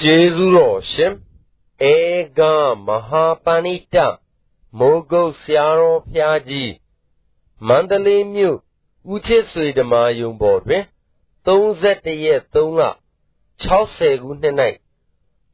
[0.00, 1.14] ကျေးဇူးတော်ရှင်
[1.92, 1.94] ဧ
[2.38, 2.40] က
[2.86, 3.96] မဟာပဏိတ
[4.78, 6.72] မိုးကုတ်ဆရာတော်ဖျားကြီး
[7.66, 8.58] မန္တလေးမြို့
[9.12, 10.84] ဦးချစ်ဆွေဓမ္မာယုံပေါ်တွင်
[11.46, 12.82] 31ရက်3လ
[13.64, 14.56] 60ခုနှစ်၌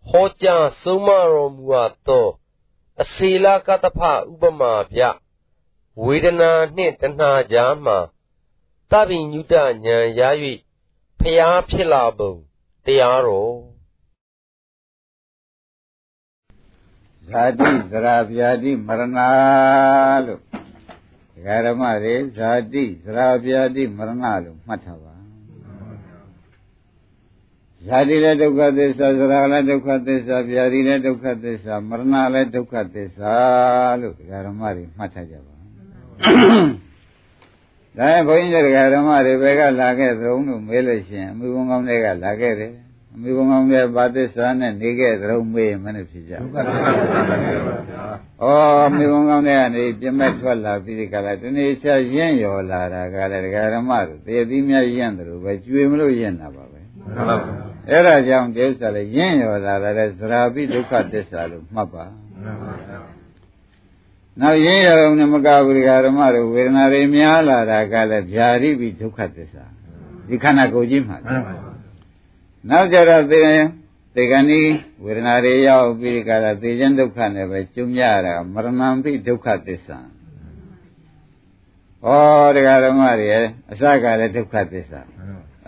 [0.09, 2.29] ဟောကြားဆုံးမတော်မူအပ်သော
[3.03, 5.01] အစေလကတ္တဖဥပမာပြ
[6.05, 7.95] ဝေဒနာနှင့်တဏှာကြားမှ
[8.91, 10.21] တပိညုတဉာဏ်ရ၍
[11.21, 12.33] ဖျားဖြစ်လာပုံ
[12.85, 13.70] တရားတော်
[17.31, 19.19] ဇာတိသရာဗျာတိမရဏ
[20.27, 20.41] လို့
[21.35, 25.15] ဒကာရမတွေဇာတိသရာဗျာတိမရဏလို့မှတ်ထားပါ
[27.87, 33.35] ဇာတိလည်းဒုက္ခသစ္စာသရာလည်းဒုက္ခသစ္စာဗျာတိလည်းဒုက္ခသစ္စာမရဏလည်းဒုက္ခသစ္စာ
[34.01, 35.55] လို့ဒကာရမတွေမှတ်ထားကြပါ
[37.97, 46.57] ဒါရင်ဘုန်းကြီးတွေကဓမ္မတွေဘယ်ကလာခဲ့သရုံလို့မေးလို့ရှိရင်အမှုဘုံကောင်းတွေကလာခဲ့တယ်အ မှုဘုံကောင်းတွေဘာသစ္စာနဲ့နေခဲ့သရုံမေးမနဲ့ဖြစ်ကြဘူးဩ
[48.87, 56.81] အမှုဘုံကောင်းတွေကနေပြမဲ့ထွက်လာပြီးဒီကလာတနေ့ချရင့်ရော်လာတာကလည်းဒကာဓမ္မတို့တေသီးများရင့်တယ်လို့ပဲကျွေမလို့ရင့်တာပါပဲ
[57.89, 62.05] အဲ့ဒါကြောင့်ဒီဥစ္စာလည်းရင့်ရော်လာတဲ့သရာပိဒုက္ခသစ္စာလို့မှတ်ပါ
[64.41, 69.65] နောက်ရင်းရုံနဲ့မကဘူးဒီဓမ္မတို့ဝေဒနာတွေများလာတာကလည်းဗျာတိပိဒုက္ခသစ္စာ
[70.29, 71.19] ဒီခန္ဓာကိုယ်ကြီးမှာ
[72.69, 73.41] နောက်ကြတော့သေ
[74.15, 74.63] သေကဏီ
[75.05, 79.99] ဝေဒနာတွေရောက်ပြီးဒီကလာသေခြင်းဒုက္ခနဲ့ပဲကျုံရတာမရဏံပိဒုက္ခသစ္စာ
[82.05, 82.09] ဩ
[82.57, 83.29] တရားဓမ္မတွေ
[83.71, 85.01] အစကလည်းဒုက္ခသစ္စာ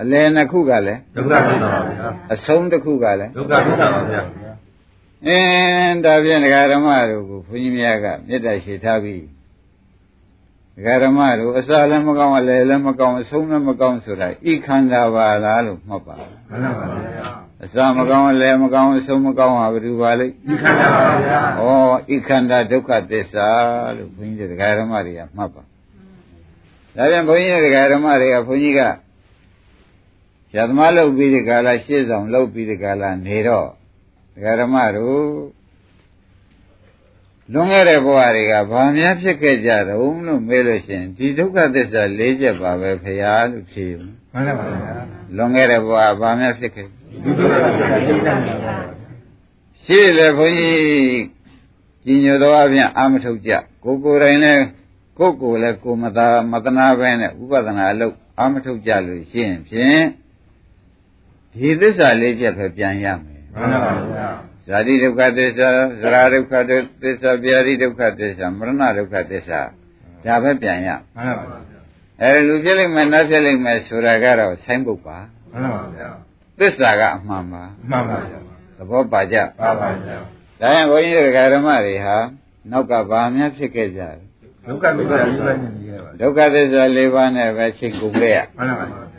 [0.01, 4.23] အလယ်နှစ်ခုကလည်းဒုက္ခသစ္စာပါဗျာအဆုံးတစ်ခုကလည်းဒုက္ခသစ္စာပါဗျာ
[5.27, 9.25] အင်းဒါဖြင့်ဒကာဓမ္မတို့ကိုဘုန်းကြီးများကမေတ္တာရှိထားပြီး
[10.77, 16.17] ဒကာဓမ္မတို့အစလည်းမကောင်းအလယ်လည်းမကောင်းအဆုံးလည်းမကောင်းဆိုတာဤခန္ဓာပါလားလို့မှတ်ပါ
[16.53, 17.27] မှန်ပါပါဗျာ
[17.65, 23.49] အစမကောင်းအလယ်မကောင်းအဆုံးမကောင်းဟာဘယ်သူပါလိမ့်ဤခန္ဓာပါဗျာဩဤခန္ဓာဒုက္ခသစ္စာ
[23.97, 28.81] လို့ဘုန်းကြီးဒကာဓမ္မတွေကမှတ်ပါဒါပြန်ဘုန်းကြီးဒကာဓမ္မတွေကဘုန်းကြီးက
[30.53, 33.69] ဇာသမားလုပ်ပြီးဒီကာလရှေ့ဆောင်လုပ်ပြီးဒီကာလနေတော့
[34.35, 35.23] ဒကာဓမ္မတို့
[37.53, 44.95] လွန်ခဲ့တဲ့ဘဝတွေကဘာများဖြစ်ခဲ့ကြတုံးလို့မေးလို့ရှိရင်ဒီဒုက္ခသစ္စာ၄ချက်ပါပဲဖရာလို့ဖြေမှန်ပါပါဗျာ
[45.37, 48.75] လွန်ခဲ့တဲ့ဘဝဘာများဖြစ်ခဲ့ဒုက္ခသစ္စာ၄ချက်ပါပါ
[49.85, 51.23] ရှိလေဘုန်းကြီး
[52.05, 53.53] ကြီးညိုသောအပြင်အာမထုတ်ကြ
[53.85, 54.65] ကိုကိုယ်တိုင်လည်း
[55.19, 60.03] ကိုယ်ကိုယ်လည်းကိုမသာမတနာပဲနဲ့ဥပဒနာအလုပ်အာမထုတ်ကြလို့ရှိရင်ဖြင့်
[61.55, 65.69] ဒီသစ္စာလေးချက်ပဲပြန်ရမယ်မှန်ပါဗျာ ဇာတိဒုက္ခသစ္စာ
[66.01, 69.61] ဇရာဒုက္ခသစ္စာဗျာတိဒုက္ခသစ္စာမရဏဒုက္ခသစ္စာ
[70.25, 71.81] ဒါပဲပြန်ရမှန်ပါဗျာ
[72.21, 75.19] အဲလူဖြစ်လိမ့်မယ်နတ်ဖြစ်လိမ့်မယ်ဆိုတာကတော့ဆိုင်းပုတ်ပါ
[75.53, 76.09] မှန်ပါဗျာ
[76.59, 78.39] သစ္စာကအမှန်ပါမှန်ပါဗျာ
[78.77, 80.17] သဘောပါကြပါပါဗျာ
[80.61, 82.17] ဒါရင်ဘုန်းကြီးတို့ဓမ္မတွေဟာ
[82.71, 84.11] နောက်ကဘာများဖြစ်ခဲ့ကြလဲ
[84.67, 89.12] ဒုက္ခသစ္စာ၄ပါးနဲ့နေရပါဒုက္ခသစ္စာ၄ပါးနဲ့ပဲချိန်ကုန်ခဲ့ရမှန်ပါဗျာ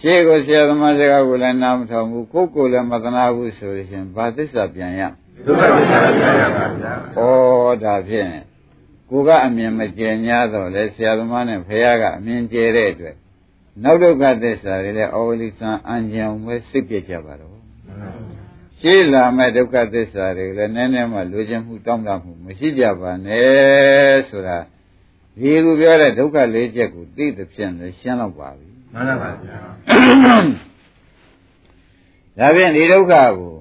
[0.00, 5.02] ရှေ့ကိုဆရာသမားစကားကိုလည်းနားမထောင်ဘူးကိုယ်ကိုယ်လည်းမသနာဘူးဆိုရင်ဘာသစ္စာပြန်ရ
[5.46, 8.30] ဒုက္ခသစ္စာပြန်ရပါဗျာဩဒါဖြင့်
[9.10, 13.16] ကိုကအမြင်မကျင်냐တော့လေဆရာသမားနဲ့ဖခင်ကအမြင်ကျဲတဲ့အတွက်
[13.82, 17.56] နောက်ဒုက္ခသစ္စာတွေလည်းဩဝလိသံအံကြံပဲစိတ်ပြကြပါတော့
[18.80, 24.58] ရှေ့လာမဲ့ဒုက္ခသစ္စာတွေလည်းနည်းနည်းမှလိုချင်မှုတောင်းတမှုမရှိကြပါနဲ့ဆိုတာ
[25.38, 28.67] ဒီလိုပြောတဲ့ဒုက္ခလေးချက်ကိုသိတဲ့ဖြင့်လည်းရှင်းတော့ပါပြီ
[28.98, 29.56] မှန်ပါဗျာ
[32.38, 33.54] ဒါဖြင့်ဒီဒုက္ခကို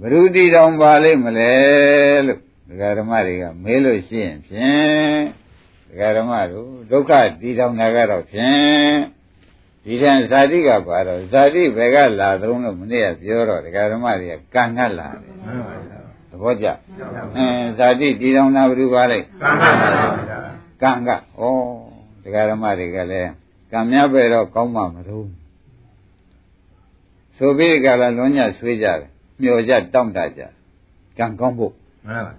[0.00, 1.52] ဘ ᱹ တိတောင်ပါလိမ့်မလဲ
[2.26, 5.20] လို့ဒကာဓမ္မတွေကမေးလို့ရှိရင်ဖြင့်
[5.88, 8.96] ဒကာဓမ္မတို့ဒုက္ခတည်တောင်တာကတော့ဖြင့်
[9.84, 15.98] ဒီထန်ဇာတိကပါတော့ဇာတိဘယ်ကလာသုံးလို့မနေ့ကပြောတော့ဒကာဓမ္မတွေကကံကလာတယ်မှန်ပါဗျာ
[16.30, 16.66] သဘောကျ
[17.36, 19.70] အင်းဇာတိတည်တောင်တာဘယ်သူပါလိမ့်ကံကပါ
[20.28, 20.38] ဗျာ
[20.82, 21.42] ကံကဩ
[22.24, 23.30] ဒကာဓမ္မတွေကလည်း
[23.72, 25.26] ကံများပဲတော့ကောင်းမှမလို့
[27.36, 29.10] ဆိုပြီးကြလားလွန်ညဆွေးကြတယ်
[29.40, 30.42] မျောကြတောင့်တကြ
[31.18, 31.72] ကံကောင်းဖို့
[32.06, 32.32] မှန်ပါ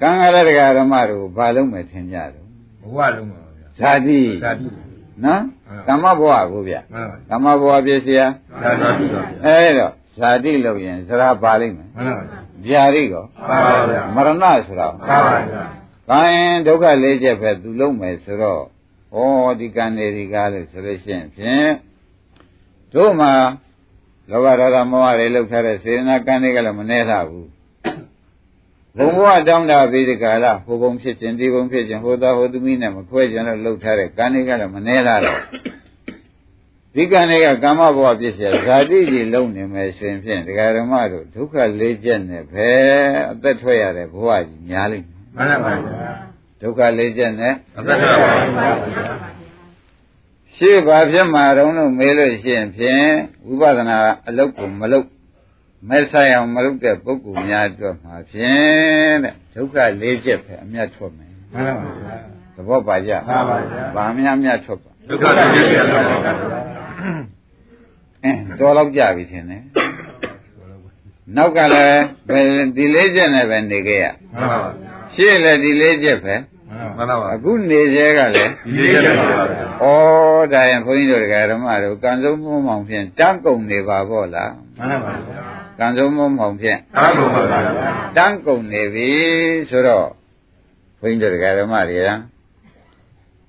[0.00, 2.42] ကံကလည်းတရားဓမ္မတို့ဘာလုံးမယ်ထင်ကြတယ်
[2.80, 4.66] ဘဝလုံးပါဗျာဇာတိဇာတိ
[5.24, 5.42] နော်
[5.88, 8.26] ကမ္မဘဝကိုဗျမှန်ပါကမ္မဘဝပြည့်စရာ
[8.62, 9.88] ဇာတိပါဗျာအဲဒါ
[10.18, 12.24] ဇာတိလို့ရင်ဇရာပါလိမ့်မယ်မှန်ပါ
[12.66, 15.64] ဗျာတိကောပါပါဗျာမရဏဆိုတာပါပါဗျာ
[16.08, 16.20] ကံ
[16.66, 18.62] ဒုက္ခလေးချက်ပဲသူလုံးမယ်ဆိုတော့
[19.14, 19.18] ဩ
[19.60, 21.70] ဒီကံတွေဒီကားလို့ဆိုလို့ရှိရင်ဖြင့်
[22.94, 23.32] တို့မှာ
[24.30, 27.48] လောဘဒေါသမောဟတွေလောက်ထားတဲ့စေနာကံတွေကလည်းမနှဲတာဘူး
[28.96, 35.40] ဘုံဘဝတောင်းတာပြီးဒီကလာဟိုဘုံဖြစ်ခြင်းဒီဘုံဖြစ်ခြင်းဟိုသားဟိုသမီးနဲ့မခွဲခြင်းလို့လှုပ်ထားတဲ့ကံတွေကလည်းမနှဲတာတော့
[36.94, 42.70] ဒီကံတွေကကာမဘဝပြည့်စရာဇာတိကြီးလုံးနေမယ်ဆိုရင်ဖြင့်ဒကာဓမ္မတို့ဒုက္ခလေးချက်နဲ့ပဲ
[43.30, 45.06] အသက်ထွက်ရတဲ့ဘဝကြီးများလိမ့်
[45.36, 46.31] မယ်မှန်ပါဗျာ
[46.62, 49.06] ဒုက္ခလေးချက်နဲ့အသက်ထွက်ပါဗျာ
[50.56, 53.06] ရှေ့ဘာဖြစ်မှာတုံးလို့မေးလို့ရှိရင်ဖြင့်
[53.46, 53.98] ဝိပဿနာ
[54.28, 55.06] အလုပ်ကိုမလုပ်
[55.88, 62.16] မဲဆိုင်အောင်မလုပ်တဲ့ပုဂ္ဂိုလ်များအတွက်မှာဖြင့်တဲ့ဒုက္ခလေးချက်ပဲအမြတ်ထွက်မယ်မှန်ပါဗျာ
[62.54, 66.32] သဘောပါကြမှန်ပါဗျာဗာများအမြတ်ထွက်ပါဒုက္ခတွေပြည့်ရတော့ပါဗျာ
[68.24, 69.62] အင်းတော်တော့ကြပြီထင်တယ်
[71.36, 72.44] နောက်ကလည်းဘယ်
[72.76, 74.04] ဒီလေးချက်နဲ့ပဲနေခဲ့ရ
[74.34, 76.34] မှန်ပါဗျာရှေ့လည်းဒီလေးချက်ပဲ
[76.96, 79.42] မှန်ပါဗျာအခုနေသေးကလည်းဒီလေးရက်ပါဗျာ
[79.82, 79.86] ဩ
[80.52, 85.40] ဒါရင်ဘုန်းကြီးတို့ဓမ္မတို့ကံစုံမုံမောင်ဖြင့်တန်းကုန်နေပါဗောလားမှန်ပါဗျာ
[85.78, 87.60] ကံစုံမုံမောင်ဖြင့်အားကုန်ပါဗျာ
[88.16, 89.10] တန်းကုန်နေပြီ
[89.70, 90.06] ဆိုတော့
[91.00, 92.10] ဘုန်းကြီးတို့ဓမ္မတွေက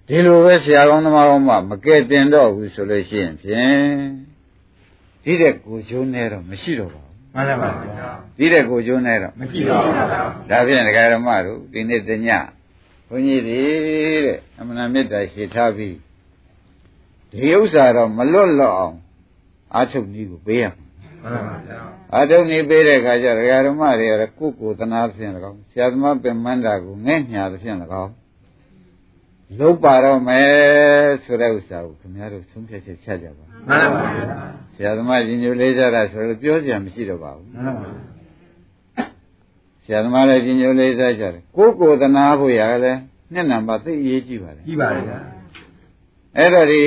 [0.07, 3.83] ဒီလိုပဲဆရာကောင်းသမားကောင်းမှမကဲတင်တော့ဘူးဆိုလို့ရှိရင်ဖြင့်
[5.24, 10.06] ဒီတဲ့ကိုချိုးနေတော့မရှိတော့ပါဘူးမှန်ပါဗျာဒီတဲ့ကိုချိုးနေတော့မရှိပါဘူးဗျာ
[10.50, 12.62] ဒါဖြင့်ဒကာဓမ္မတို့ဒီနေ့တညဘု
[13.18, 13.62] န်းကြီးတွေ
[14.25, 15.95] တဲ့အမှန်တန်မေတ္တာရှိထားပြီး
[17.31, 18.98] ဒီဥစ္စာတော့မလွတ်လော့အောင်
[19.75, 20.74] အာထုတ်နည်းကိုပေးရမယ်
[21.24, 21.77] မှန်ပါဗျာ
[22.15, 28.13] အာထုတ်နည်းပေးတဲ့အခါကျဒကာဓမ္မတွေကတော့ကိုယ့်ကိုယ်သနာဖြင့်၎င်းဆရာသမားပင်မန္တာကိုငဲ့ညာဖြင့်၎င်း
[29.59, 30.51] လုံးပါတော့မယ်
[31.24, 34.25] ဆိုတဲ့ဥစ္စာကိုခင်ဗျားတို့ဆုံးဖြတ်ချက်ချကြပါမှန်ပါဗျာ
[34.75, 38.12] ဆရာသမားရှင်ညိုလေးကြတာဆိုတော့ပြောကြမရှိတော့ပါဘူးမှန်ပါဗျာ
[39.83, 43.00] ဆရာသမားလည်းရှင်ညိုလေးစားကြတယ်ကိုယ့်ကိုယ်သနာဖို့ရလည်း
[43.33, 45.18] နှစ်နံပါတ်သိအရေးကြီးပါတယ်ကြီးပါလေဗျာ
[46.38, 46.83] အဲ့တော့ဒီ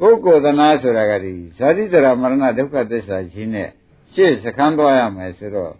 [0.00, 3.68] ကိုယ်ကိုယ်သနာဆိုတာကဒီဇာတိတရာမရဏဒုက္ခသစ္စာကြီးနဲ့
[4.14, 5.72] ရှေ့စခန်းသွားရမယ်ဆိုတော့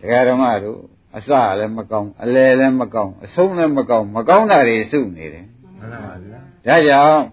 [0.00, 0.80] ဒကာဓမ္မတို့
[1.16, 1.28] အစ
[1.58, 5.46] လည်းမကောင်းအလယ်လည်းမကောင်းအဆုံးလည်းမကောင်းမကောင်းတာတွေစုနေတယ်
[5.78, 7.24] မှန်ပါဗျာဒါကြောင့်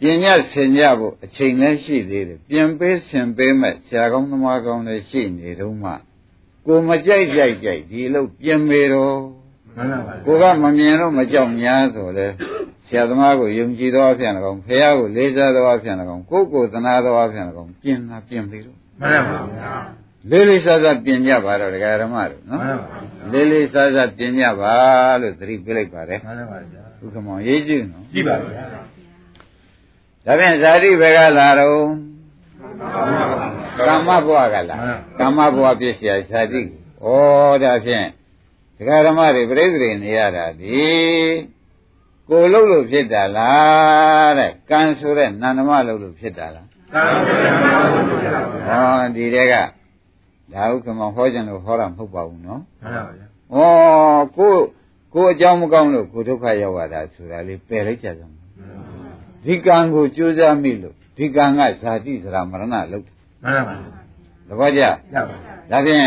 [0.00, 5.92] ပြင်ညဆင်ကြဖို့အချိန်လည်းရှိသေးတယ်ပြင်ပေးဆင်ပေးမဲ့ဆရာကောင်းသမားကောင်းလည်းရှိနေတော့မှ
[6.68, 9.16] ကိုမကြိုက်ကြိုက်ကြိုက်ဒီလို့ပြင်မေတော့
[9.76, 12.26] မှန်ပါဗျာကိုကမမြင်တော့မကြောက်များဆိုလဲ
[12.86, 19.72] ဆရာသမားကိုယုံကြည်သောအဖြစ်၎င်းဖះကိုလေးစားသောအဖြစ်၎င်းကိုယ့်ကိုယ်သနာသောအဖြစ်၎င်းပြင်တာပြင်ပြီတော့မှန်ပါဗျာ
[20.30, 24.74] လေးလေးစားစားပြင်ကြပါတော့ဒကာဓမ္မတို့မှန်နော်ပါဗျာလေးလေးစားစားပြင်ကြပါ
[25.20, 32.07] လို့သတိပေးလိုက်ပါတယ်မှန်ပါဗျာဘုခမောင်ရေးကြည့်နော်ကြီးပါဗျာဒါဖြင့်ဇာတိဘက်ကလာတော့
[33.86, 34.76] ကာမဘဝကလာ
[35.18, 36.66] ကာမဘဝပြည့်စရာဇာတိဩ
[37.62, 38.06] ဒါဖြင့်
[38.76, 40.86] ဒကာဓမ္မတွေပြိဿတွေနေရတာဒီ
[42.28, 47.30] ကိုလှုပ်လို့ဖြစ်တာလားတဲ့ကံဆိုတဲ့နန္ဒမလှုပ်လို့ဖြစ်တာလားသာသ
[47.64, 49.54] နာ့ဘုရားဟောဒီတဲ့က
[50.52, 54.54] ဒါဥက္ကမဟောကြလို့ဟောတာမဟုတ်ပါဘူးနော်မှန်ပါဗျာဩကို
[55.14, 58.34] ကိုအကြောင်းမကောင်းလို့ကိုဒုက္ခရောက်ရတာဆိုတာလေးပယ်လိုက်ကြစမ်း
[59.44, 63.06] ဒီကံကိုကြိုးစားမိလို့ဒီကံကဇာတိစရာမရဏလုတ်
[63.42, 63.98] မှန်ပါဗျာ
[64.48, 66.04] သဘောကျရပါဗျာဒါဖြင့်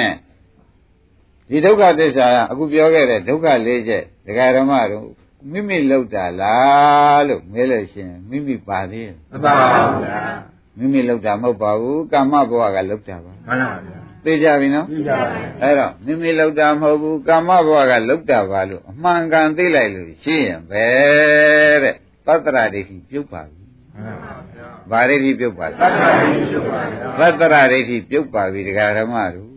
[1.50, 5.06] ဒီဒုက္ခသစ္စာကအခုပြောခဲ့တဲ့ဒုက္ခလေးချက်ဒကာဓမ္မတို့
[5.51, 10.22] မိမိလောက်တာလားလို့မဲလို့ရှိရင်မိမိပါသေးတယ်မပါပါဘူးဗျာ
[10.78, 20.86] မိမိလောက်တာမဟုတ်ပါဘူးကာမဘဝကလောက်တာပါမှန်ပါဗျာသိကြပြီနော်ကြီးပါဗျာအဲ့တော့မိမိလောက်တာမဟုတ်ဘူးကာမဘဝကလောက်တာပါလို့အမှန်ကန်သိလိုက်လို့ရှိရင်ပဲ
[21.84, 21.95] တဲ့
[22.25, 23.63] သတ္တရာဒိဋ္ဌိပြုတ်ပါပြီ
[23.94, 24.50] မှန်ပါဗျာ
[24.92, 29.48] ဗာဒိဋ္ဌိပြုတ်ပါသလားတ္တရာကြီးရှိပါဗျာသတ္တရာဒိဋ္ဌိပြုတ်ပါပြီဒကာဓမ္မတို့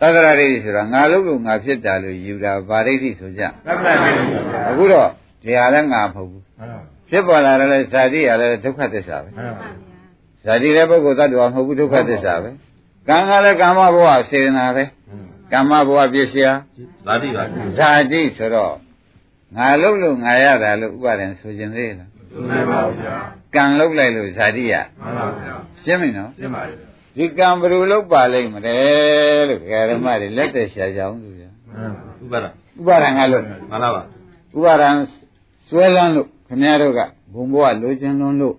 [0.00, 5.08] သတ္တရာဒိဋ္ဌိဆိုတာငါလို့လို့ငါဖြစ်တာလို့ယူတာဗာဒိဋ္ဌိဆိုကြသတ္တရာကြီးရှိပါဗျာအခုတော့
[5.42, 6.80] ဒီဟာလည်းငါမဟုတ်ဘူးမှန်ပါ
[7.10, 9.66] ဖြစ်ပေါ်လာတယ်လည်းဇာတိရလည်းဒုက္ခသစ္စာပဲမှန်ပါ
[10.44, 12.50] ဇာတိလည်းပုဂ္ဂိုလ်သတ္တဝါမဟုတ်ဘူးဒုက္ခသစ္စာပဲ
[13.08, 14.84] ကံကလည်းကာမဘဝစေတနာပဲ
[15.52, 16.52] ကာမဘဝပြည့်စရာ
[17.06, 17.42] သာတိပါ
[17.78, 18.74] ဇာတိဆိုတော့
[19.56, 22.10] ငါလုံးလို့ငါရတာလို့ဥပါဒံဆိုခြင်းသေးလား
[22.48, 23.14] မှန်ပါဗျာ
[23.54, 26.74] ကံလုံးလိုက်လို့ဇာတိရမှန်ပါဗျာရှင်းပြီနော်ရှင်းပါပြီ
[27.16, 28.76] ဒီကံဘယ်လိုလုပ်ပါလိမ့်မလဲ
[29.48, 32.46] လို့ဓမ္မတွေလက်သက်ရှာကြအောင်သူပြဥပါဒ
[32.78, 34.02] ဥပါဒံကလို့မှန်ပါပါ
[34.56, 34.90] ဥပါဒံ
[35.68, 37.00] စွဲလန်းလို့ခင်ဗျားတို့က
[37.32, 38.56] ဘုံဘဝလိုချင်လွန်းလို့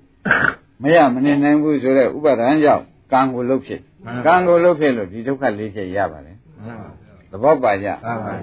[0.82, 3.82] မရမနေနိုင်ဘူးဆိုတော့ဥပါဒံကြောင့်ကံကိုလုပ်ဖြစ်
[4.26, 6.90] ကံကိုလုပ်ဖြစ်လို့ဒီဒုက္ခလေးချက်ရပါတယ်မှန်ပါ
[7.32, 8.34] သဘောပါကြပါပါ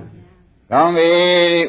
[0.74, 1.10] ကောင်းပြီ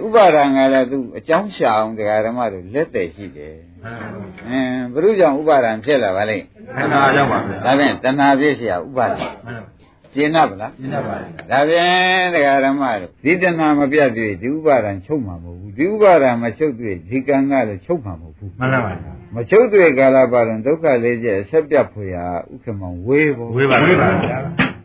[0.05, 6.45] ဥပါဒံကလည်းသူအကြောင်းရှာအောင်တရားဓမ္မတို့လက်သက်ရှိတယ် မှန်ပါ အင်းဘုရုကြောင့်ဥပါဒံဖြစ်လာပါလိမ့်
[6.77, 9.81] ခန္ဓာရောက်ပါဗျာ ဒါဖြင့်တဏှာပြည့်เสียဥပါဒံ မှန်ပါ
[10.15, 18.93] ကျင့်납ဗလား ရှင်းပါပါ ဒါဖြင့်တရားဓမ္မတို့ဒီတဏှာမပြတ်သေးဒီဥပါဒံချုပ်မှာမဟုတ်ဘူးဒီဥပါဒံမချုပ်သေးဒီကံကလည်းချုပ်မှာမဟုတ်ဘူး မှန်ပါပါ
[19.35, 24.39] မချုပ်သေးကာလပါရင်ဒုက္ခလေးကျအဆက်ပြတ်ဖွေဟာဥက္ကမောင်ဝေးဖို့ ဝေးပါဝေးပါဗျာ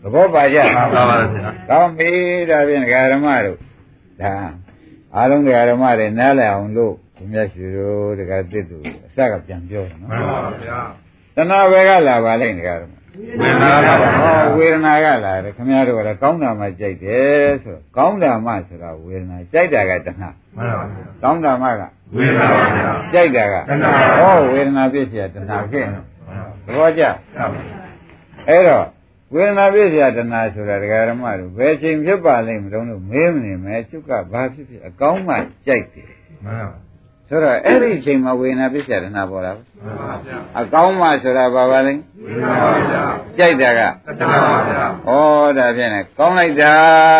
[0.03, 2.11] သဘောပါကြ ပါပါပါဗျာ ကောင်းပြီ
[2.49, 3.57] ဒါဖြင့်တရားဓမ္မတို့
[4.21, 4.33] ဒါ
[5.15, 10.79] အားလုံးတရားဓမ္မတွေနားလည်အောင်လို့ ဒီမြတ်ရှိတို့တကတစ်သူအစကပြန်ပြောတယ်နော် မှန်ပါဗျာ
[11.35, 12.91] တဏှာဘယ်ကလာပါလိမ့်တကားတော့
[13.39, 21.83] ဝေဒနာပါဗျာ ဟောဝေဒနာကလာတယ်ခင်ဗျားတို့ကလည်းကောင်းတာမှကြိုက်တယ်ဆိုတော့ကောင်းတာမှဆိုတာဝေဒနာကြိုက်တာကတဏှာ မှန်ပါဗျာ ကောင်းတာမှက
[22.15, 25.99] ဝေဒနာပါဗျာ ကြိုက်တာက တဏှာ ဟောဝေဒနာပြည့်เสียတဏှာဖြစ်နေ
[26.65, 27.65] သဘောကျ ဟုတ်ပါဗျာ
[28.49, 28.85] အဲ့တော့
[29.34, 35.34] ဝေဒနာပြည့်စရာတဏှာဆိုတာဒကာရမတို့ဘယ်ချိန်ဖြစ်ပါလိမ့်မလို့မေးမနေမဲသူကဘာဖြစ်ဖြစ်အကောင်းမှ
[35.66, 36.06] ကြိုက်တယ်
[36.44, 36.78] မှန်ပါ
[37.28, 43.02] ဆိုတော့အဲ့ဒီအချိန်မှာဝေဒနာပြည့်စရာတဏှာပေါ်လာဘူးမှန်ပါဗျာအကောင်းမှဆိုတာဘာပါလိမ့်ဝေဒနာပါဗျာ
[43.38, 46.74] ကြိုက်တာကတဏှာပါဗျာဩဒါဖြင့်ကောင်းလိုက်တာ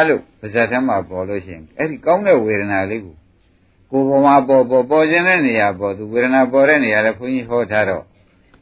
[0.09, 3.15] လို့ပါဇက်ထဲမှာပေါ်လို့ရှိရင်အဲ့ဒီကောင်းတဲ့ဝေဒနာလေးကို
[3.91, 8.05] ကိုယ်ပေါ်မှာပေါ်ပေါ်ပေါ်ခြင်းတဲ့နေရာပေါ်သူဝေဒနာပေါ်တဲ့နေရာလဲခွန်ကြီးဟောထားတော့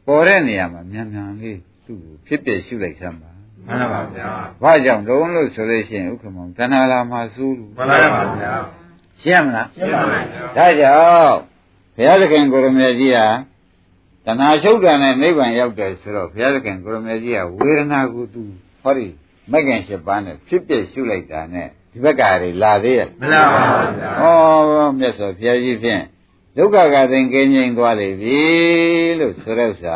[0.07, 3.28] ပေါ်တဲ့နေရာမှာမြန်မြန်လေးသူ့ကိုဖြစ်ပြရှုလိုက်စမ်းပါ
[3.69, 4.27] မှန်ပါဗျာ
[4.63, 8.53] ဘာကြောင့်လုံးလို့ဆိုလို့ရှိရင်ဥက္ကမောင်တဏှာလာမှာစိုးလို့မှန်ပါဗျာ
[9.21, 11.37] ရှင်းမလားရှင်းပါဗျာဒါကြောင့်
[11.95, 13.27] ဘုရားသခင်ကိုရမေကြီးဟာ
[14.25, 18.43] တဏှာချုပ်တာနဲ့နိဗ္ဗာန်ရောက်တယ်ဆိုတော့ဘုရားသခင်ကိုရမေကြီးကဝေဒနာကိုသူ
[18.81, 19.07] ဟောဒီ
[19.51, 23.63] မဂ္ဂင်၈ပါးနဲ့ဖြစ်ပြရှုလိုက်တာနဲ့ဒီဘက်ကတွေလာသေးရဲ့မလားပါ
[23.99, 26.03] ဗျာဩမြတ်စွာဘုရားကြီးဖြင့်
[26.57, 28.39] ဒုက္ခကသိင်ကင်းငြိမ်းသွားလေပြီ
[29.19, 29.95] လို့ဆိုတဲ့ဥစ္စာ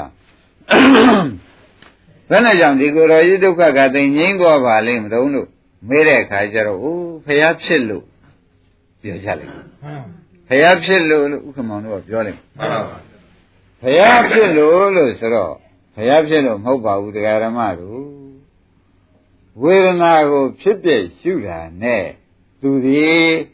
[2.29, 5.47] ဘယ်နဲ့ကြောင့်ဒီကိုယ်တော်ကြီးဒုက္ခကသိင်ငြိမ်းသွားပါလိမ့်မလို့လို့
[5.89, 8.05] မေးတဲ့အခါကျတော့အိုးဘုရားဖြစ်လို့
[9.01, 9.67] ပြောကြလိုက်မှန်
[10.47, 12.79] ဘုရားဖြစ်လို့လို့ဥက္ကမောင်တို့ကပြောလိုက်ပါဗျာ
[13.81, 15.53] ဘုရားဖြစ်လို့လို့ဆိုတော့
[15.95, 18.01] ဘုရားဖြစ်လို့မဟုတ်ပါဘူးတရားဓမ္မတို့
[19.61, 20.89] ဝေဒနာကိုဖြစ်ပြ
[21.19, 22.05] ရှုတာနဲ့
[22.61, 23.03] သူဒီ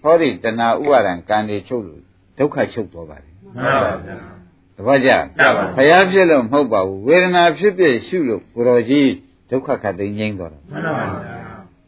[0.02, 2.02] ဟောဒီတဏှာဥပါဒံကံတွေချုပ်လို့
[2.38, 4.39] ဒုက္ခချုပ်သွားပါတယ်မှန်ပါဗျာ
[4.80, 9.10] တပည့်ကြမှန်ပါဘုရားဖြစ်လို့မဟုတ်ပါဘူးဝေဒနာဖြစ်ပြရှုလို့ကိုတော်ကြီး
[9.50, 11.36] ဒုက္ခခတ်သိမ်းငြိမ်းသွားတာမှန်ပါဗျာ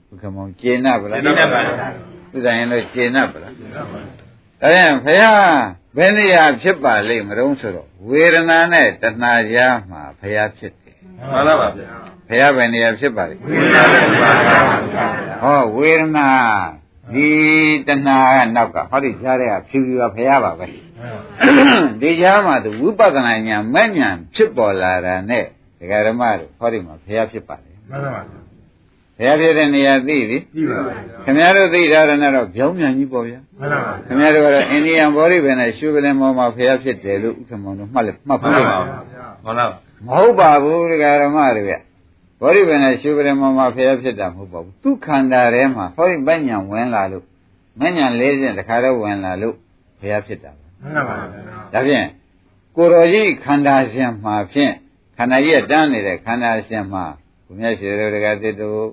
[0.07, 1.88] ဘုခမောင်ကျေနပ်ဗလားဒီနေ့ပါဗျာ
[2.33, 3.53] ဥဒ္ဒရင်လို့ကျေနပ်ဗလား
[4.62, 5.43] ဒါရင်ဘုရား
[5.98, 11.93] ဘယ်နေရာဖြစ်ပါလိမ့်မတုံးဆိုတော့ဝေဒနာနဲ့တဏှာကြားမှာဘုရားဖြစ်တယ်မှန်ပါဗျာ
[12.27, 15.07] ဘုရားဘယ်နေရာဖြစ်ပါလိမ့်ဝေဒနာပါဗျာ
[15.43, 16.29] ဟောဝေဒနာ
[17.13, 17.29] ဒီ
[17.88, 20.65] တဏှာကနောက်ကဟောဒီကြားတဲ့ကဖြူဖြူကဘုရားပါပဲ
[22.01, 25.46] ဒီကြားမှာသူဝိပဿနာဉာဏ်မဲ့ဉာဏ်ဖြစ်ပေါ်လာတာနဲ့
[25.79, 28.41] ဒကာဓမ္မတို့ဟောဒီမှာဘုရားဖြစ်ပါလေမှန်ပါဗျာ
[29.17, 39.67] ဘုရားဖြစ်တဲ့နေရာသိပြီကြည့်ပါဗျာခင်ဗျားတို့သိထားတယ်နဲ့တော့ပြောင်းမြန်ကြီးပေါ့ဗျာမှန်ပါဗျာခင်ဗျားတို့ကတော့အိန္ဒိယဘောဓိပင်နဲ့ရှုပလင်မောမှာဘုရားဖြစ်တယ်လို့ဥက္ကမောင်တို့မှတ်လက်မှတ်မှဘူးန်လို့ပါဗျာမှန်ပါ
[40.08, 41.75] မဟုတ်ပါဘူးဒကာဓမ္မတွေဗျ
[42.41, 47.25] ဘောဓိပင်နဲ့ရှုပလင်မောမှာဘုရားဖြစ်တာမဟုတ်ပါဘူးသူခန္ဓာထဲမှာဟောဒီပညာဝင်လာလို့
[47.79, 49.55] မညာလေးစဉ်တခါတော့ဝင်လာလို့
[50.00, 51.41] ဘုရားဖြစ်တာပါ မှန်ပါဗျာ
[51.73, 52.07] ဒါဖြင့်
[52.75, 54.73] ကိုယ်တော်ကြီးခန္ဓာရှင်မှာဖြင့်
[55.17, 57.05] ခန္ဓာကြီးကတန်းနေတဲ့ခန္ဓာရှင်မှာ
[57.45, 58.83] ဘုရားရှိတော်ဒကာတိတို့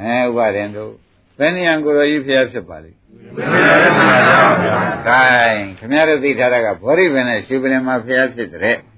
[0.00, 0.92] အဲဥပါရင်တို့
[1.38, 2.98] ဘယ်နေရာကိုယ်တော်ကြီးဘုရားဖြစ်ပါလိမ့်
[3.36, 3.42] ဝေ
[3.84, 4.76] ဒနာပါဗျာ။
[5.08, 8.76] gain ခင်ဗျားတို့သိထားတာကဘောဓိပင်နဲ့ရှုပလင်မှာဖျားဖြစ်တဲ့။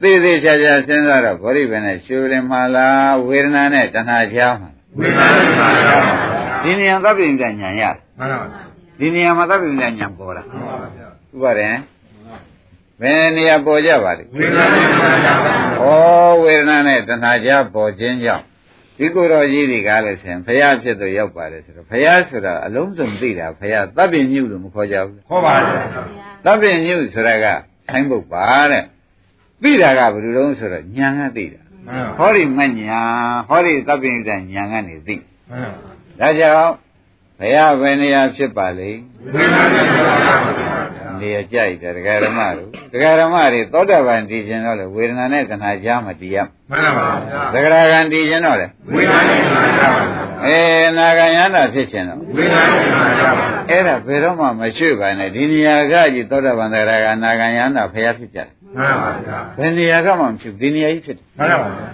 [0.00, 5.28] သိသိချာချာစဉ်းစားတော့ဘောဓိပင်နဲ့ရှုပလင်မှာလားဝေဒနာနဲ့တဏှာချာမှာဝေဒနာ
[5.58, 6.00] ပါဗျာ
[6.62, 7.74] ဒီနေရာသဗ္ဗညဉာဏ်ရမှန်
[8.18, 8.40] ပါဗျာ
[8.98, 10.77] ဒီနေရာမှာသဗ္ဗညဉာဏ်ပေါ်လာမှန်ပါဗျာ
[11.34, 11.76] ဥပါရင်
[13.00, 15.32] ဘယ်နေရာပေါ်ကြပါလိမ့်ဝေဒနာပါဗျာ။
[15.82, 15.84] ဩ
[16.42, 18.44] ဝေဒနာနဲ့တဏှာချာပေါ်ခြင်းကြောင့်
[18.98, 25.82] ဒီကိုယ်တော်ကြီးတွေကလည်းဆင်ဖရာဖြစ်သူရောက်ပါလေဆိုတော့ဖရာဆိုတာအလုံးစုံသိတာဖရာသဗ္ဗညုလို့မခေါ်ကြဘူးဟောပါဗျာ
[26.44, 27.46] သဗ္ဗညုဆိုတာက
[27.88, 28.84] ဆိုင်းပုတ်ပါတဲ့
[29.62, 33.00] သိတာကဘယ်လိုလုံးဆိုတော့ညာကသိတာမှန်ဟောဒီမညာ
[33.48, 35.16] ဟောဒီသဗ္ဗညုတညာကနေသိ
[35.50, 35.70] မှန်
[36.20, 36.72] ဒါကြောင့်
[37.38, 39.00] ဘုရားဘယ်နေရာဖြစ်ပါလိမ့်
[39.34, 39.82] ဝေဒနာပါ
[40.58, 46.38] ဗျာ နေရာကြိုက်တယ်ဒကာရမတို့ဒကာရမတွေသောတာပန်တည်ခြင်းတော့လေဝေဒနာနဲ့တဏှာကြားမတည်ရ
[46.70, 49.88] မှန်ပါဗျာဒဂရာဂံတည်ခြင်းတော့လေဝေဒနာပါဗျာ
[50.44, 52.80] အေးနာဂံယန္တာဖြစ်ခြင်းတော့ဝေဒနာပါ
[53.18, 53.30] ဗျာ
[53.70, 61.88] အဲ့ဒါဘယ်တော့မှမရွှေ့ပါနဲ့ဒီနေရာကကြီးသောတာပန်ဒဂရာဂံနာဂံယန္တာဖျားဖြစ်ကြတယ်မှန်ပါဗျာဘယ်နေရာကမှမဖြစ်ဘူးဒီနေရာကြီးဖြစ်တယ်မှန်ပါဗျာ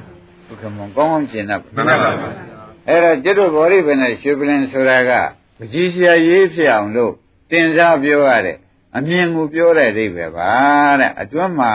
[0.47, 2.11] ဘုကမောကောင်းကောင်းကျင်တတ်မှန်ပါဗျာ
[2.89, 5.11] အဲ့တော့ကျွတ်တို့ဘောရိပင်နဲ့ရွှေပလင်ဆိုတာက
[5.59, 7.13] ပကြီးဆရာရေးဖြစ်အောင်လို့
[7.51, 8.57] တင်စားပြောရတဲ့
[8.97, 10.51] အမြင်ကိုပြောတဲ့အိဗယ်ပါ
[11.01, 11.73] တဲ့အတွင်းမှာ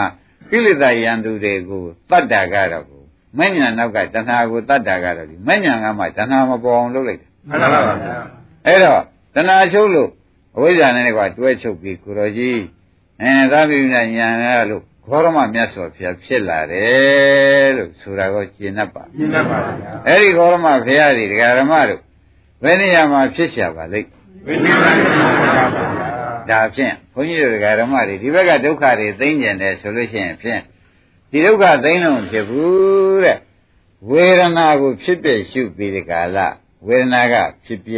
[0.50, 3.04] ကိလေသာယံသူတွေကိုတတ်တာကတော့ကို
[3.38, 8.18] မဉ္ဇဏ်နောက်ကတဏှာကိုတတ်တာကတော့ဒီမဉ္ဇဏ်ကမှတဏှာမပေါ်အောင်လုပ်လိုက်တယ်မှန်ပါဗျာ
[8.66, 9.02] အဲ့တော့
[9.36, 10.10] တဏှာချုပ်လို့
[10.56, 12.60] အဝိဇ္ဇာနဲ့ကွာတွဲချုပ်ပြီးကိုတော်ကြီး
[13.22, 14.22] အဲသာပိဉာဏ်ရ
[14.70, 22.02] လို့ခေါရမမြတ်စွာဘုရားဖြစ်လာတယ်လို့ဆိုတာကိုကျင့်တတ်ပါရှင်းပါဗျာအဲ့ဒီဂေါရမဘုရားတွေဒကာရမတို့
[22.64, 24.08] ဘယ်နေရာမှာဖြစ်ရှာပါလိမ့်
[24.46, 26.09] ဝိညာဉ်ပါဗျာ
[26.51, 30.62] ဒါဖြင့်ဘုန်းကြီးတို့ဒကာရမတွေဒီဘက်ကဒုက္ခတွေသိမ့်ကျင်တယ်ဆိုလို့ရှိရင်ဖြင့်
[31.32, 33.38] ဒီဒုက္ခသိမ့်လို့မဖြစ်ဘူးတဲ့
[34.10, 36.38] ဝေဒနာကိုဖြစ်ပြရှုပြီးဒီကာလ
[36.88, 37.98] ဝေဒနာကဖြစ်ပြ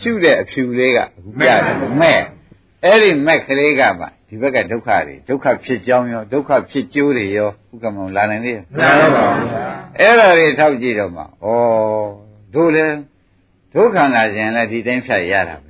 [0.00, 2.20] ရှုတဲ့အဖြူလေးကအခုပြတယ်မဲ့
[2.84, 9.66] အဲ့ဒီမက်ကလေးကမှဒီဘက်ကဒုက္ခတွေဒုက္ခဖြစ်ကြောင်းရောဒုက္ခဖြစ်ကျိုးတွေရောဥက္ကမောလာနိုင်သေးရဲ့မရတော့ပါဘူးဗျာ
[9.98, 11.24] အဲ့ဒါတွေထောက်ကြည့်တော့မှဩ
[12.54, 12.96] တို့လည်း
[13.74, 15.66] ဒုက္ခနာခြင်းလည်းဒီတိုင်းဖြတ်ရတာပ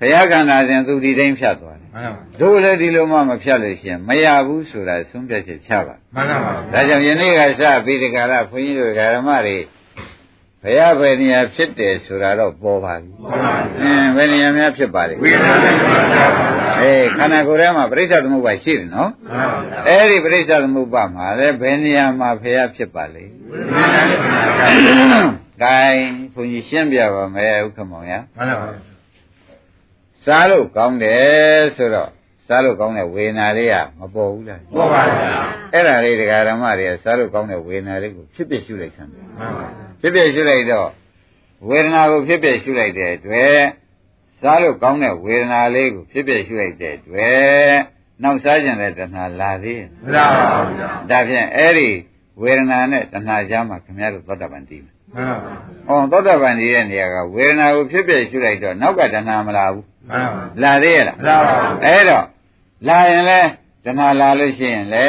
[0.00, 9.58] ဘုရားခန္ဓာခြင်းသူဒီတိုင်းဖြတ်သွားတယ်မှန်ပါပါတို့လည်းဒီလိုမှမဖြတ်လို့ရှိရင်မရဘူးဆိုတာသုံးဖြတ်ချက်ချပါမှန်ပါပါဒါကြောင့်ယနေ့ကစပြီးဒီကလာဘုန်းကြီးတို့ဓမ္မတွေ
[10.62, 16.26] ဘုရားဘယ်နေရာဖြစ်တယ်ဆိုတာတော့ပေါ်ပါပြီမှန်ပါအင်းဘယ်နေရာများဖြစ်ပါလဲဝိညာဉ်နဲ့ပါဗျာ
[16.80, 24.68] အေးခန္ဓာကိုယ်ထဲမှာပြိဿသမုပ္ပါရှိတယ်နော်မှန်ပါဗျာအဲ့ဒီပြိဿသမုပ္ပါမှာလည်းဘယ်နေရာမှာဘုရားဖြစ်ပါလဲဝိညာဉ်နဲ့ပါဗျာ
[25.62, 28.68] ဂိုင်းဘုန်းကြီးရှင်းပြပါမယ်ဥက္ကမောင်ရမှန်ပါပါ
[30.26, 32.10] စားလို့ကောင်းတယ်ဆိုတော့
[32.46, 35.30] စားလို့ကောင်းတဲ့ဝေဒနာလေးကမပေါ်ဘူးလားပေါ်ပါဗျာ
[35.72, 39.66] အဲ့ဒါလေးဒကာဓမ္မတွေကစားလို့ကောင်းတဲ့ဝေဒနာလေးကိုဖြစ်ဖြစ်ရှုလိုက်ဆံတယ်မှန်ပါ
[40.00, 40.88] ဖြစ်ဖြစ်ရှုလိုက်တော့
[41.68, 43.60] ဝေဒနာကိုဖြစ်ဖြစ်ရှုလိုက်တဲ့အတွက်
[44.40, 47.76] စားလို့ကောင်းတဲ့ဝေဒနာလေးကိုဖြစ်ဖြစ်ရှုလိုက်တဲ့အတွက်
[48.22, 51.88] နောက်စားကြတဲ့တဏှာလာသေးရဲ့မရပါဘူးဗျာဒါဖြင့်အဲ့ဒီ
[52.42, 55.52] ဝေဒနာနဲ့တဏှာကြားမှာခင်ဗျားတို့သောတာပန်တည်မယ် မှန်ပါပါ။
[55.88, 62.24] အော်သောတာပန်တည်တဲ့နေရာကဝေဒနာကိုဖြစ်ဖြစ်ရှုလိုက်တော့နောက်ကတဏှာမလာဘူးမှန်ပါ။လာသေးရဲ့လားမရပါဘူး။အဲ့တော့
[62.88, 63.40] လာရင်လဲ
[63.84, 65.06] တဏှာလာလို့ရှိရင်လေ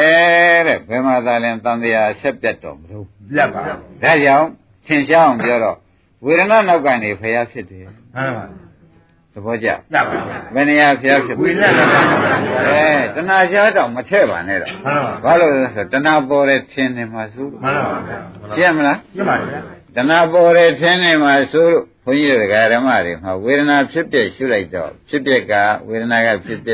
[0.66, 3.60] တဲ့ဘယ်မှာသာလဲတန်တရားဆက်ပြတ်တော့မလို့ပြတ်ပါ။
[4.02, 4.46] ဒါကြောင့်
[4.86, 5.76] သင်ရှားအောင်ပြောတော့
[6.24, 7.90] ဝေဒနာနောက်ကနေဖျားဖြစ်တယ်မှ
[8.24, 8.44] န်ပါ။
[9.32, 12.34] သဘောကျပြတ်ပါဗျာ။ဘယ်နေရာဖျားဖြစ်ဝိညာဉ်နဲ့ပါဗျာ
[12.66, 18.18] အဲတဏှာရှားတော့မထည့်ပါနဲ့တော့မှန်ပါ။ဘာလို့လဲဆိုတော့တဏှာပေါ်တဲ့ထင်နေမှာစိုးမှန်ပါဗျာ
[18.56, 25.52] ရှင်းမလားရှင်းပါဗျာ တဏှာပေါ်တဲ့ထင်းနေမှာဆိုလို့ဘုန်းကြီးတို့ဓမ္မတွေမှာဝေဒနာဖြစ်ပြရှုလိုက်တော့ဖြစ်ပြက
[25.88, 26.72] ဝေဒနာကဖြစ်ပြ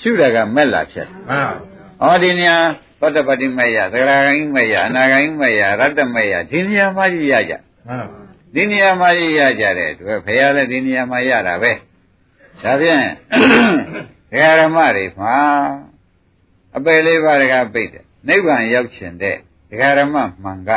[0.00, 1.46] ရှုတာကမက်လာဖြစ်မှန်
[2.00, 2.56] ပါ။ဩဒီနေရာ
[3.00, 7.54] ပတ္တပတိမယသဂရဂိမယအနာဂိမယရတ္တမယဒီနေရာမှာကြီးရကြ
[7.86, 8.20] မှန်ပါ။
[8.54, 11.72] ဒီနေရာမှာကြီးရကြတဲ့အတွက်ဘုရားလည်းဒီနေရာမှာရတာပဲ။
[12.62, 13.04] ဒါဖြင့်
[14.60, 15.34] ဓမ္မတွေမှာ
[16.76, 19.36] အပယ်လေးပါးကပိတ်တယ်။နိဗ္ဗာန်ရောက်ချင်တဲ့
[19.98, 20.70] ဓမ္မမှန်က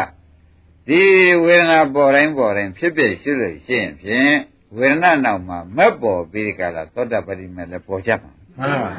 [0.87, 1.01] ဒီ
[1.43, 4.33] ဝေဒနာပေါ်တိုင်းပေါ်တိုင်းဖြစ်ဖြစ်ရှိလို့ရှိရင်ဖြင့်
[4.77, 8.89] ဝေဒနာနောက်မှာမက်ပေါ်ပြီးဒီကလာသောတာပတိမဲ့လည်းပေါ်ကြမှာမှန်ပါ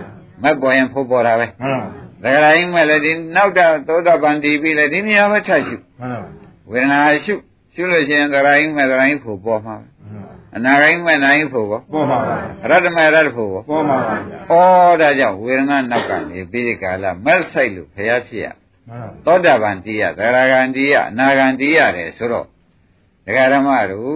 [0.42, 1.88] မက်ပေါ်ရင်ဖို့ပေါ်တာပဲမှန်ပါ
[2.22, 6.20] ဒါကြတိုင်းမဲ့လည်းဒီနောက်တာသောတာပန်တည်ပြီးလည်းဒီနေရာပဲထရှုမှန်ပါ
[6.70, 7.34] ဝေဒနာရှု
[7.74, 9.76] ရှုလို့ရှိရင်သဂတိုင်းမဲ့သဂတိုင်းဖို့ပေါ်မှာ
[10.56, 12.36] အနာတိုင်းမဲ့နိုင်ဖို့ပေါ်ပေါ်ပါပါ
[12.70, 14.16] ရတ္တမဲ့ရတ္တဖို့ပေါ်ပေါ်ပါပါ
[14.48, 18.61] ဩဒါကြောင့်ဝေဒနာနောက်ကနေပြီးဒီကလာမက်ဆိုင်လို့ဖျားဖြစ်ရမှန်ပါ
[19.24, 22.46] သောတာပန်တည်ရသရဂန်တည်ရအနာဂန်တည်ရတယ်ဆိုတော့
[23.26, 24.12] ဒကာဓမ္မတို့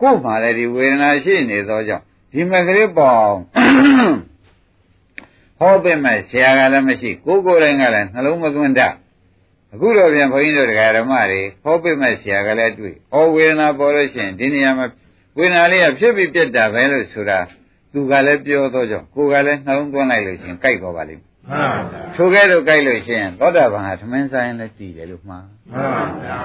[0.00, 3.38] ကိုယ်မှလည်းဒီဝေဒနာရှိနေသောကြောင့်ဒီမကလေးပေါင်း
[5.58, 8.94] ဟောပေးမဲ့ဆရာကလည်းမရှိကိုယ်ကိုယ်တိုင်ကလည်းနှလုံးမသွင်းတတ်
[9.72, 14.86] အခုတော့ပြန်ဘုန်းကြီးတို့ဒကာဓမ္မတွေဟောပေးမဲ့ဆရာကလည်းတွေ့ဩဝေဒနာပေါ်လို့ရှိရင်ဒီနေရာမှာ
[15.36, 17.38] ဝေဒနာလေးကဖြစ်ပြီးပြတ်တာပဲလို့ဆိုတာ
[17.92, 26.38] သူကလည်းပြောသောကြောင့်ကိုယ်ကလည်းနှလုံးသွင်းလိုက်လို့ရှိရင်ကြိုက်တော့ပါလိမ့်မယ် မှန်ပါဗျာထိုကဲ့သို့ကြိုက်လို့ရှိရင်သောတာပန်ဟာသမင်းဆိုင်လည်းတည်တယ်လို့မှားမှန်ပါဗျာ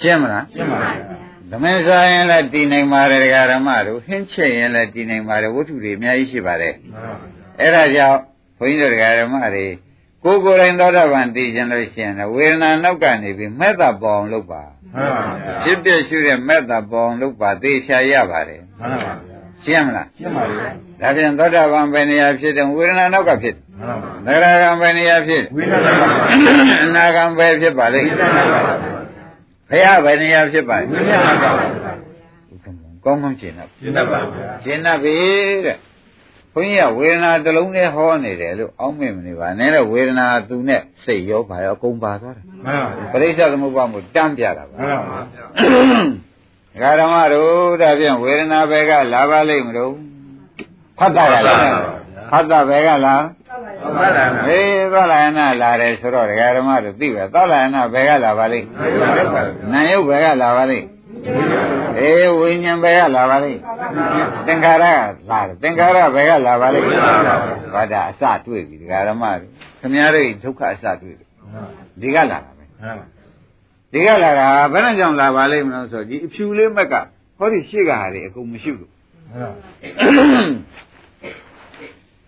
[0.00, 1.02] ရှင်းမလားရှင်းပါဗျာ
[1.50, 7.26] သမင်းဆိုင်လည်းတည်နိုင်ပါတယ်ဒကာဓမ္မတို့ဟင်းချက်ရင်လည်းတည်နိုင်ပါတယ်ဝတ္ထုတွေအများကြီးရှိပါတယ်မှန်ပါဗျာ
[7.60, 8.18] အဲ့ဒါကြောင့်
[8.58, 9.66] ဘုန်းကြီးတို့ဒကာဓမ္မတွေ
[10.24, 14.62] ကိုယ်ကိုယ်တိုင်သောတာပန်တည်ခြင်းလို့ရှိရင်လည်းဝေဒနာနောက်ကနေပြီးမဲ့တာပေါအောင်လုပ်ပါ
[14.94, 19.37] မှန်ပါဗျာဖြစ်ပြရှုတဲ့မဲ့တာပေါအောင်လုပ်ပါသေချာရပါတယ်မှန်ပါဗျာ
[19.68, 20.68] ရှင်းမလားရှင်းပါဗျာ
[21.00, 28.74] ဒါပြန်သောတာပန်ပဲနေရာဖြစ်တယ်ဝေဒနာနောက်ကဖြစ်တယ်မှန်ပါဗျာသဂရကံပဲနေရာဖြစ်ဝိညာဉ်နဲ့ပါဗျာအနာကံပဲဖြစ်ပါလိမ့်ဝိညာဉ်နဲ့ပါဗျာ
[29.70, 31.92] ဘုရားပဲနေရာဖြစ်ပါဝိညာဉ်နဲ့ပါဗျာ
[33.04, 35.16] ကောင်းကောင်းရှင်းတော့ရှင်းတတ်ပါဗျာရှင်းတော့ပြီ
[35.66, 35.76] တဲ့
[36.54, 46.27] ဘုန်းကြီးကဝေဒနာတစ်လုံးနဲ့ဟောနေတယ်လို့အောက်မေ့မနေပါနဲ့တဲ့ဝေဒနာသူနဲ့စိတ်ရောပါရောအကုန်ပါသွားတယ်မှန်ပါဗျာပရိစ္ဆေသမုပ္ပါမို့တမ်းပြတာပါမှန်ပါဗျာဒကာ
[47.00, 49.94] ဓမ္မတို့ဒါဖြင့်ဝေဒနာဘယ်ကလာပါလိမ့်မလို့
[50.98, 51.60] ဖတ်တာကလား
[52.30, 53.22] ဖတ်တာဘယ်ကလား
[53.82, 58.66] ဟုတ်ပါလားဟေးသောလာယနာလာတယ်ဆိုတော့ဒကာဓမ္မတို့သိပဲသောလာယနာဘယ်ကလာပါလိမ့်
[59.72, 60.86] နာယုတ်ဘယ်ကလာပါလိမ့်
[62.00, 63.60] အေးဝိညာဉ်ဘယ်ကလာပါလိမ့်
[64.46, 66.88] သင်္ခါရကလာတယ်သင်္ခါရဘယ်ကလာပါလိမ့်
[67.74, 71.26] ဘာဒါအစတွေ့ပြီဒကာဓမ္မတို့ခင်ဗျားတို့ဒုက္ခအစတွေ့ပြီ
[72.00, 73.06] ဒီကလာတာပဲမှန်ပါ
[73.92, 76.94] ဒီကလာတာဘယ်နဲ့ကြောင့်လာပါလိမ့်မလို့ဆိုဒီအဖြူလေးမက်က
[77.38, 79.50] ဟောဒီရှေ့ကဟာတွေအကုန်မရှိလို့မှန်ပါ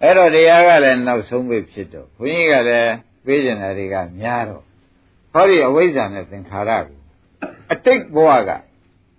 [0.02, 2.92] အဲ့တော့တရားကလည်းနောက်ဆုံးပဲဖြစ်တော့ဘုန်းကြီးကလည်း
[3.24, 4.62] ပေးကျင်တာတွေကများတော့
[5.32, 6.98] ဟောဒီအဝိဇ္ဇာနဲ့သင်္ခါရကို
[7.72, 8.50] အတိတ်ဘဝက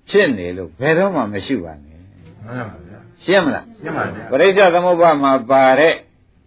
[0.10, 5.94] ဖြစ်နေလို့ဘယ်တော့မှမရှိပါနဲ့မှန်ပါဗျာရှင်းမလားရှင်းပါဗျာပရိစ္ဆေသမုပ္ပါမှာပါတဲ့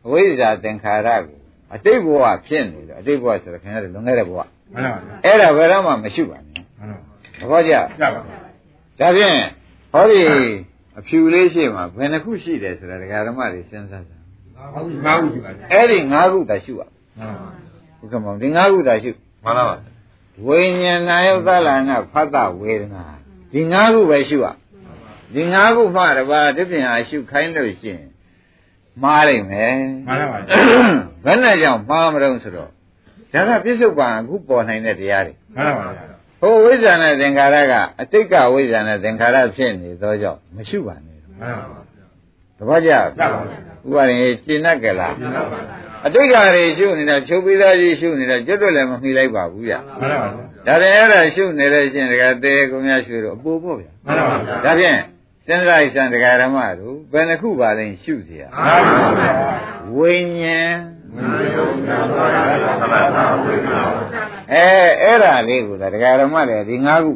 [0.06, 1.36] အဝိဇ္ဇာသင်္ခါရကို
[1.74, 4.53] အတိတ်ဘဝဖြစ်နေလို့အတိတ်ဘဝဆိုတော့ခင်ဗျားတို့လွန်ခဲ့တဲ့ဘဝမှန်ပါဗျာ
[5.24, 6.98] အဲ့ဒါဘယ်တော့မှမရှိပါနဲ့မှန်ပါ
[7.40, 8.38] သဘောကျကြပါဗျာ
[9.00, 9.38] ဒါဖြင့်
[9.92, 10.20] ဟောဒီ
[10.98, 14.12] အဖြူလေးရှိမှဘယ်နှခုရှိတယ်ဆိုတာဒကာဓမ္မတွေစဉ်းစားကြ
[14.74, 16.90] ဟုတ်ပြီငါ့ဦးရှိပါဗျာအဲ့ဒီ၅ခုသာရှုရဟုတ်
[17.98, 19.10] ဘုကမောင်ဒီ၅ခုသာရှု
[19.44, 19.76] မှန်ပါပါ
[20.46, 23.04] ဝိညာဏနာယုသလနာဖတ်တဝေဒနာ
[23.52, 24.46] ဒီ၅ခုပဲရှုရ
[25.34, 28.06] ဒီ၅ခုမှတပါးတပြင်းအားရှုခိုင်းလို့ရှိရင်
[29.02, 29.74] မှားလိုက်မယ်
[30.06, 30.38] မှန်ပါပါ
[31.24, 32.70] ဘယ်နဲ့ကြောင့်မှားမလို့ဆိုတော့
[33.33, 36.07] ဒါကပြစ္ဆုတ်ပံအခုပေါ်နိုင်တဲ့တရားတွေ မှန်ပါပါ
[36.41, 41.79] ဟိုဝိဇ္ဇာနဲ့သင်္ခါရကအတိတ်ကဝိဇ္ဇာနဲ့သင်္ခါရဖြစ်နေသောကြောင့်မရှိပါနဲ့ မှန်ပါပါ
[42.59, 43.41] တပည့်ကြ ရပါပါ
[43.87, 45.59] ဥပါရင်ရှင်းတတ်ကြလား မှန်ပါပါ
[46.05, 50.27] အတိတ်ကတွေရှုနေတာချုပ်ပြီးသားကြီးရှုနေတာကျွတ်တွက်လည်းမမှီလိုက်ပါဘူးဗျ မှန်ပါပါ
[50.67, 54.99] ဒါရင်အဲ့ဒါရှုနေလို့ရှရင်တကယ်တဲကုန်များရှုတော့အပူပေါ့ဗျ မှန်ပါပါ ဒါဖြင့်
[55.45, 59.29] စဉ်းစားရစံဒကာဓမ္မတို့ဘယ်နှခုပါလဲရှုเสีย မှန်ပါပါ
[59.97, 60.73] ဝိညာဉ်
[64.52, 64.66] အဲ
[65.02, 67.12] အဲ့ဒါလေးကိုဒါဒကာရမတွေဒီ၅ခု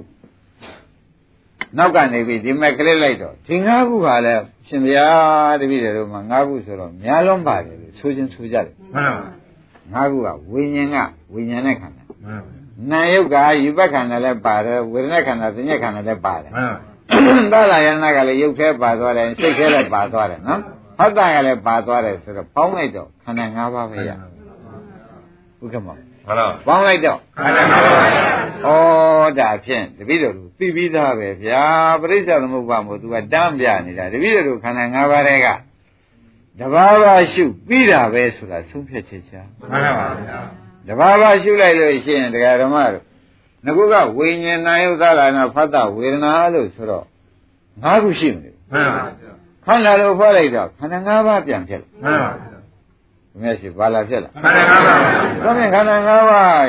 [1.77, 5.09] နောက်ကနေပြီးဒီမဲ့ကလေးလိုက်တော့ဒီ၅ခုကလည်းရှင်ဗျာ
[5.61, 9.13] တပည့်တော်မှာ၅ခုဆိုတော့များလွန်ပါတယ်လို့ဆိုချင်းဆိုကြတယ်မှန်
[9.95, 10.97] ပါ၅ခုကဝိညာဉ်က
[11.33, 12.53] ဝိညာဉ်နဲ့ခန္ဓာမှန်ပါ
[12.91, 20.61] နာယုတ်ကယူပခန္ဓာလည်းပါတယ်ဝေဒနာခန္ဓာသညခန္ဓာလည်းပါတယ်မှန်ပါသာလယနာကလည်းယုတ်ခဲပါသွားတယ်စိတ်ခဲလည်းပါသွားတယ်နော်
[20.99, 24.11] ဟတ္တကလည်းပါသွားတယ်ဆိုတော့ပေါင်းလိုက်တော့ခန္ဓာ၅ပါးပဲရ
[25.61, 28.11] ဘုက္ကမောမှန်ပါပါပေါင်းလိုက်တော့ခန္ဓာ၅ပါး
[28.65, 31.65] ဩဒါဖြင့်တပည့်တော်တို့သိပြီးသားပဲဗျာ
[32.01, 35.49] ပရိစ္ဆေသမုပ္ပါမို့သူကတမ်းပြနေတာတပည့်တော်တို့ခန္ဓာ၅ပါးတွေက
[36.61, 40.39] တဘာဝရှုပြီးတာပဲဆိုတာသုံးဖြတ်ချက်ချာမှန်ပါပါဗျာ
[40.89, 43.05] တဘာဝရှုလိုက်လို့ရှိရင်တရားဓမ္မတို့
[43.93, 47.05] ငါကဝိညာဉ်နာယုသလာနာဖတ်တာဝေဒနာလို့ဆိုတော့
[47.85, 49.05] ၅ခုရှိမလို့မှန်ပါပါ
[49.69, 52.33] ခန္ဓာလို့ဖွဲ့လိုက်တော့ခန္ဓာ၅ပါးပြန်ဖြစ်လာမှန်ပါပါ
[53.33, 55.05] ဘုရားရှိဘာလာဖြစ်လာခန္ဓာ၅ပါး
[55.45, 56.69] ဒါဖြင့်ခန္ဓာ၅ပါး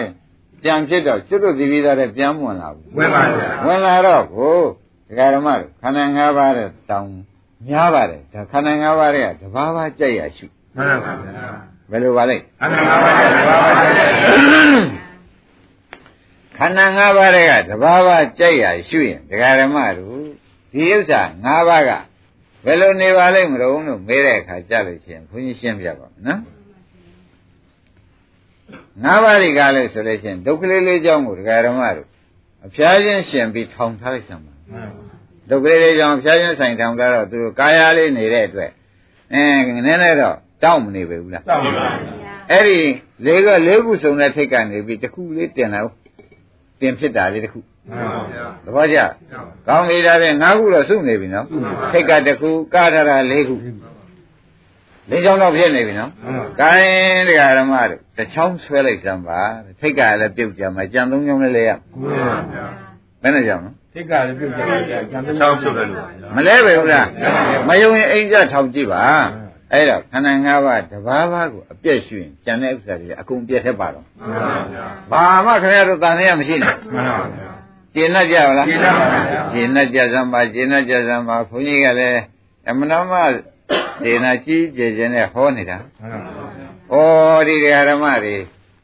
[0.63, 4.57] ပြန်ဖြစ်တော့ကျွတ်တို့ဒီပြီးသားတဲ့ပြန်မဝင်လာဘူးဝင်ပါဗျာဝင်လာတော့ကို
[5.07, 7.11] တရားဓမ္မတို့ခန္ဓာ၅ပါးတဲ့တောင်း
[7.67, 11.47] များပါတယ်ဒါခန္ဓာ၅ပါးတဲ့ကတဘာဝကြိုက်ရရှုမှန်ပါဗျာ
[11.91, 13.95] ဘယ်လိုပါလဲခန္ဓာ၅ပါးရဲ့ဘာဝတည်း
[16.57, 18.09] ခန္ဓာ၅ပါးတဲ့ကတဘာဝ
[18.39, 20.21] ကြိုက်ရရှုရင်တရားဓမ္မတို့
[20.73, 21.91] ဒီဥစ္စာ၅ပါးက
[22.65, 26.41] ဘယ်လိုနေပါလိမ့်မလို့လို့မေးတဲ့အခါကြလို့ရှိရင်ဘုန်းကြီးရှင်းပြပါမယ်နော်
[29.03, 32.07] ငါးပါးဒီကားလို့ဆိုလို့ရှိရင်ဒုက္ခလေးလေးကြောင့်ကိုဒကာရမတို့
[32.65, 35.05] အဖျားချင်းရှင်ပြီးထောင်ထားလိုက်စမ်းပါမှန်ပါ
[35.49, 38.71] ဒုက္ခလေးလေးကြောင့်အဖျားချင်းဆိုင်ထောင်ထားတော့သူတို့ကာယလေးနေတဲ့အတွက်
[39.33, 39.43] အဲ
[39.75, 41.87] နည်းနည်းတော့တောင်းမနေပဲဘူးလားတောက်ပါဗျာ
[42.51, 42.79] အဲ့ဒီ
[43.25, 45.81] လေးကလေးခုစုံတဲ့ထိတ်ကနေပြီးတစ်ခုလေးတင်လာ
[46.79, 48.97] တင်ဖြစ်တာလေးတစ်ခု မှန်ပါဗျာသဘောကျ
[49.67, 51.45] ကောင်းပြီဒါဖြင့်၅ခုတော့စုနေပြီနော်
[51.91, 53.55] ထိတ်ကတစ်ခုကားထားတာ၄ခု
[55.09, 59.41] လေးချောင်းတော့ဖြစ်နေပြီနော်မှန်ပါကိုင်းတရားဓမ္မတို့တစ်ချောင်းဆွဲလိုက်စမ်းပါ
[59.79, 62.65] ထိတ်ကလည်းပြုတ်ကြမှာကြံသုံးချောင်းလည်းလဲရကိုယ်ပါဗျာ
[63.21, 67.07] ဘယ်နဲ့ကြောင်နော်သိက္ခာလည်းပြုတ်ကြပါဗျာကျန်တဲ့ချောင်းပြုတ်တယ်လို့မလဲပဲဘူးလား
[67.67, 69.03] မယုံရင်အိမ်ကြထောင်ကြည့်ပါ
[69.73, 77.48] အဲ့တော့ခန္ဓာ၅ပါးတဘာဘာကိုအပြည့်ရှိရင်ကြံတဲ့ဥစ္စာတွေအကုန်ပြည့်ထက်ပါတော့မှန်ပါဗျာဘာမှခင်ဗျားတို့တန်ရမရှိနဲ့မှန်ပါဗျာ
[77.93, 82.21] ရှင်းတတ်ကြပါလားရှင်းတတ်ပါဗျာရှင်းတတ်ကြစမ်းပါရှင်းတတ်ကြစမ်းပါဘုန်းကြီးကလည်း
[82.69, 83.13] အမနာမ
[84.03, 86.67] ဒေနာကြီးကျယ်ကျယ်နဲ့ဟောနေတာမှန်ပါဗျာ
[87.37, 88.35] ဩဒီတရားဓမ္မတွေ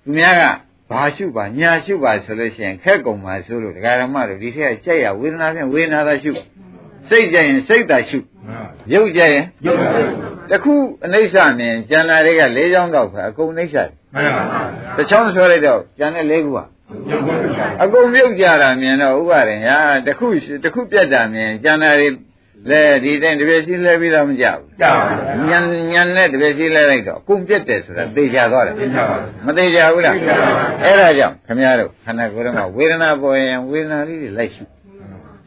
[0.03, 0.43] သူများက
[0.89, 6.31] ဘာရှုပါညာရှုပါဆိုလို့ရှိရင်ခက်ကုန်ပါဆိုလို့တရားဓမ္မတွေဒီထက်ကကြက်ရဝေဒနာဖြင့်ဝေဒနာသာရှု
[7.09, 9.89] စိတ်ကြရင်စိတ်သာရှုမှန်ပါရုပ်ကြရင်ရုပ်ပါ
[10.49, 10.73] တခု
[11.05, 13.75] အနိစ္စမြင်ကျန်တာတွေက၄ချောင်းတော့ပဲအကုန်အနိစ္စ
[14.13, 14.63] မှန်ပါဗျာ
[14.95, 16.74] တစ်ချောင်းဆွဲလိုက်တော့ကျန်တဲ့၄ခုကရုပ်ပါဗျာ
[17.83, 20.27] အကုန်မြုပ်ကြတာမြင်တော့ဥပါရင်ညာတခု
[20.63, 22.09] တခုပြတ်တာမြင်ကျန်တာတွေ
[22.69, 25.13] လဲဒီတိုင်းတပြည့်စီလဲပြီးတော့မကြဘူးကြောက်ပါ
[25.49, 34.63] ဗျာညံညံနဲ့တပြည့်စီလဲလိုက်တော့အကုန်ပြတ်တယ်ဆိုတာသိကြသွားတယ်သိကြပါမသိကြဘူးလားသိကြပါဘူးအဲ့ဒါကြောင့်ခမရတို့ခန္ဓာကိုယ်ထဲမှာဝေဒနာပေါ်ရင်ဝေဒနာလေးတွေလိုက်ရှု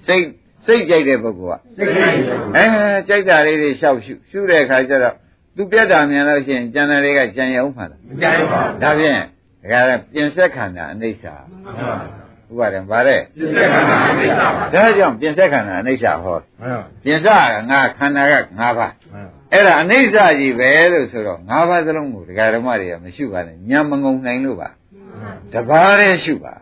[0.07, 0.25] စိတ်
[0.67, 2.65] စိတ်ကြိုက်တဲ့ပုဂ္ဂိုလ်ကသိက္ခာရုပ်အဲ
[3.09, 5.15] ကြိုက်တာလေးတွေရှောက်ရှုရှုတဲ့အခါကျတော့
[5.57, 9.21] သူပြတ်တာမြင်လို့ရှိရင်ကျန်တဲ့တွေကကြံရအောင်မှာလားမကြိုက်ပါဒါဖြင့်
[9.71, 11.25] ဒါကပြင်ဆက်ခန္ဓာအနိစ္စ
[12.49, 17.29] ဘူးမှန်ပါဥပါရင်ဗါတဲ့ပြည့်စက်ခန္ဓာအနိစ္စပါမှန်ဒါကြောင့်ပြင်ဆက်ခန္ဓာအနိစ္စဟောပါပြင်စက
[17.71, 24.69] ငါခန္ဓာကငါးပါးမှန်ပါအဲ့ဒါအနိစ္စကြီးပဲလို့ဆိုတော့ငါးပါးသလုံးကိုဒကာဓမ္မတွေကမရှိပါနဲ့ညံမငုံနိုင်လို့ပါ
[25.53, 26.55] တပါးတည်းရှုပါ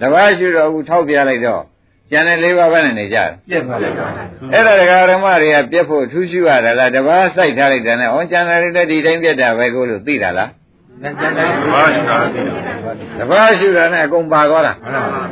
[0.00, 1.62] တပါးရှုတော့အခုထောက်ပြလိုက်တော့
[2.10, 4.06] ကျန်တဲ့လေးပါးပဲနဲ့နေကြတယ်ပြည့်ပါလေဗျာ
[4.52, 10.61] အဲ့ဒါဒကာဓမ္မတွေကပြက်ဖို့ထူးရှုရတာလားတပါးစိုက်ထားလိုက်တယ်နဲ့ဩကျန်တဲ့တွေလည်းဒီတိုင်းပြက်တာပဲကိုလို့သိတာလားလက်ကျန်
[11.02, 11.12] တဲ့
[11.72, 12.42] ဘာရှိတာလဲ
[13.18, 15.22] တပါးရှုတာနဲ့အကုန်ပါသွားတာမှန်ပါ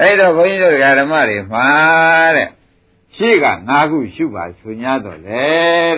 [0.00, 1.66] အဲ့တော့ဘုန်းကြီးတို့ဓမ္မတွေမှာ
[2.36, 2.48] တဲ့
[3.16, 5.48] ရှေ့က၅ခုရှုပါဆို냐တော့လေ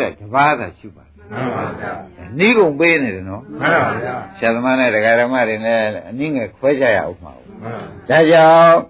[0.01, 1.93] တဲ့တပါးသာရှုပါမှန်ပါဗျာ
[2.39, 4.97] နီးကုန်ပေးနေတယ်နော်မှန်ပါဗျာဆရာသမားနဲ့ဓ
[5.27, 7.79] မ္မတွေနဲ့အနည်းငယ်ခွဲကြရအောင်ပါဘူးမှန်ပါ
[8.11, 8.81] ဒါကြောင့်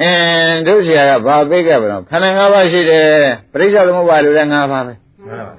[0.00, 3.06] အင်းတို့ဆရာကဘာပေးခဲ့ပါတော့ခန္ဓာ၅ပါးရှိတယ်
[3.52, 4.94] ပရိစ္ဆေသမုပ္ပါလိုလဲ၅ပါးပဲ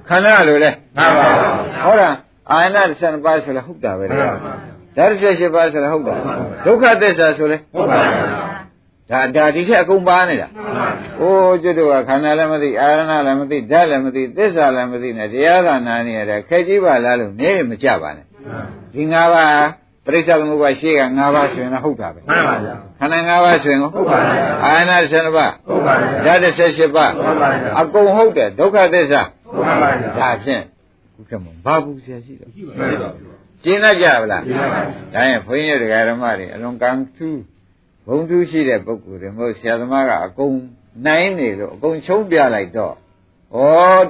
[0.08, 1.48] ခန္ဓာလိုလဲမှန်ပါပါ
[1.84, 2.14] ဟုတ်လား
[2.50, 4.52] အာယနာ12ပါးဆိုလဲဟုတ်တာပဲလေမှန်ပါပါ
[4.96, 6.14] ဓာတ်18ပါးဆိုလဲဟုတ်တာ
[6.66, 8.58] ဒုက္ခသစ္စာဆိုလဲဟုတ်ပါဘူး
[9.10, 10.48] ဒါဒါဒီထက်အကုန်ပါနေတာ
[11.20, 18.26] အိုးကျွတ်တို့ကခန္ဓာလည်းမသိအာရဏလည်းမသိဓာတ်လည်းမသိသစ္စာလည်းမသိနဲ့တရားကနာနေရတဲ့ခက်ကြီးပါလားလို့နေမကြပါနဲ့
[18.94, 30.62] ဒီ၅ပါးပရိစ္ဆေသမုပ္ပါရှေ့က၅ပါးဆိုရင်တော့ဟုတ်တာပဲမှန်ပါဗျာခန္ဓာ၅ပါးဆိုရင်ကိုဟုတ်ပါဗျာအာရဏ12ပါးဟုတ်ပါဗျာဓာတ်18ပါးဟုတ်ပါဗျာအကုန်ဟုတ်တယ်ဒုက္ခသစ္စာ ဟုတ်ပါဗျာဒါဖြင့်
[31.14, 33.10] ခုကမှဘာဘူးဆရာရှိတော့မှန်ပါဗျာ
[33.64, 37.40] ကျင်းတတ်ကြပါလားကျင်းတတ်ပါဘူးဒါရင်ဘုန်းကြီးတို့ဓမ္မတွေအလွန်ကံထူး
[38.06, 40.54] ဘုံထူးရှိတဲ့ပုဂ္ဂိုလ်တွေမဟုတ်ဆရာသမားကအကုန်
[41.06, 42.94] နိုင်နေလို့အကုန်ချုံးပြလိုက်တော့
[43.56, 43.58] ဩ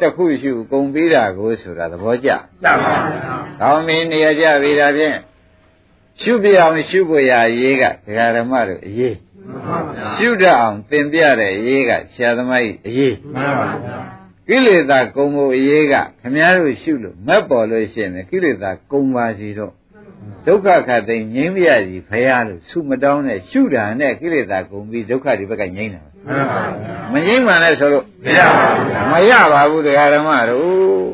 [0.03, 2.31] တခုရှိအကုန်ပြီးတာကိုဆိုတာသဘောကျ
[2.65, 5.17] တတ်ပါဗျာကောင်းပြီနေရာကြပြီဒါဖြင့်
[6.23, 13.99] ရှုပြအောင်ရှုဖို့ရရေးကဒကာဓမ္မတို့အရေးမှန်ပါဗျာရှုတတ်အောင်သင်ပြတဲ့အရေးကဆရာသမားကြီးအရေးမှန်ပါဗျာ
[14.49, 19.73] ကိလေသာကုံဖို့အရေးကခမည်းတော်ရှုလို့မက်ပေါ်လို့ရှိရင်ကိလေသာကုံပါစီတော့
[20.47, 31.11] ဒုက္ခခတ်သိမ်းငြိမ်းပြရစီဖရာလို့ဆုမတောင်းနဲ့ရှုတာနဲ့ကိလေသာကုံပြီးဒုက္ခဒီဘက်ကငြိမ်းတာမှန်ပါဗျာမငြိမ်းမှလည်းဆိုလို့မရပါဘူးဗျာမရပါဘူးတရားဓမ္မတို့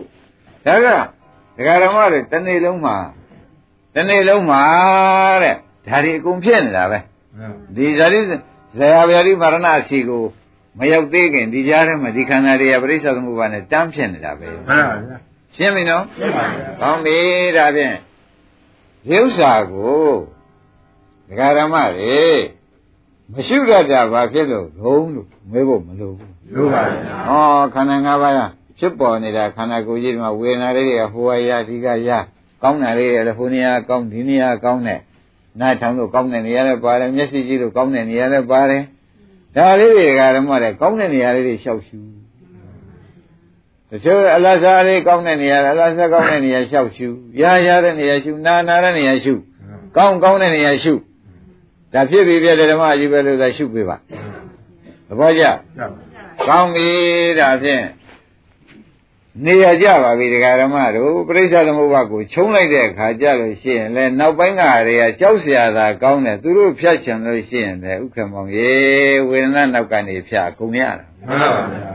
[0.66, 0.86] ဒါက
[1.56, 2.96] တရားဓမ္မတွေတစ်နေ့လုံးမှာ
[3.94, 4.62] တစ်နေ့လုံးမှာ
[5.42, 6.98] တဲ့ဒါတွေအကုန်ဖြစ်နေတာပဲ
[7.76, 8.20] ဒီဇာတိ
[8.78, 10.22] ဇရာဗျာတိမရဏအစီကို
[10.78, 15.16] မရောက်သေးခင်ဒီကြားထဲမှာဒီခန္ဓာတွေကပရိစ္ဆေသမုပ္ပါနဲ့တန်းဖြစ်နေတာပဲမှန်ပါဗျာ
[15.56, 17.16] ရှင်းပြီနော်ရှင်းပါဗျာကောင်းပြီ
[17.56, 17.94] ဒါဖြင့်
[19.06, 20.06] ဒီဥစ္စာကို
[21.28, 22.22] ဒကာဓမ္မတွေ
[23.32, 28.40] မရှိတတ်တာဘာဖြစ်လို့ဘုံလို့မေးဖို့မလိုဘူးလို့ပါဗျာ။ဟောခန္ဓာ၅ပါးက
[28.78, 32.10] ဖြစ်ပေါ်နေတာခန္ဓာကိုယ်ကြီးဒီမှာဝေဒနာလေးတွေကဟိုဟာရဒီကရ
[32.62, 35.00] ကောင်းတာလေးတွေလည်းဟိုနေရာကောင်းဒီနေရာကောင်းတဲ့
[35.60, 38.82] နားထောင်လို့ကောင်းတဲ့နေရာလည်းပါတယ်မျက်စိကြည့်လို့ကောင်းတဲ့နေရာလည်းပါတယ်
[39.56, 41.98] ဒါလေးတွေကဓမ္မတွေကောင်းတဲ့နေရာလေးတွေလျှောက်ရှု
[43.90, 47.08] တချို့အလတ်စားလေးကောင်းတဲ့နေရာအလတ်စားကောင်းတဲ့နေရာလျှောက်ရှု
[47.40, 49.34] ရရတဲ့နေရာရှုနာနာတဲ့နေရာရှု
[49.96, 50.92] ကောင်းကောင်းတဲ့နေရာရှု
[51.92, 53.96] ဒါဖြစ်ပြီပြတဲ့ဓမ္မအကြီးပဲလို့သာရှုပေးပါ
[55.08, 55.44] သဘောကျ
[56.48, 56.88] ကောင်းပြီ
[57.40, 57.84] ဒါဖြင့်
[59.42, 68.70] နေရကြပါပြီဒကာရမတို့ပြိဿသမုပ္ပါကိုခြုံလိုက်တဲ့အခါကြလို့ရှိရင်လည်းနောက်ပိုင်းကတွေကကြောက်စရာသာကောင်းတယ်သူတို့ဖြတ်ချင်လို့ရှိရင်လည်းဥက္ကမောင်ရေ
[69.28, 71.94] ဝေဒနာနောက်ကနေဖြတ်ကုန်ရတာမှန်ပါဗျာ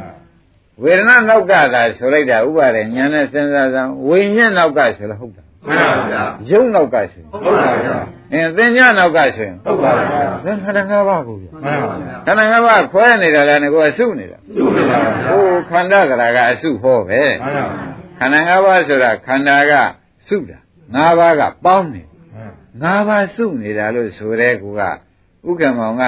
[0.84, 7.98] ဝေဒနာနောက်ကသာဆိုလိုက်တာဥပါရေညာနဲ့စဉ်းစားစမ်းဝိညာဉ်နောက်ကဆိုလို့ဟုတ်တာ မှန်ပါဗျာယုံနောက်ကဆိုရင်ဟုတ်ပါဗျာ
[8.34, 17.66] အင်းသင်္ညာနောက်ကဆိုရင်ဟုတ်ပါဗျာသင်္ခါရ၅ပါးကိုပြမှန်ပါဗျာခန္ဓာ၅ပါးခွဲနေတာလည်းငါကအစုနေတာသူ့ပါဗျာဟိုခန္ဓာကရာကအစုဟောပဲမှန်ပါဗျာ
[18.20, 19.74] ခန္ဓာ၅ပါးဆိုတာခန္ဓာက
[20.28, 20.58] စုတာ
[20.96, 22.04] ၅ပါးကပေါင်းနေ
[22.84, 26.04] ၅ပါးစုနေတာလို့ဆိုတဲ့ကူကဥက္ကမောင်က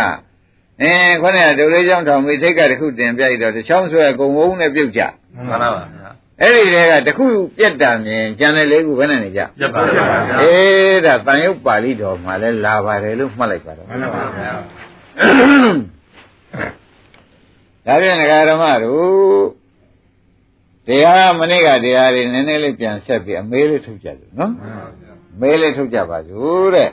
[0.82, 5.02] အင်းခေါင်းကဒုလေးချောင်းထောင်ပြီးထိတ်ကတစ်ခုတင်ပြလိုက်တော့တစ်ချောင်းဆွဲအကုန်ဝုန်းနဲ့ပြုတ်ကြ
[5.36, 6.01] မှန်ပါဗျာ
[6.42, 7.28] အဲ့ဒီတဲကတစ်ခု
[7.58, 10.04] ပြက်တာမြင်ကျန်တဲ့လေးခုဘယ်နဲ့နေကြပြတ်ပါဗျာ
[10.42, 14.52] အေးဒါတန်ရုပ်ပါဠိတော်မှာလဲလာပါတယ်လို့မှတ်လိုက်ပါတော့မှန်ပါဗျာ
[17.86, 19.44] ဒါပြန်ဒကာဓမ္မတို့
[20.88, 24.54] တရားမနေ့ကတရားတွေနည်းနည်းလေးပြန်ဆက်ပြီးအမေးလေးထုတ်ကြလို့နော်
[25.42, 26.90] မေးလေးထုတ်ကြပါစို့တဲ့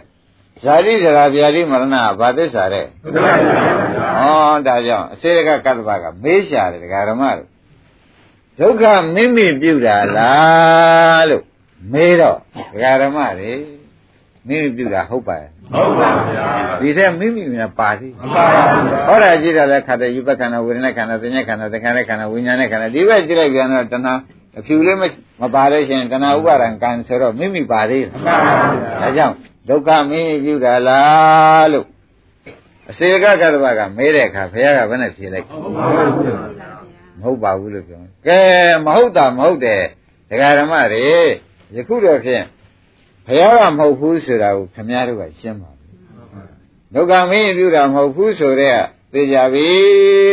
[0.63, 3.57] ဇာတိဇရာဗျာတိမရဏဘာသစ္စာတဲ့ဟုတ်ပါဗျာ
[4.19, 7.49] ဟောဒါကြောင့်အစေကကတ္တဗကမေးရှာတယ်ဒကာဓမ္မတို့
[8.61, 11.45] ဒုက္ခမိမိပြုတာလားလို့
[11.93, 12.37] မေးတော့
[12.73, 13.53] ဒကာဓမ္မတွေ
[14.49, 16.47] မိမိပြုတာဟုတ်ပါရဲ့ဟုတ်ပါဗျာ
[16.81, 18.63] ဒီထက်မိမိများပါသေးမှန်ပါဗျာ
[19.09, 24.15] ဟောတာကြည့်တာလဲခတ်တဲ့ယူပခန္ဓာဝေဒနာခန္ဓာသင်္ညခန္ဓာသင်္ခါရခန္ဓာဝိညာဉ်နဲ့ခန္ဓာဒီဘက်ကြည့်လိုက်ပြန်တော့တဏှာ
[24.59, 25.05] အဖြူလေးမ
[25.41, 29.35] မပါလို့ရှိရင်တဏှာဥပါဒံကံဆိုတော့မိမိပါသေးတယ်မှန်ပါဗျာဒါကြောင့်
[29.69, 31.87] ဒုက္ခမင်းပြုတာလားလို့
[32.91, 36.68] အစေကကတ္တဗကမေးတဲ့အခါဘုရားကဘယ်နဲ့ဖြေလိုက်ဟုတ်ပါဗျာ
[37.21, 38.41] မဟုတ်ပါဘူးလို့ပြောတယ်ကဲ
[38.87, 39.83] မဟုတ်တာမဟုတ်တယ်
[40.31, 41.07] ဒကာဓမ္မတွေ
[41.75, 42.45] ယခုတော့ဖြင့်
[43.27, 45.89] ဘုရားကမဟုတ်ဘူးဆိုတာကိုခင်ဗျားတို့ကရှင်းပါပြီ
[46.95, 49.67] ဒုက္ခမင်းပြုတာမဟုတ်ဘူးဆိုတော့သိကြပြီ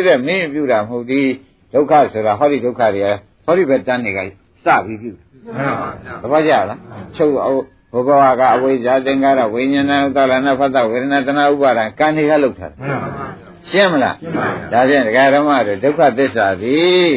[0.08, 1.28] တဲ့မင်းပြုတာမဟုတ်သည်
[1.74, 3.10] ဒုက္ခဆိုတာဟောဒီဒုက္ခတွေက
[3.46, 5.12] ဟောဒီဘက်တန်းတွေကစပြီးပြု
[5.56, 6.80] မှန်ပါဗျာသဘောကျလား
[7.16, 7.56] ချုပ်အောင်
[7.94, 17.13] ဘုဘဝကအဝိဇ္ဇာသင်္ကာရဝိညာဏဥဒ္ဒလနာဖတ်တဝေဒနာတနာဥပါဒံကံတွေကလောက်ထားတယ်မှန်ပါဗျာ ရှင်းမလား ရှင်းပါပြီ ဒါဖြင့်ဒကာဓမ္မတွေဒုက္ခသစ္စာသည်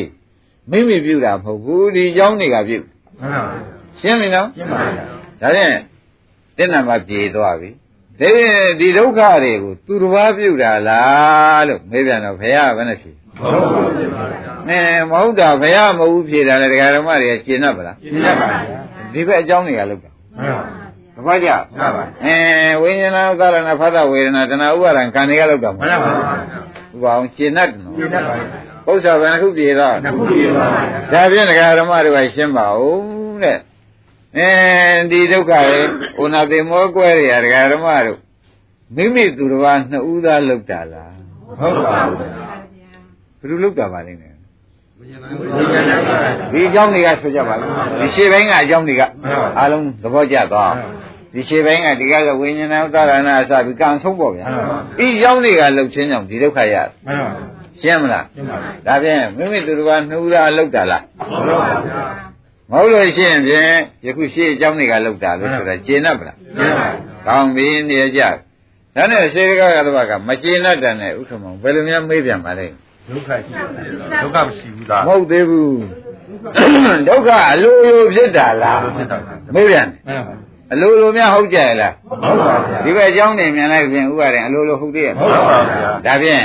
[0.72, 2.78] မိမိပြုတာမဟုတ်ဘူးဒီเจ้าတွေကပြု
[3.20, 3.64] မှန်ပါဗျာ
[4.02, 5.06] ရှင်းပြီနော် ရှင်းပါဗျာ
[5.42, 5.76] ဒါဖြင့်
[6.58, 7.70] တင်းနာမပြေသွားပြီ
[8.20, 8.32] ဒီ
[8.80, 14.80] ဒီဒုက္ခတွေကိုသူတစ်ပါးပြုတာလားလို့မေးပြန်တော့ဘုရားကဘယ်နဲ့ဖြေ ဟုတ်ပါဗျာ အဲ
[15.12, 18.80] မဟုတ်တာဘုရားမဟုတ်ဘူးဖြေတာလေဒကာဓမ္မတွေကရှင်းတတ်ပါလား ရှင်းရပါဗျာ
[19.14, 20.87] ဒီဘက်အเจ้าတွေကလောက်တာ မှန်ပါ ဘ
[21.19, 22.37] သဘောကျမှန်ပါအဲ
[22.83, 28.35] ဝိညာဏဥပါဒနာဖသဝေဒနာတဏှာဥပါဒံကံတွေကလောက်တာမမှဟုတ်န်ပါဘူးဥပအောင်ရှင်းတတ်တယ်နော်ပြည့်တတ်ပါ
[28.89, 30.67] ဥစ္စာဘယ်နှခုပြေတော့နှစ်ခုပြည့်ပါ
[31.13, 33.59] ဒါဖြင့်ဒကာဓမ္မတွေကရှင်းပါဦးတဲ့
[34.37, 34.49] အဲ
[35.11, 35.85] ဒီဒုက္ခရဲ့
[36.23, 38.19] ဥနာတိမောကွဲတွေကဒကာဓမ္မတို့
[38.97, 41.15] မိမိသူတော်ဘာနှစ်ဦးသားလောက်တာလား
[41.59, 42.33] ဟုတ်ပါဘူးဘယ်
[43.49, 44.38] လိုလောက်တာပါလိမ့်မယ်ဝိညာဉ်ပါ
[46.53, 49.03] ဒီအကြောင်းတွေကဆိုကြပါလားဒီရှေ့ပိုင်းကအကြောင်းတွေက
[49.59, 50.73] အားလုံးသဘောကျသွား
[51.35, 54.47] ဒီရှေ့ပိုင်းကဒီကကဝိညာဉ်နဲ့ဥဒ္ဒရဏအစပြီးကံဆုံးပေါ့ဗျာ
[54.99, 56.75] ဒီအကြောင်းတွေကလှုပ်ချင်းကြောင့်ဒီဒုက္ခရ
[57.07, 57.31] မှန်ပါ
[57.81, 61.57] ရှင်းမလားရှင်းပါပြီဒါဖြင့်မိမိသူတော်ဘာနှစ်ဦးသားလောက်တာလားဟုတ်ပါ
[61.87, 62.03] ဗျာ
[62.71, 63.71] မဟုတ်လို့ရှိရင်ဖြင့်
[64.07, 66.89] ယခုရှေ့အကြောင်းတွေကလောက်တာလို့ဆိုတာကျေနပ်ပလားရှင်းပါ
[67.27, 68.23] ကောင်းပြီနေကြ
[68.97, 72.67] ဒါနဲ့ရှေးကကတော့ကမကျေနပ်တဲ့နဲ့ဥက္ကမောင်ဘယ်လိုများမေးပြန်ပါလဲ
[73.11, 75.81] ဒုက္ခရှိတယ်ဒုက္ခမရှိဘူးသားမဟုတ်သေးဘူး
[77.09, 79.19] ဒုက္ခအလိုလိုဖြစ်တာလားဖြစ်တာ
[79.55, 80.35] မေးပြန်တယ်မှန်ပါ
[80.73, 86.45] အလိုလိုများဟုတ်ကြရလားဟုတ်ပါဗျာဒီဘက်အကြောင်းနေမြန်လိုက်ပြင်ဥပါရင်အလိုလိုဟုတ်သေးရဲ့ဟုတ်ပါဗျာဒါဖြင့်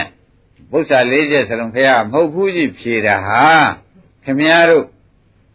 [0.71, 3.43] ဘုရား၄ချက်စလုံးခရမဟုတ်ဘူးကြီးဖြေတာဟာ
[4.23, 4.85] ခမည်းတော်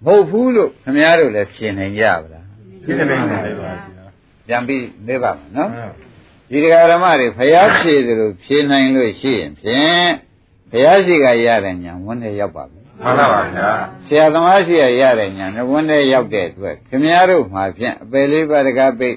[0.05, 2.45] မဟုတ်ဘူးလို့ခမည်းတော်လည်းဖြေနိုင်ကြပါလား
[2.85, 3.13] ဖြစ်နေတ
[3.49, 4.09] ယ်ပါဗျာ
[4.49, 5.93] ပြန်ပြီးမေးပါမယ်နော်ဟုတ်
[6.51, 10.09] ဒီတရားဓမ္မတွေဖျားဖြေတယ်လို့ဖြေနိုင်လို့ရှိရင်ဖြင့်
[10.71, 13.71] ဘုရားရှိခိုးရတဲ့ညာဝန်နဲ့ရောက်ပါပြီမှန်ပါပါဗျာ
[14.07, 19.17] ဆရာသမားရှိရရတဲ့ညာနဲ့ဝန်နဲ့ရောက်တဲ့အတွက်ခင်ဗျားတို့မှာဖြင့်အပယ်လေးပါးတကားပိတ်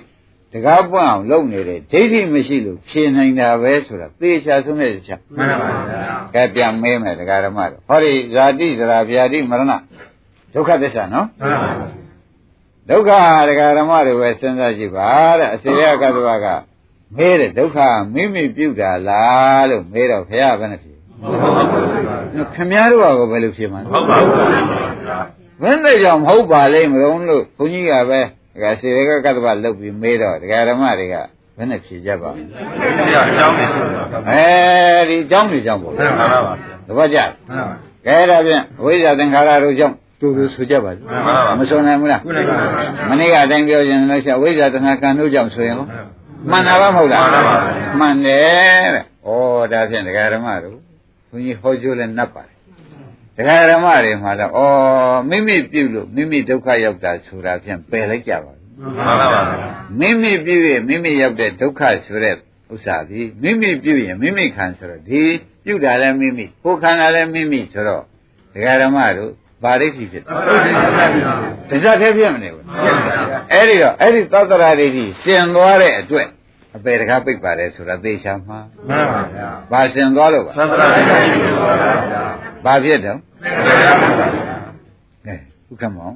[0.54, 6.04] တကားပွင့်အောင်လုပ်နေတဲ့ဒိဋ္ဌိမရှိလို့ဖြေနိုင်တာပဲဆိုတာသေချာဆုံးတဲ့ချက်မှန်ပါဗျာ
[6.36, 9.74] ကဲပြန်မေးမယ်တရားဓမ္မတို့ဟောဒီဇာတိဇရာဗျာတိမရဏ
[10.54, 11.72] ဒုက္ခသစ္စာနော်မှန်ပါ
[12.90, 15.10] ဒုက္ခတရားဓမ္မတွေပဲစဉ်းစားကြည့်ပါ
[15.40, 16.48] တဲ့အစေရကတ္တဝက
[17.18, 17.78] မေးတဲ့ဒုက္ခ
[18.14, 20.91] မိမိပြုတာလားလို့မေးတော့ဘုရားဘယ်နဲ့ဖြေဟုတ်ပါဘူး
[22.54, 25.20] ခင်ဗျားတို့ကဘယ်လိုဖြေမှာလဲဟုတ်ပါဘူးဗျာ
[25.62, 28.20] ဘယ်နဲ့ကြောင့်မဟုတ်ပါလိမ့်မလို့လို့ဘုန်းကြီးကပဲ
[28.62, 31.16] ဒါစေရကကတ္တဝလုတ်ပြီးမေးတော့တရားဓမ္မတွေက
[31.58, 32.44] ဘယ်နဲ့ဖြေကြပါ့မလဲ
[32.98, 34.44] ဒီကအကြောင်းနေဆိုတော့မှန်ပါအဲ
[35.10, 36.54] ဒီအကြောင်းတွေကြောင့်ပေါ့မှန်ပါပါ
[36.88, 42.58] သဘောကျမှန်ပါကဲဒါဖြင့်အဝိဇ္ဇာသင်္ခါရတို့ကြောင့်တူတူဆိုကြပါစို့မှန်ပါပါမဆိုနိုင်ဘူးလားခုနကပါ
[43.10, 45.88] မနေ့ကအတိုင်းပြောရင်လည်းရှာဝိဇ္ဇာတဏှာကံတို့ကြောင့်ဆိုရင်ဟော
[46.52, 47.58] မှန်တာပါမဟုတ်လားမှန်ပါပါ
[48.00, 49.30] မှန်တယ်တဲ့ဩ
[49.72, 50.91] ဒါဖြင့်ဒကာဓမ္မတို့
[51.32, 52.56] ဘုန်းကြီးဟောကျိုးလဲနှပ်ပါတယ်
[53.36, 54.62] ဒကာဓမ္မတွေမှာတော့ဩ
[55.30, 59.42] မိမိပြုလို့မိမိဒုက္ခရောက်တာဆိုတာဖြင့်ပယ်လိုက်ကြပါဘူးမှန်ပါပါ
[60.00, 62.36] မိမိပြုရင်မိမိရောက်တဲ့ဒုက္ခဆိုတဲ့
[62.74, 65.22] ဥစ္စာဒီမိမိပြုရင်မိမိခံဆိုတော့ဒီ
[65.66, 68.04] ပြုတာလည်းမိမိကိုယ်ခံတာလည်းမိမိဆိုတော့
[68.54, 69.32] ဒကာဓမ္မတို့
[69.64, 71.06] ဗာရိဋ္ဌိဖြစ်တယ်ဟုတ်ပါပါ
[71.70, 72.66] တစ္ဆထဲပြည့်မနေဘူး
[73.52, 76.28] အဲ့ဒီတော့အဲ့ဒီသတ္တရာဒိဋ္ဌိရှင်သွားတဲ့အတွက်
[76.76, 81.74] အပေတကားပိတ်ပါတယ်ဆိုတာသေချာမှာမှန်ပါဗျာဘာရှင်သွားလို့ပါသန္တရာရှိပါ
[82.06, 82.24] ဗျာ
[82.66, 85.34] ဘာဖြစ်တော့မှန်ပါပါကဲ
[85.72, 86.16] ဥက္ကမောင်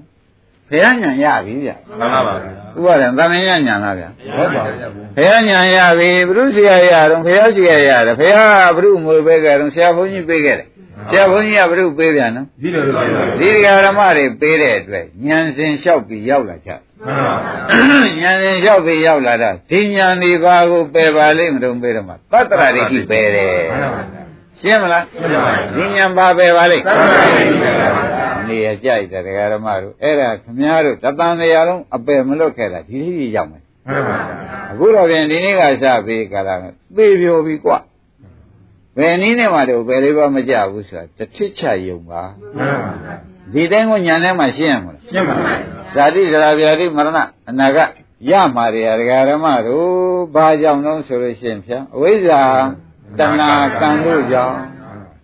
[0.69, 2.33] ဘုရားညာရပြီဗျမှန်ပါပါ
[2.77, 10.67] ဥပါဒံသမယညာလားဗျဟုတ်ပါဗျာဘုရားညာရပြီဘုရုဆရာရတော့ဘုရားရှိရရတယ်ဘုရားကဘုရုမွေပေးကြတော့ဆရာဘုန်းကြီးပေးခဲ့တယ်
[11.09, 24.01] ဆရာဘုန်းကြီးကဘုရုပေးပြန်နော်ဒီလိုလိုပါဗျာဒီဒကာဓမ္မတွေပေးတဲ့အတွက်ဉာဏ်စဉ်လျှောက်ပြီးရောက်လာကြမှန်ပါပါဉာဏ်စဉ်လျှောက်ပြီးရောက်လာတာဒီဉာဏ်ဒီပါကိုပယ်ပါလိမ့်မလို့ပေးတော့မှသတ္တရာဒိဋ္ဌိပယ်တယ်မှန်ပါပါ
[24.59, 27.89] ရှင်းမလားရှင်းပါပါဒီဉာဏ်ပါပယ်ပါလိမ့်သန္တရာရှိပါဗျာ
[28.47, 34.35] နေရကြိုက်တယ်ဒကာဓမ္မတို့အဲ့ဒါခမည်းတော်တသံတရားလုံးအပယ်မလွတ်ခဲ့တာဒီလိုကြီးရောက်မယ်မှန်ပါပါ
[34.71, 36.55] အခုတော့ပြင်ဒီနေ့ကစပြီးကြတာ
[36.95, 37.77] သေပြိုပြီကွာ
[38.97, 42.23] ဘယ်နည်းနဲ့မှတော့ဘယ်လေးပါမကြဘူးဆိုတာတစ်ထစ်ချယုံပါ
[42.57, 43.15] မှန်ပါပါ
[43.53, 45.53] ဒီတိုင်းကိုညာထဲမှာရှင်းရမှာလားရှင်းပါပါ
[45.93, 47.77] ဇာတိဇရာဗျာတိမရဏအနာက
[48.29, 49.87] ရမှာတွေဒကာဓမ္မတို့
[50.35, 52.41] ဘာကြောင့်လဲဆိုလို့ရှိရင်ဖြာအဝိဇ္ဇာ
[53.19, 54.57] တဏှာကံတို့ကြောင့်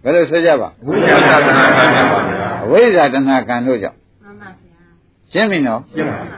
[0.03, 4.79] ဘယ်လိုဆိုကြပါဝိညာဏသနာကံပါဗျာအဝိဇ္ဇာတဏှာကံတို့ကြောင့်မှန်ပါဗျာ
[5.31, 6.33] ရှင်းပြီနော်ရှင်းပါပ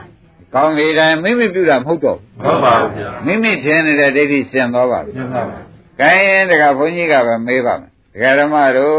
[0.54, 5.56] ကောင်းပြီတိုင်းမိမိပြုတာမဟုတ်တော့ဟုတ်ပါဘူးဗျာဘူးမိမိထင်နေတဲ့ဒိဋ္ဌိဆင်သွားပါပြီရှင်းပါပါ။
[6.00, 8.98] ကိုင်းတကဘုန်းကြီးကပဲမေးပါမယ်။ဒကာဓမ္မတို့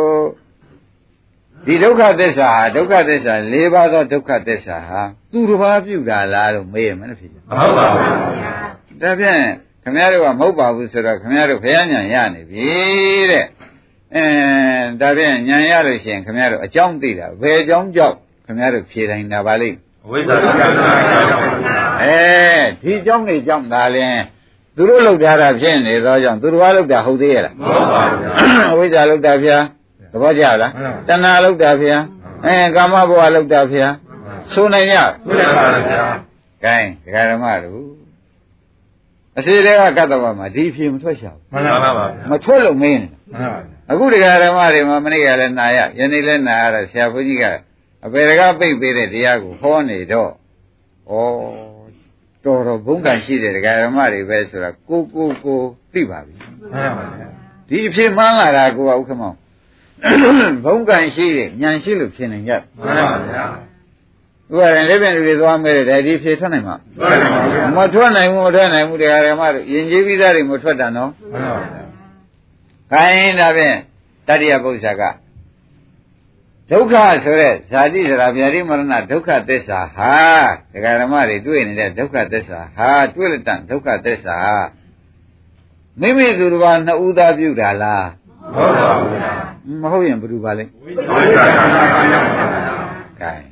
[1.66, 8.14] ဒီဒုက္ခသစ္စာဟာဒုက္ခသစ္စာ၄ပါးသောဒုက္ခသစ္စာဟာသူတစ်ပါးပြုတာလားလို့မေးရမယ်နော်ဖြစ်တယ်ဟုတ်ပါဘူး။
[9.02, 9.42] ဒါဖြင့်
[9.84, 12.70] ခမည်းတော်ကမဟုတ်ပါဘူးဆိုတော့ခမည်းတော်ဘုရားညာရနေပြီ
[13.32, 13.46] တဲ့။
[14.16, 14.26] အဲ
[15.02, 18.16] ဒါဖြင့်ညာရလို့ရှိရင်ခမည်းတော်အကြောင်းသိတာဘယ်အကြောင်းကြောင့်
[18.46, 19.78] ခမည်းတော်ဖြေတိုင်းတာပါလိမ့်
[20.10, 21.28] ဝိဇ္ဇာကံပါဗျာ။
[22.02, 22.18] အဲ
[22.82, 24.22] ဒီအကြောင်းတွေကြောင့်ဒါလင်း
[24.76, 28.32] သူတို့လောက်ထားတာဖြစ်နေသောကြောင့်သူတို့ကလောက်တာဟုတ်သေးရဲ့လားဟုတ်ပါဘူးဗျာ
[28.72, 29.58] အဝိဇ္ဇာလောက်တာဗျာ
[30.12, 31.98] သဘောကျလားမှန်ပါတဏှာလောက်တာဗျာ
[32.46, 33.88] အဲကာမဘဝလောက်တာဗျာ
[34.54, 34.96] ဆိုနိုင်ရ
[35.28, 36.04] ဘုရားပါဗျာ
[36.64, 37.84] ကဲဒကာဓမ္မတို့
[39.38, 47.46] အစီတွေကကတ္တဝမှာဒီအဖြေမထွက်ရှာမှန်ပါပါဗျာဘူးမထွက်လို့မင်းနေမှန်ပါဗျာအခုဒကာဓမ္မတွေမှာမနေ့ကလည်းနာရယနေ့လည်းနာရတော့ဆရာဘုန်းကြီးက
[48.06, 50.32] အပေတကားပိတ်ပေးတဲ့တရားကိုဟောနေတော့
[51.10, 51.14] ဩ
[52.46, 55.60] တတော်တော်ဘုံကံရှိတဲ့ဒကာဓမ္မတွေပဲဆိုတာကိုကိုကို
[55.94, 56.46] သိပါပြီမှ
[56.84, 57.28] န်ပါဗျာ
[57.70, 59.36] ဒီအဖြစ်မှန်းလာတာကိုကဥက္ကမောင်
[60.66, 63.46] ဘုံကံရှိတဲ့ဉာဏ်ရှိလို့ဖြစ်နေကြတယ်မှန်ပါဗျာ
[64.52, 71.84] ဥပါရင်လက်ပြန်လူတွေသွားမဲတယ်ဒီဖြစ်ထွက်နိုင်မှာမှန်ပါဗျာမထွက်နိုင်ဘူးမထွက်နိုင်ဘူးတရားဓမ္မတို့ယဉ်ကျေးပြီးသားတွေမထွက်တာနော်မှန်ပါဗျာ
[72.92, 73.76] ခိုင်းဒါဖြင့်
[74.28, 75.04] တတ္တိယပု္ပ္ပာက
[76.72, 76.94] ဒုက္ခ
[77.24, 80.16] ဆိုတဲ့ဇာတိဇရာဗျာတိမရဏဒုက္ခသစ္စာဟာ
[80.74, 84.40] တရားဓမ္မတွေတွေ့နေတဲ့ဒုက္ခသစ္စာဟာတွေ့လက်တန်ဒုက္ခသစ္စာ
[86.02, 88.08] မိမိသူတစ်ပါးနှစ်ဦးသားပြုတာလား
[88.56, 89.32] ဟုတ်ပါဗျာ
[89.82, 92.22] မဟုတ်ရင်ဘယ်သူပါလဲဝိဇ္ဇာကံပါဗျာ
[93.20, 93.46] ခိုင်း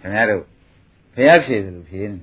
[0.00, 0.42] ခင်ဗျားတို့
[1.14, 2.18] ဖျားဖြေတယ်လို့ဖြေနေ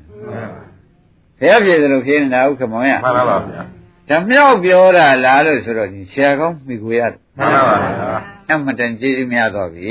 [1.40, 3.62] ဖျားဖြေတယ်လို့ဖြေနေတာဥက္ကမောင်ရမှန်ပါဗျာ
[4.10, 9.88] ဓမြောက်ပြောတာလားလို့ဆိုတော့ဒီဆရာကောင်းမိကိုရတယ်မှန်ပါဗျာ အမှန်တန်ကျေးဇူးများတော့ပြီ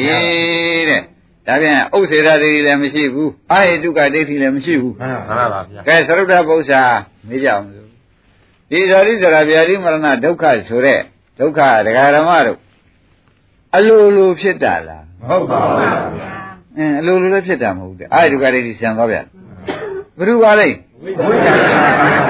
[0.88, 1.02] တဲ့
[1.46, 5.16] ဒါပြန်ဥစ္စေရဒိဋ္ဌိလည်းမရှိဘူးအာဟိတုကဒိဋ္ဌိလည်းမရှိဘူးမှန်
[5.52, 6.82] ပါဗျာကဲသရုပ်တပု္ပ္ပာ
[7.28, 7.88] မေးကြအောင်စို့
[8.70, 11.00] ဒီဇာတိဇရာဗျာတိမရဏဒုက္ခဆိုတဲ့
[11.38, 12.58] ဒုက္ခဒကာရမတို့
[13.76, 15.90] အလိုလိုဖြစ်တာလားဟုတ်ပါဗျာ
[16.78, 19.22] အင်းအလိုလိုလည်းဖြစ်တာမဟုတ်ဘူးတဲ့အာဟိတုကဒိဋ္ဌိဆံသွားဗျာ
[20.18, 20.68] ဘ누구ပါလဲ
[21.04, 22.22] ဝိဇ္ဇာကံပါဗျာ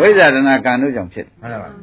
[0.00, 1.74] ဝိဇာဒနာကံတို့ကြောင့်ဖြစ်တယ်မှန်ပါဟုတ်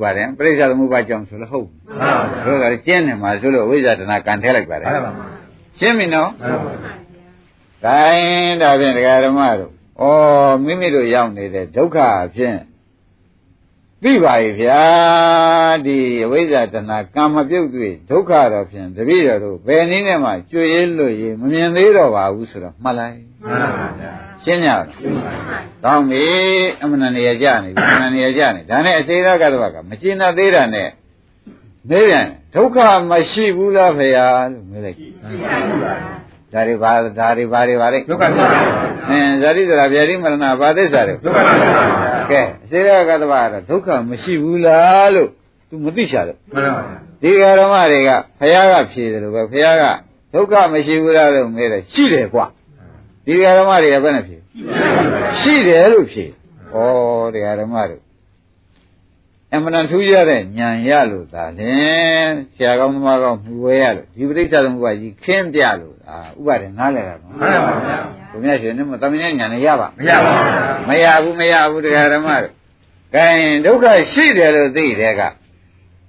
[0.00, 5.12] ပါတယ်ပြိဿသမုပ္ပါကြောင့်ဆိုလို့ဟုတ်ဘူးမှန်ပါဗျာတို့ကလည်းကျင်းနေမှာဆိုလို့ဝိဇာဒနာကံထဲလိုက်ပါတယ်မှန်ပါ
[5.78, 6.72] ရှင်းပြီနော်မှန်ပါ။
[7.84, 10.04] ဒါရင်ဒါဖြင့်ဒကာဓမ္မတို့ဩ
[10.64, 12.56] မိမိတို့ရောက်နေတဲ့ဒုက္ခအဖြစ်
[14.02, 14.82] သိပါရဲ့ဗျာ
[15.86, 24.84] ဒီအဝိဇ္ဇာတဏကံမပြုတ်တွေ့ဒုက္ခတော့ဖြင့်တပည့်တော်တို့ဘယ်နည်းနဲ့မှကြွေရလွတ်ရမမြင်သေးတော့ပါဘူးဆိုတော့မှတ်လိုက်မှန်ပါဗျာ ရှင်းကြလား
[25.84, 26.24] ကောင်းပြီ
[26.82, 30.88] အမှန်တန်နေရကြနေပြီအမှန်တန်နေရကြနေဒါနဲ့အစေရကတ္တဝကမရှင်းသေးတာနဲ့
[31.88, 32.78] မေးပြန်ဒုက္ခ
[33.10, 34.98] မရှိဘူးလားဖေယာလို့မေးလိုက်
[36.52, 38.46] ဒါတွေပါဒါတွေပါတွေပါလေဒုက္ခသစ္စာ
[39.10, 41.82] အင်းဇာတိဆိုတာဗျာတိမရဏဘာသစ္စာတွေဒုက္ခသစ္စာ
[42.30, 45.30] ကဲအစေရကတ္တဝကတော့ဒုက္ခမရှိဘူးလားလို့
[45.68, 49.84] तू မသိချလို့မှန်ပါဗျာဒီဃာရမတွေကဖယားကဖြေတယ်လို့ပဲဖယားက
[50.34, 52.46] ဒုက္ခမရှိဘူးလားလို့မေးတယ်ရှိတယ်ကွာ
[53.26, 54.36] ဒီဃာရမတွေကဘယ်နဲ့ဖြေ
[55.38, 56.76] ရှိတယ်လို့ဖြေဩ
[57.34, 57.98] ဒီဃာရမတွေ
[59.54, 67.98] အမှန်တန်ထူးရတဲ့ဉာဏ်ရလို့သာလင်ဆရာကောင်းသမားကောင်းမှုဝဲရလို့ဒီပရိစ္ဆေသမုပ္ပါကြီးခင်းပြလို့သာဥပါဒေနားလဲတာနော်မှန်ပါဗျာ
[68.30, 72.52] ဘုရားရှင်နဲ့မသမင်းဉာဏ်နဲ့ရပါမရပါဘူးမရဘူးမရဘူးတရားဓမ္မတို့
[73.14, 73.26] ကဲ
[73.66, 75.22] ဒုက္ခရှိတယ်လို့သိတဲ့က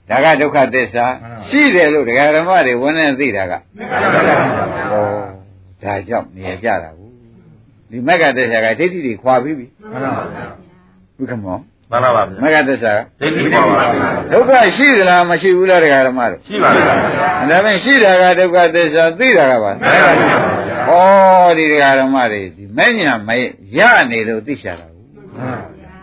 [0.10, 1.06] ဒါကဒုက္ခသစ္စာ
[1.50, 3.58] ရှိတယ်လို့တရားဓမ္မတွေဝင်နေသိတာကဩ
[5.84, 7.03] ဒါကြောင့်နေရကြတာဘူး
[7.94, 10.46] ဒီမက္ကသစ္စာကဒိဋ္ဌိတွေခွာပြီးပြီမှန်ပါဗျာ
[11.18, 11.58] ဘုခမော
[11.92, 16.84] မှန်ပါဗျာမက္ကသစ္စာကဒိဋ္ဌိပါပါဗျာဒုက္ခရှိသလားမရှိဘူးလားတရားဓမ္မတို့ရှိပါဗျာ
[17.50, 20.38] ဒါဖြင့်ရှိတာကဒုက္ခသစ္စာသိတာကပါမှန်ပါဗျာ
[21.48, 23.30] ဩဒီတရားဓမ္မတွေဒီမဲ့ညာမ
[23.78, 23.80] ရ
[24.12, 25.94] နေလို့သိချတာဘူးမှန်ပါဗျာ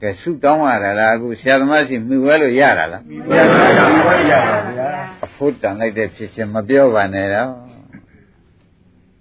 [0.00, 4.88] ကဲဆုတောင်းရတာလားအခုဆရာသမားရှိမိဝဲလို့ရတာလားဘုရားရှင်ဘုရားရပါဗျာ
[5.24, 7.50] အဖို့တန်လိုက်တဲ့ဖြစ်ချင်းမပြောပါနဲ့တော့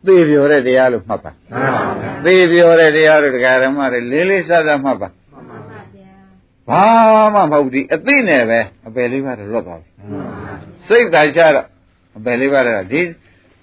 [0.06, 5.10] သေပြောတဲ့တရားလို့မှတ်ပါမှန်ပါဗျာသေပြောတဲ့တရားတို့တရားဓမ္မတွေလေးလေးစားစားမှတ်ပါ
[6.70, 6.84] ဘာ
[7.34, 9.90] မှမဟုတ်ဒီအသိနဲ့ပဲအပယ်လေးပါတော့လွတ်သွားပြီ
[10.88, 11.68] စိတ်သာချတော့
[12.18, 13.02] အပယ်လေးပါတော့ဒီ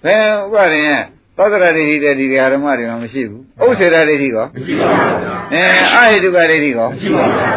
[0.03, 1.03] ဘယ်ဥပါရင်ရဲ့
[1.37, 5.63] သောတရဒိဋ္ဌိတဲ့ဒီတရားဓမ္မတွေမှာမရှိဘူးဥစ္စေရဒိဋ္ဌိကောမရှိပါဘူးဗျာအဲ
[5.93, 7.49] အာဟိတုကဒိဋ္ဌိကောမရှိပါဘူးဗျာ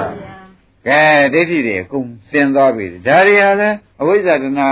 [0.87, 1.01] ကဲ
[1.35, 3.69] ဒိဋ္ဌိတွေအကုန်စင်သွားပြီဒါတွေဟာလဲ
[4.01, 4.69] အဝိဇ္ဇာတနာ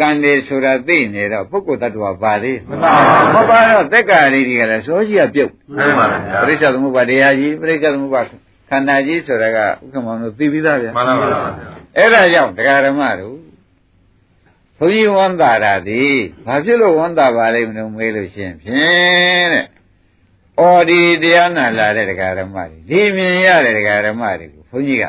[0.00, 8.20] ကံတွေဆိုတာသိနေတော့ပုဂ္ဂိုလ်တ attva ပါသေးမှန်ပါဗျာမပါတော့သက္ကာဒိဋ္ဌိကလည်းစောကြီးကပြုတ်မှန်ပါဗျာပရိစ္ဆေသမုပ္ပါတရားကြီးပရိစ္ဆေသမုပ္ပါ
[8.70, 11.40] ခန္ဓာကြီးဆိုတာကဥက္ကမောင်တို့သိပြီးသားဗျာမှန်ပါဗျာ
[11.96, 13.36] အဲ့ဒါကြောင့်တရားဓမ္မတို့
[14.78, 19.66] ဘုန်းကြီးဝန္တာတာသည်ဘာဖြစ်လို့ဝန္တာပါလိမ့်မလို့မေးလို့ရှင်းဖြင့်တဲ့။
[20.60, 25.04] အော်ဒီတရားနာလာတဲ့တရားဓမ္မတွေဒီမြင်ရတဲ့တရားဓမ္မတွေကိုဘုန်းကြီးက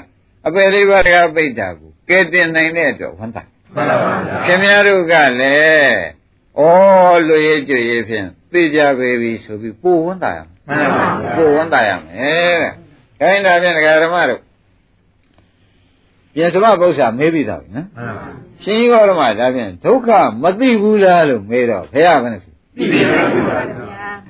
[0.47, 3.43] အပေလေးပါးတရားပိဋ္ဌာကိုကဲတင်နိုင်တဲ့အတွက်ဝန္တာ
[3.75, 5.99] မှန်ပါဗျာခင်ဗျားတို့ကလည်း
[6.59, 6.63] ဩ
[7.27, 12.71] လွေကြွေဖြင့်သိကြပေပြီဆိုပြီးပို့ဝန္တာရမယ်မှန်ပါဗျာပို့ဝန္တာရမယ်တဲ့။
[13.19, 14.41] ခိုင်းတာဖြင့်တရားဓမ္မတို့
[16.35, 18.25] ပြင်စမပု္ပ္ပာမေးပြီးသားပြီနော်မှန်ပါ
[18.63, 20.09] ရှင်ကြီးတော်မှာဒါဖြင့်ဒုက္ခ
[20.43, 22.49] မသိဘူးလားလို့မေးတော့ဘုရားကလည်းသိ
[22.91, 23.21] ပြီဗျာ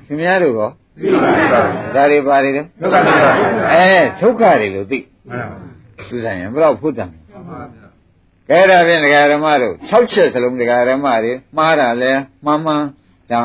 [0.05, 0.69] ခင်ဗျားတို့ကော
[0.99, 1.61] သိပါဗျာ
[1.95, 3.31] ဒါတွေပါတွေလဲဒုက္ခသစ္စာ
[3.71, 3.85] အဲ
[4.21, 5.57] ဒုက္ခတွေလို့သိမှန်ပါ
[6.09, 7.80] သူဆိုင်ရင်ဘယ်တော့ဖုတ်တယ်မှန်ပါ
[8.51, 12.11] ဗျာကဲဒါဖြင့်ဒကာဓမ္မတို့6ချက်စလုံးဒကာဓမ္မတွေမှားတာလဲ
[12.45, 12.83] မှန်မှန်
[13.31, 13.43] ဒါ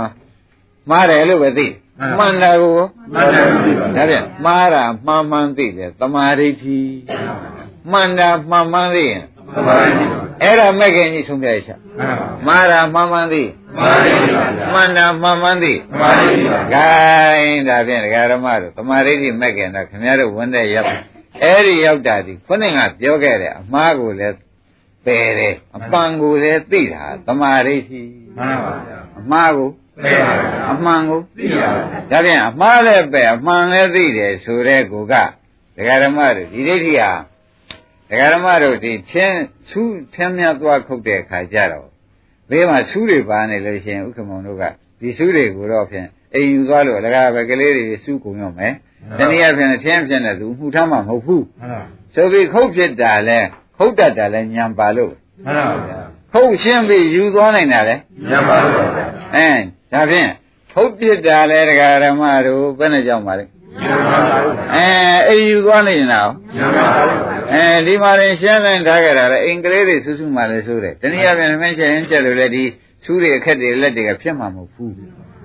[0.90, 1.66] မှားတယ်လို့ပဲသိ
[2.18, 2.78] မှန်တာကို
[3.14, 6.78] မှန်တယ်သိပါဒါဖြင့်မှားတာမှန်မှန်သိတယ်တမာဒိဋ္ဌိ
[7.92, 10.08] မှန်တာမှန်မှန်သိရင်မှန်ပါဗျာ
[10.42, 11.78] အဲ့ဒါမဲ့ခင်ကြီးဆုံးဖြတ်ရချက်
[12.46, 13.42] မှားတာမှန်မှန်သိ
[14.72, 16.12] မှန်တာမှန်မှန်သိဂို
[17.36, 20.88] င်းဒါဖြင့်ဒကာရမတို့တမာရိဋ္ဌိမဲ့ခင်တော့ခင်ဗျားတို့ဝန်တဲ့ရောက်
[21.42, 24.45] အဲ့ဒီရောက်တာဒီခုနကပြောခဲ့တဲ့အမှားကိုလည်း
[25.06, 28.02] ပယ်တယ်အပန်ကိုလည်းသိတာတမာရိဋ္ဌိ
[29.18, 29.70] အမှားကို
[30.72, 31.62] အမှန်ကိုသိရ
[32.10, 35.14] ဒါဖြင့်အမှားလည်းပဲအမှန်လည်းသိတယ်ဆိုတဲ့ကိုက
[35.76, 37.12] ဒကာရမတို့ဒီဒိဋ္ဌိဟာ
[38.08, 39.40] ဒကာရမတို့ဒီချင်း
[39.70, 41.88] ဆူးထင်းမြတ်သွားခုတ်တဲ့အခါကျတော့
[42.50, 44.64] ဘေးမှာဆူးတွေပါနေလို့ရှိရင်ဥက္ကမောင်တို့က
[45.00, 48.72] ဒီဆူးတွေကိုတော့ဖြင့်အိမ်ယူသွားလို့ဒကာပဲကလေးတွေဆူးကုန်ရောမယ်
[49.18, 51.44] တနည်းအားဖြင့်ထင်းဖြစ်နေသူမှုထားမှာမဟုတ်ဘူး
[52.14, 53.40] ဆိုပြီးခုတ်ဖြစ်တာလဲ
[53.78, 55.12] ခုတ်တတ်တာလဲညံပါလို့
[56.32, 57.96] ခုတ်ရှင်းပြီးယူသွားနိုင်တာလဲ
[58.30, 58.74] ညံပါလို့
[59.36, 59.48] အဲ
[59.92, 60.30] ဒါဖြင့်
[60.72, 63.44] ဟုတ်ပြစ်တာလဲတရားဓမ္မတို့ဘယ်နဲ့ကြောင့်ပါလဲ
[64.74, 64.88] အဲ
[65.28, 66.30] အိမ်ယူသွားနေရင်တော့
[67.52, 72.64] အဲဒီမှာရင်ရှင်းလိုက်ထားကြတာလေအင်္ဂလိပ်တွေဆူဆူမှလည်းဆိုတယ်တနည်းအားဖြင့်မင်းချက်ရင်ချက်လို့လေဒီ
[73.04, 74.94] ဆူးတွေအခက်တွေလက်တွေကဖြစ်မှာမဟုတ်ဘူး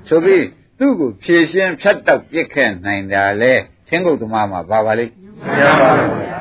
[0.09, 0.45] ဆိုပြီး
[0.79, 3.53] သူ့ကိုဖြည့်ရှင်းဖြတ်တောက်ပြစ်ခဲ့နိုင်တာလေ
[3.87, 5.11] သင်္ကုတ်သမားမှာပါပါလိမ့်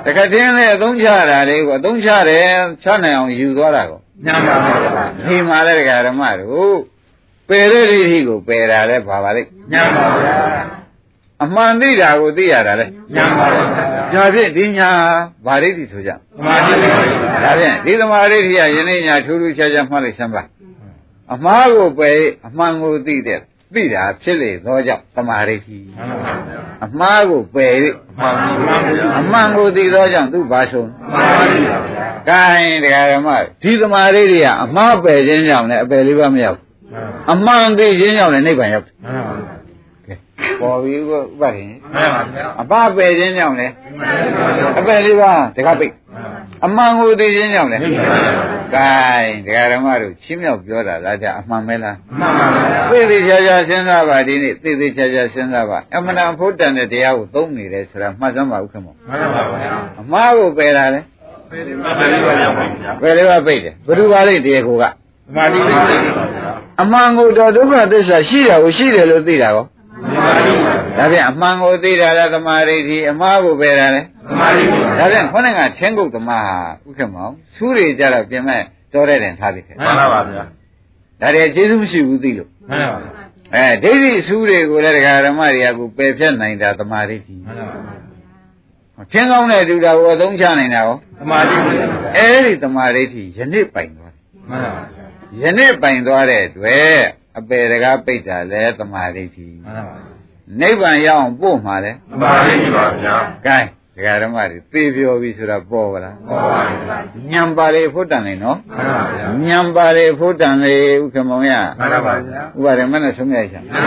[0.04, 2.46] တခါတင်းလေအသုံးချတာလေးကိုအသုံးချတယ်
[2.82, 6.76] ချနိုင်အောင်ယူသွားတာကိုညံပါပါဒီမှာလေတရားဓမ္မတို့
[7.48, 10.34] ပယ်တဲ့ဒိဋ္ဌိကိုပယ်တာလဲပါပါလိမ့်ညံပါဗျာ
[11.44, 13.64] အမှန်သိတာကိုသိရတာလဲညံပါဗျာ
[14.12, 14.90] ဒါဖြင့်ဒီညာ
[15.46, 16.14] ဗာဒိဋ္ဌိဆိုကြသ
[16.46, 16.74] မာဓိ
[17.44, 20.42] ဒါဖြင့်ဒီသမာဓိဋ္ဌိကယနေ့ညာထူးထူးခြားခြားမှတ်လိုက်စမ်းပါ
[21.34, 23.40] အမှားကိုပယ်အမှန်ကိုသိတဲ့
[23.74, 25.78] သိတာဖြစ်လေသောကြောင့်သမာဓိဋ္ဌိ
[26.84, 27.74] အမှားကိုပယ်
[29.18, 33.28] အမှန်ကိုသိသောကြောင့်သူဘာဆုံးသမာဓိပါဗျာ gain တရားဓမ္မ
[33.62, 36.58] ဒီသမာဓိတွေကအမှားပယ်ခြင်းကြောင့်လည်းအပယ်လေးပါမရောက်
[37.32, 38.86] အမှန်သိခြင်းကြောင့်လည်းနိဗ္ဗာန်ရောက်
[40.60, 41.64] ပေါ်ပြီးဥပဒေ
[42.60, 43.72] အပပယ်ခြင်းကြောင့်လည်း
[44.78, 45.92] အပယ်လေးပါတခါပိတ်
[46.64, 47.82] အမှန်ကိုသိခြင်းကြောင့်လည်း
[48.74, 61.00] gain တရားဓမ္မတို့ချင်းမြောက်ပြောတာလားကြအမှန်ပဲလားမှန်ပါဗျာသိသိချာချာစဉ်းစားပါဒီနေ့သိသိချာချာစဉ်းစားပါအမှန်တန်ဖို့တန်တဲ့တရားကိုသုံးနေတယ်ဆိုတာမှတ်စမ်းပါဥက္ကမောမှန်ပါဗျာအမှားကိုပယ်တာလေ
[61.50, 64.88] ပယ်လေးပါပိတ်တယ်ဘယ်သူပါလိမ့်တရားကိုကသ
[65.36, 66.52] မာဓိပါဗျာ
[66.82, 69.64] အမှန်ကိုတော့ဒုက္ခသစ္စာရှိတာကိုရှိတယ်လို့သိတာကော
[70.96, 74.62] ဒါပြန်အမှန်ကိုသိတာလားသမာဓိတိအမှားကိုပယ်တာလဲသမာဓိ
[74.98, 76.48] ဒါပြန်ခေါင်းကချင်းကုတ်သမား
[76.88, 78.62] ဥက္ကမောင်စူးတွေကြတော့ပြင်မဲ့
[78.92, 80.44] တော်တဲ့တယ်ထားပြီခဲ့မှန်ပါပါဗျာ
[81.20, 83.10] ဒါတွေကျေးဇူးမရှိဘူးသိလို့မှန်ပါပါ
[83.54, 87.66] အဲဒိဋ္ဌိစူးတွေကိုလည်းဒကာဓမ္မတွေကကိုပယ်ဖြတ်နိုင်တာသမာဓိတိမှန်ပါ
[88.96, 91.56] ပါချင်းကောင်းတဲ့တူတာကိုအသုံးချနိုင်တာရောသမာဓိ
[92.16, 94.14] အဲ့ဒီသမာဓိတိယနေ့ပိုင်သွား
[94.50, 94.82] မှန်ပါပါ
[95.42, 96.98] ယနေ့ပိုင်သွားတဲ့အတွက်
[97.38, 99.96] အပေတကားပိတ်တာလဲသမာဓိတိမှန်ပါပါ
[100.58, 106.98] နိဗ္ဗာန်ရောက်အောင်ပို့မှာလဲသမာဓိပါဗျာ gain ဒကာဓမ္မတွေသေပြောပြီဆိုတာပေါ်ပါလားပေါ်ပါဗျာ
[107.30, 113.84] ညံပါလေဖို့တန်လေနော်မှန်ပါဗျာညံပါလေဖို့တန်လေဥက္ကမောင်ရမှန်ပါပါဗျာဥပါရမနဲ့ဆုံးရချာမှန်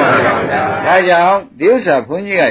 [0.00, 2.44] ပါပါဗျာဒါကြောင့်ဒီဥစ္စာဘုန်းကြီးက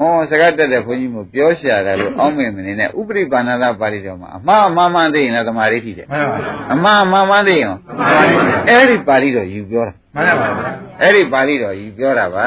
[0.00, 10.70] ဩစကားတက်တဲ့ဘုန်းကြီးမို့ပြောရှာတယ်လို့အောင်းမြင်မနေနဲ့ဥပရိပါဏာသပါဠိတော်မှာအမှားအမှားမှန်သိရင်လည်းသမာဓိရှိတယ်မှန်ပါဗျာအမှားအမှားမှန်သိရင်သမာဓိပါအဲ့ဒီပါဠိတော်ယူပြောတာ မှန်ပါဗျာ
[11.02, 12.46] အဲ့ဒီပါဠိတော်ယူပြောတာပါ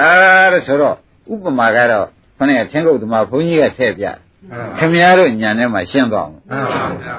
[0.52, 0.96] တဲ့ဆိုတော့
[1.34, 2.06] ဥပမာကတော့
[2.38, 4.06] ခொနဲ့သင်္ကုတ်သမားဘုန်းကြီးကထည့်ပြ
[4.78, 7.16] ခင်ဗျားတို့ညာထဲမှာရှင်းသွားအောင်မှန်ပါဗျာ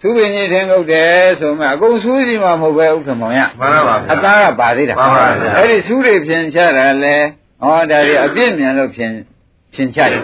[0.00, 7.16] သူပင်ကြီးထင်ကုန်တယ်ဆိုမှအကုန်ဆူးစီမှာမဟုတ်ပဲဥက္ကမောင်ရမှန်ပါပါအသားကပါသေးတာမှန်ပါဗျာအဲ့ဒီဆူးတွေဖြင်ချတာလဲ
[7.62, 9.10] ဟောဒါတွေအပြည့်မြန်လို့ဖြင်
[9.74, 10.20] ဖြင်ချတယ်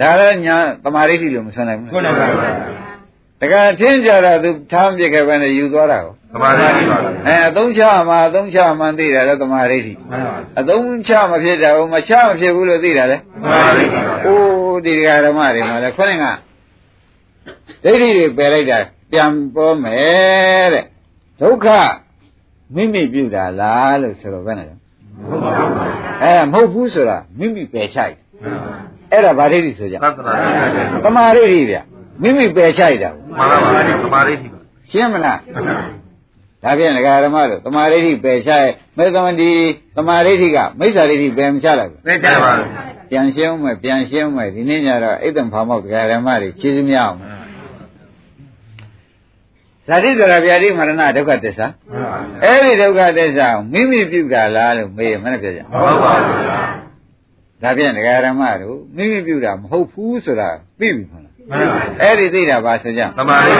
[0.00, 2.83] ဒါလည်းညာတမာရိတိလို့မဆွနိုင်ဘူးဟုတ်ပါဘူးတ
[3.52, 16.24] ကယ်ထင်းကြတာသူထားပြခဲ့ပဲနဲ့ယူသွားတာကိုသမာဓိပါအဲအသုံးချမှာအသုံးချမှန်သိတာလဲသမာဓိတိမှန်ပါအသုံးချမဖြစ်တာကိုမချမဖြစ်ဘူးလို့သိတာလဲသမာဓိပါအိုးဒီဓမ္မတွေမှာလဲခေါင်းက
[17.84, 18.78] ဒိဋ္ဌိတွေပယ်လိုက်တာ
[19.12, 20.84] ပြန်ပေါ်မယ်တဲ့
[21.40, 21.66] ဒုက္ခ
[22.74, 24.74] မိမိပြုတာလားလို့ဆိုတော့ဘယ်နဲ့လဲ
[26.22, 28.14] အဲမဟုတ်ဘူးဆိုတာမိမိပယ်ချိုက်
[29.12, 30.34] အဲ့ဒါဗာဒိဋ္ဌိဆိုကြသတ္တနာ
[31.04, 31.76] သမာဓိဋ္ဌိဗျ
[32.22, 34.60] မိမိပယ်ချိုက်တာမှန်ပါပါသမာဓိဋ္ဌိပါ
[34.90, 35.38] ရှင်းမလား
[36.62, 39.50] ဒါဖြင့်ဒကာဓမ္မတို့သမာဓိဋ္ဌိပယ်ချိုက်မေသမတိ
[39.96, 42.68] သမာဓိဋ္ဌိကမိစ္ဆာဒိဋ္ဌိပယ်မချလိုက်ဘူးပယ်ချပါဘူး
[43.10, 47.16] ပြန်ရှင်းမယ်ပြန်ရှင်းမယ်ဒီနေ့ညတော့အိတ်တံဖာမောက်ဒကာဓမ္မတွေခြေစမြအောင်
[49.86, 51.66] ဇာတိဇရာဗျာတိမရဏဒုက္ခသစ္စာ
[52.42, 56.58] အဲ့ဒီဒုက္ခသစ္စာမိမိပြုတာလားလို့မေးရမနဲ့ပြောကြဟုတ်ပါဘူးဗျာ
[57.62, 60.50] ဒါဖြင့်ဒကာရမတို့မိမိပြုတာမဟုတ်ဘူးဆိုတာ
[60.80, 63.52] သိပြီမလား မှန်ပါဘူးအဲ့ဒီသိတာပါဆိုကြသမာဓိ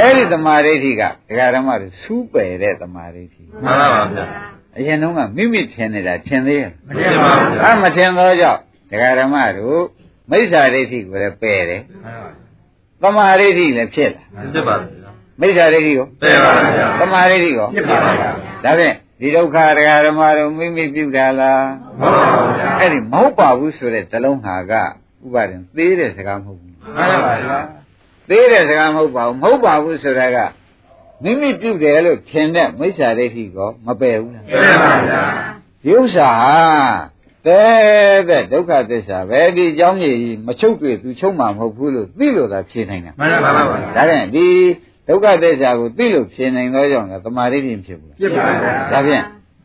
[0.00, 4.24] အဲ့ဒီသမာဓိဋ္ဌိကဒကာရမတို့စူးပယ်တဲ့သမာဓိဋ္ဌိမှန်ပါပါဗျာ
[4.76, 8.60] အရင်တုန်းကမိမိထင်နေတာထင်သေးရဲ့မထင်ပါဘူးအမထင်သောကြောင့်
[8.90, 9.82] ဒကာရမတို့
[10.30, 11.82] မိစ္ဆာဒိဋ္ဌိကိုလည်းပယ်တယ်
[13.02, 14.22] သမာဓိဋ္ဌိလည်းဖြစ်လာ
[14.52, 14.90] ဖြစ်ပါဘူး
[15.40, 18.30] မိစ္ဆာဒိဋ္ဌိကိုသိပါဗျာသမာဓိဋ္ဌိကိုဖြစ်ပါဗျာ
[18.64, 21.64] ဒါဖြင့်ဒီဒုက္ခတရားဓမ္မတို့မိမိပြုတာလား
[22.00, 22.26] ဟုတ်ပါ
[22.58, 24.72] ဗျာအဲ့ဒီမဟုတ်ပါဘူးဆိုတဲ့ဇလုံးဟာက
[25.24, 27.58] ဥပါရင်သေးတဲ့စကားမဟုတ်ဘူး မှန်ပါဗျာ
[28.28, 30.38] သေးတဲ့စကားမဟုတ်ပါဘူးမဟုတ်ပါဘူးဆိုတာက
[31.22, 35.22] မိမိပြုတယ်လို့ထင်တဲ့မိစ္ဆာဒိဋ္ဌိကိုမပယ်ဘူးလားသိပါဗျာ
[35.82, 36.56] ဒီဥစ္စာဟာ
[37.46, 44.46] တဲ့တဲ့ဒုက္ခသစ္စာပဲဒီအကြောင်းကြီးမချုပ်တွေ့သူချုပ်မှာမဟုတ်ဘူးလို့သိလို့သာဖြေနိုင်တာမှန်ပါပါဗျာဒါဖြင့်ဒီ
[45.08, 49.24] ဒုက္ခသစ္စာကိုသိလို့ဖြေနိုင်သောကြောင့်လည်းသမာဓိဋ္ဌိမဖြစ်ဘူးလားဖြစ်ပါဗျာဒါဖြင့်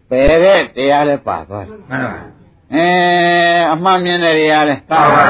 [0.09, 2.40] ပယ်တဲ့တရားလည်းပါသွားတယ်မှန်ပါ
[2.75, 2.85] အဲ
[3.73, 5.23] အမှန်မြင်တဲ့တရားလည်းပါပါ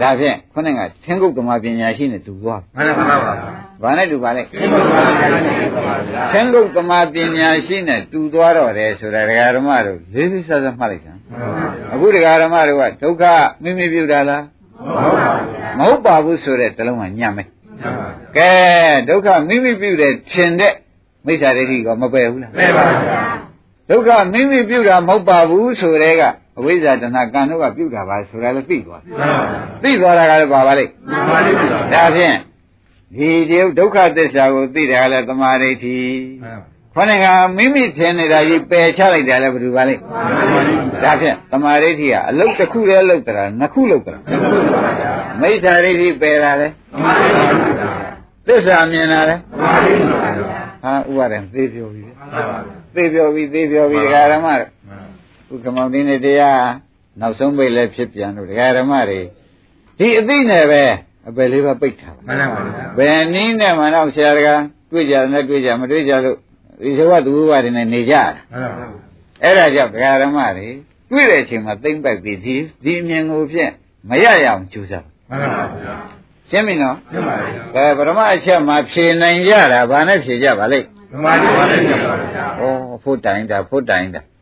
[0.00, 3.34] ဗျာဒါဖြင့်ခုနကသင်္ကုတ်သမာပညာရှိနဲ့တူသွားမှန်ပါပါဗျာ
[3.82, 11.20] ဘာနဲ့တူပါလဲသိပါပါဗျာသိပါပါဗျာသင်္ကုတ်သမာပညာရှိနဲ့တူသွားတော့တယ်ဆိုတာဒကာဓမ္မတို့လေးလေးစားစားမှတ်လိုက်စမ်း
[11.92, 13.24] အခုတရားဓမ္မတွေကဒုက္ခ
[13.62, 14.44] မိမိပြုတာလား
[14.78, 17.48] ဟုတ်ပါဗျာမဟုတ်ပါဘူးဆိုတဲ့တလုံးကညံ့မယ်
[17.82, 18.52] မှန်ပါကဲ
[19.08, 20.74] ဒုက္ခမိမိပြုတဲ့ထင်တဲ့
[21.26, 23.20] မိစ္ဆာဒိဋ္ဌိကမပယ်ဘူးလားသိပါဗျာ
[23.90, 26.22] ဒုက္ခမိမိပြုတာမဟုတ်ပါဘူးဆိုတဲ့က
[26.58, 31.54] အဝိဇ္ဇာတဏကံတို့ကပြုတာပါဆိုတာလည်းသိသွားမှန်ပါဗျာသိသွားတာကလည်းပါပါလိမ့်မှန်ပါဗျာ
[31.94, 32.36] ဒါဖြင့်
[33.16, 35.96] ဒီဒီဒုက္ခသစ္စာကိုသိတာကလည်းသမာဓိဋ္ဌိ
[36.94, 37.26] ခொနက
[37.56, 40.02] မိမိထင်နေတာကြီးပယ်ချလိုက်တယ်လည်းဘယ်လိုပါလိမ့်
[41.04, 44.16] ဒါဖြင့်သမာဓိဋ္ဌိကအလုတ်တစ်ခုတည်းလုတ်တာနှစ်ခုလုတ်တာ
[45.40, 46.68] မိစ္ဆာဒိဋ္ဌိပယ်တာလေ
[48.46, 49.36] သစ္စာမြင်တာလေ
[50.82, 52.02] ဟာဥပါဒံသေပြောပြီ
[52.94, 54.75] သေပြောပြီသေပြောပြီဒကာဓမ္မတို့
[55.52, 56.62] ဥက္ကမောင်တင်းနေတရား
[57.20, 59.20] နောက်ဆုံးပိတ်လည်းဖြစ်ပြန်လို့ဒကာဓမ္မတွေ
[59.98, 60.82] ဒီအသိနဲ့ပဲ
[61.28, 64.54] အပယ်လေးပါပိတ်ထားပါမှန်ပါဗျာဘယ်နည်းနဲ့မှတော့ဆရာတကာ
[64.90, 66.36] တွေ့ကြတယ်နဲ့တွေ့ကြမတွေ့ကြလို့
[66.82, 68.22] ဒီသဘောသူဘဝတွေနဲ့နေကြတာ
[68.52, 68.86] မှန်ပါ
[69.42, 70.68] အဲ့ဒါကြောင့်ဒကာဓမ္မတွေ
[71.10, 73.72] တွေ့တဲ့အချိန်မှာသိမ့်ပိုက်ပြီးဒီဒီအမြင်ကိုဖြင့်
[74.08, 75.94] မရရအောင်ကြိုးစားမှန်ပါဗျာ
[76.50, 82.62] ရှင်းပြီနော်ရှင်းပါဗျာကဲပထမအချက်မှာဖြေနိုင်ကြတာဘာနဲ့ဖြေကြပါလိမ့်ဓမ္မတိပါလိမ့်မယ်ဗျာဩ
[83.02, 84.35] ဖို့တိုင်တာဖို့တိုင်တာကဲ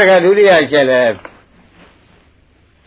[0.00, 1.02] ဒကာဒုတိယအချက်လဲ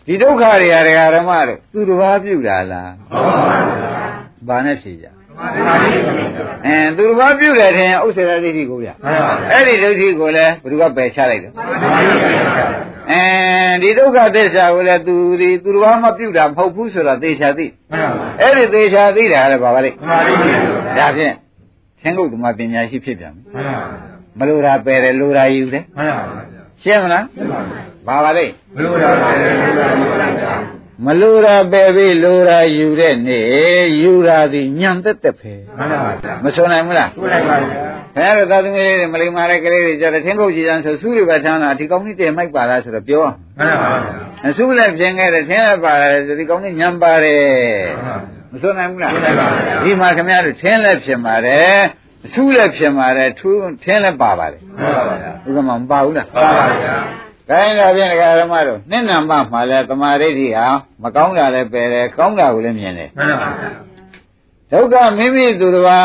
[0.06, 4.00] ဒီဒုက္ခတွေကဒကာဓမ္မတို့သူတစ်ပါးပြုတာလားဟုတ်ပါဗျာ
[4.48, 12.66] ဘာနဲ့ဖြေကြဓမ္မတိပါလိမ့်မယ်ဗျာအဲသူတစ်ပါးပြုတယ်ထင်ဥစ္စေတဒိဋ္ဌိကိုဗျမှန်ပါဗျာအဲ့ဒီဒိဋ္ဌိကိုလည်းဘယ်သူကပယ်ချလိုက်တယ်ဓမ္မတိပါလိမ့်မယ်ဗျာ
[13.10, 20.58] အဲဒီဒုက္ခသစ္စာကိုလည်းသူဒီသူတစ်ပါးမပြုတာမဟုတ်ဘူးဆိုတာသေချာသိမှန်ပါဗျာအဲ့ဒီသေချာသိတာလည်းပါပါလိမ့်ဓမ္မတိပါလိမ့်မယ်
[20.96, 21.34] ဗျာဒါဖြင့်
[22.02, 23.84] သင်္ကုတ်သမာပညာရှိဖြစ်ပြန်ပြီမှန်ပါဗျာ
[24.38, 30.54] မလိုတာပယ်တယ်လိုတာယူတယ်မှန်ပါဗျာ ရှင်းမလားရှင်းပါဗျာပါပါလိမ့်ဘယ်လိုလဲဘယ်လိုလဲဗျာ
[31.06, 37.80] မလိုတာပယ်ပြီးလိုတာယူတဲ့နေ့ယူတာဒီညံသက်သက်ပဲမှန်ပါဗျာမစွန်နိုင်ဘူးလားတွေ့လိုက်ပါဗျာခင်
[38.16, 44.14] ဗျားတို့သာသမီလေးတွေမလိမ္မာတဲ့ကလေးတွေကြတဲ့သင်္ကုတ်ကြီးတန်းဆိုစုတွေပဲထမ်းတာဒီကောင်းကြီးတည်းမိုက်ပါလားဆိုတော့ပြောအောင်မှန်ပါဗျာ
[44.48, 47.42] အစုလည်းပြင်ခဲ့တယ်ထင်းလည်းပါတယ်ဆိုဒီကောင်းကြီးညံပါတယ်
[48.04, 48.16] မှန်ပါဗျာ
[48.52, 51.78] မစွန်နိုင်ဘူးလားစွန့်နိုင်ပါဗျာဒီမှာခင်ဗျားတို့ထင်းလည်းပြင်ပါတယ်
[52.26, 56.94] အစုလည်းပြင်ပါတယ်ထူးထင်းလည်းပါပါတယ်မှန်ပါဗျာဒီကမှမပါဘူးလားပါပါဗျာ
[57.48, 60.66] ဒါရင်ဒါဖြင့်ဒကာဓမ္မတို့နှစ်နံပါမှလည်းသမာဓိဋ္ဌိဟာ
[61.02, 63.70] မကောင်းတာလည်းပယ်တယ်ကောင်းတာကိုလည်းမြင်တယ်မှန်ပါဗျာ
[64.72, 65.98] ဒုက္ခမိမိသူတော်ဘာ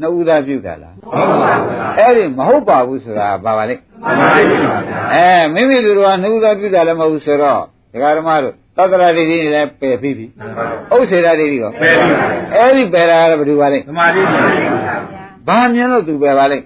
[0.00, 7.60] နှစ်ဦးသားပြုတာလားဟုတ်ပါဗျာအဲ့ဒီမဟုတ်ပါဘူးဆိုတာပါပါလိမ့်ဓမ္မတိပါဗျာအဲမိမိသူတော်ဘာနှစ်ဦးသားပြုတာလည်းမဟုတ်ဘူးဆိုတော့
[7.92, 16.64] ဒကာဓမ္မတို့သတ္တရာဒိဋ္ဌိလည်းပယ်ပြီးပြီမှန်ပါဗျာဥစ္စေရာဒိဋ္ဌိရောပယ်ပြီပါဗျာအဲ့ဒီပယ်တာကဘယ်သူပါလိမ့်ဓမ္မတိပါဗျာ ဘာမြင်လို့သူပယ်ပါလိမ့်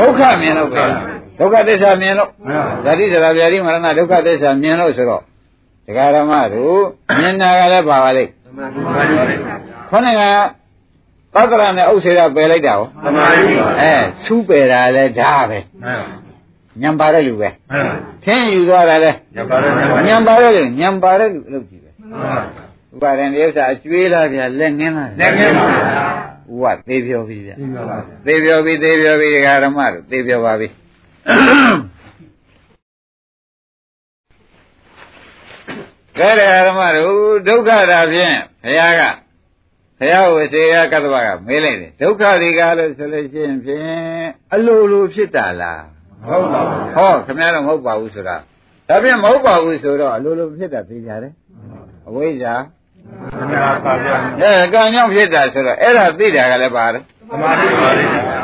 [0.00, 0.88] ဒုက္ခမြင်လို့ပယ်
[1.38, 5.22] ဒုက္ခသစ္စာမြင်လို့မှန်ပါဇာတိဇရာဗျာတိမရဏဒုက္ခသစ္စာမြင်လို့ဆိုတော့
[5.86, 6.80] ဒကာဓမ္မတို့
[7.18, 9.24] မြင်တာကလည်းပါပါလိမ့်ဓမ္မတိပါဗျာ
[9.90, 10.22] ခေါင်းက
[11.34, 13.92] သတ္တရနဲ့ဥစ္စေရပယ်လိုက်တာဟောဓမ္မတိပါဗျာအဲ
[14.24, 16.16] စူးပယ်တာလည်းဒါပဲမှန်ပါ
[16.82, 17.94] ညံပါတဲ့လူပဲမှန်ပါ
[18.24, 22.65] ထင်းယူသွားတာလည်းညပါရညပါညံပါတဲ့လူညံပါတဲ့လူအလုပ်ကြည့်ပဲမှန်
[23.02, 25.86] ပါဥပါဒံဒီဥစ္စာအကျွေးလားဗျာလက်ငင်းလားလက်ငင်းပါဗျာ
[26.52, 30.68] ဥပသေးပြောပြီဗျာဒီပါပါသေးပြောပြီသေးပြောပြီဒကာဓမ္မတို့သေးပြောပါပြီ
[36.18, 37.14] ကဲဒကာဓမ္မတို့
[37.48, 39.02] ဒုက္ခတာဖြင့်ဘုရားက
[39.98, 45.84] ဘုရားဝစေယကတ္တဗကမေးလိုက်တယ်ဒုက္ခတွေကလို့ဆိုလို့ရှိရင်ဖြင့်အလိုလိုဖြစ်တာလား
[46.28, 48.36] ဟုတ်ပါဘူးဟောခင်ဗျားတော့မဟုတ်ပါဘူးဆိုတာ
[48.88, 51.32] ဒါဖြင့်မဟုတ်ပါဘူးဆိုတော့အလိုလိုဖြစ်တာသိကြတယ်
[52.08, 52.75] အဝိဇ္ဇာဓ
[53.44, 58.42] မ္မပါဗျာအဲကံကြောင့်ဖြစ်တာဆိုတော့အဲ့ဒါသိတာကလည်းပါတယ်ဓမ္မတိပါဗျာ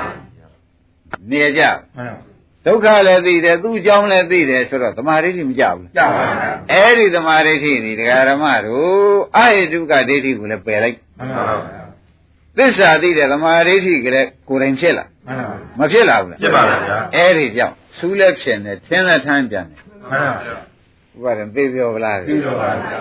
[1.31, 1.63] နေကြ
[1.97, 2.33] မှန်ပါ
[2.67, 11.83] ဒုက္ခလည်းသိတယ်သူ့အကြောင်းလည်းသိတယ်ဆိုတော့သမာဓိဋ္ဌိမကြဘူးကြပါဗျာအဲ့ဒီသမာဓိဋ္ဌိဒီဒကာရမတို့အဟိတုကဒိဋ္ဌိကိုလည်းပယ်လိုက်မှန်ပါဗျာ
[12.59, 15.39] သစ္စာသိတယ်သမာဓိဋ္ဌိကလည်းကိုယ်တိုင်ဖြစ်လာမှန်
[15.79, 19.81] ပါမဖြစ်လာဘူးလားဖြစ်ပါဗျာအဲ့ဒီကြောင့်စူးလည်းဖြစ်နေသင်းလည်းထမ်းပြန်တယ်
[20.11, 20.57] မှန်ပါဗျာ
[21.15, 23.01] ဥပါဒံသိပြောဗလားပြီးတော့ပါဗျာ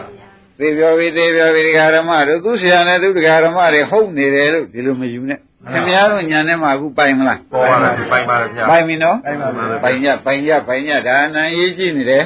[0.62, 12.26] သိပြောပြီသိပြောပြီဒကာရမတို့သူဆရာနဲ့သူဒကာရမတွေဟုတ်နေတယ်လို့ဒီလိုမယူနဲ့မှခင်ဗျားတို့ညာထဲမှာအခုပိုင်မလားပေါ်ပါလားပိုင်ပါလားဗျာပိုင်ပြီနော်ပိုင်ပါပါပိုင်ညပိုင်ညပိုင်ညဒါအနံရေးကြည့်နေတယ်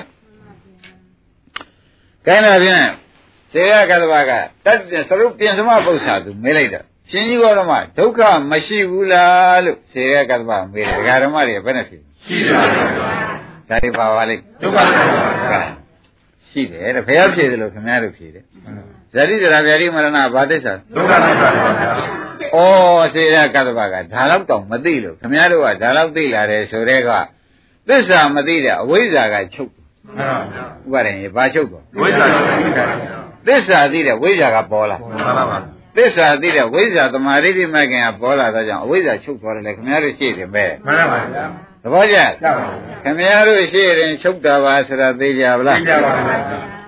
[2.25, 2.79] ခိုင်းတာဖြင့်
[3.51, 4.31] စေရကတ္တဗက
[4.65, 6.81] တတ်တဲ့သရုပ်ပြင်စမပု္ပ္ပာသူမေးလိုက်တာ
[7.11, 8.19] ရှင်ကြီးတော်မှာဒုက္ခ
[8.51, 12.61] မရှိဘူးလားလို့စေရကတ္တဗမေးတယ်ဒကာဓမ္မတွေဘယ်နဲ့ဖြစ်ရှိတယ်ဗျာ
[13.69, 15.34] ဒါတွေပါပါလိမ့်ဒုက္ခပါဗျာ
[16.55, 18.43] ရှိတယ်တဲ့ဘုရားဖြေတယ်လို့ခင်ဗျားတို့ဖြေတယ်
[19.13, 21.91] ဇတိတရာဗျာတိမရဏဘာသစ္စာဒုက္ခသစ္စာပါဗျာ
[22.53, 27.09] ဩစေရကတ္တဗကဒါတော့တောင်မသိလို့ခင်ဗျားတို့ကဒါတော့သိလာတယ်ဆိုတဲ့က
[27.89, 32.85] သစ္စာမသိတဲ့အဝိဇ္ဇာကချုပ်မှန်ပါဗျာဥပါဒင်ရေဘာချုပ်တော့ဝိဇ္ဇာရှိတယ်ဗျာ
[33.47, 35.57] သစ္စာသိတဲ့ဝိဇ္ဇာကပေါ်လာမှန်ပါပါ
[35.97, 41.45] သစ္စာသိတဲ့ဝိဇ္ဇာသမာဓိတိမကင်ကပေါ်လာတော့ကြောင့်အဝိဇ္ဇာချုပ်သွားတယ်လေခင်ဗျားတို့ရှိတယ်ပဲမှန်ပါဗျာ
[41.85, 42.67] သဘောကျကျပါပါ
[43.03, 46.37] ခင်ဗျားတို့ရှိရင်ချုပ်တာပါဆိုတာသိကြပါလားသိကြပါဗျာ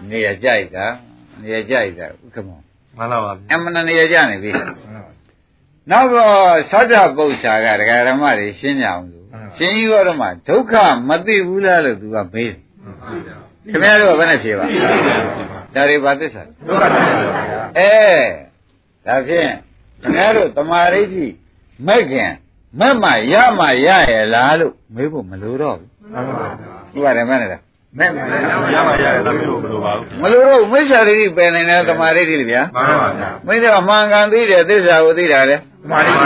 [0.10, 0.86] နေရကြိုက်တာ
[1.42, 2.60] နေရကြိုက်တာဥက္ကမော
[2.98, 4.52] မှန်ပါပါအမှန်နေရကြနေပြီ
[5.92, 9.26] နောက်တော့သောတာပု္ပ္ပာကဒကာဓမ္မတွေရှင်းကြအောင်လို့
[9.58, 10.74] ရှင်ကြီးတော်မှာဒုက္ခ
[11.08, 12.58] မသိဘူးလားလို့သူကမေးတယ်
[13.72, 14.66] ခင်ဗျားတို့ကဘယ်နဲ့ဖြေပါ
[15.76, 17.92] ဒါတွေပါသစ္စာဒုက္ခသစ္စာပါဗျာအဲ
[19.06, 19.50] ဒါဖြင့်
[20.02, 21.26] ခင်ဗျားတို့တမာရိဋ္ဌိ
[21.88, 22.32] မဲ့ခင်
[22.80, 26.48] မက်မှရမှရရဲ့လားလို့မေးဖို့မလိုတော့ဘူးမှန်ပါပါ
[26.96, 27.62] ဥပါဒမနဲ့လား
[27.98, 28.28] မဲ့မှန်
[28.76, 35.56] ရပါရတယ်ဒါမျိုးဘယ်လိုပါဘူးမလိုတော့ဘူးမိစ္ဆာရိဋ္ဌိပယ်နိုင်တယ်တမာရိဋ္ဌိလေဗျာမှန်ပါဗျာမင်းတို့အမှန်ကန်သိတယ်သစ္စာကိုသိတာလေ
[35.90, 36.26] မှန်ပါပါ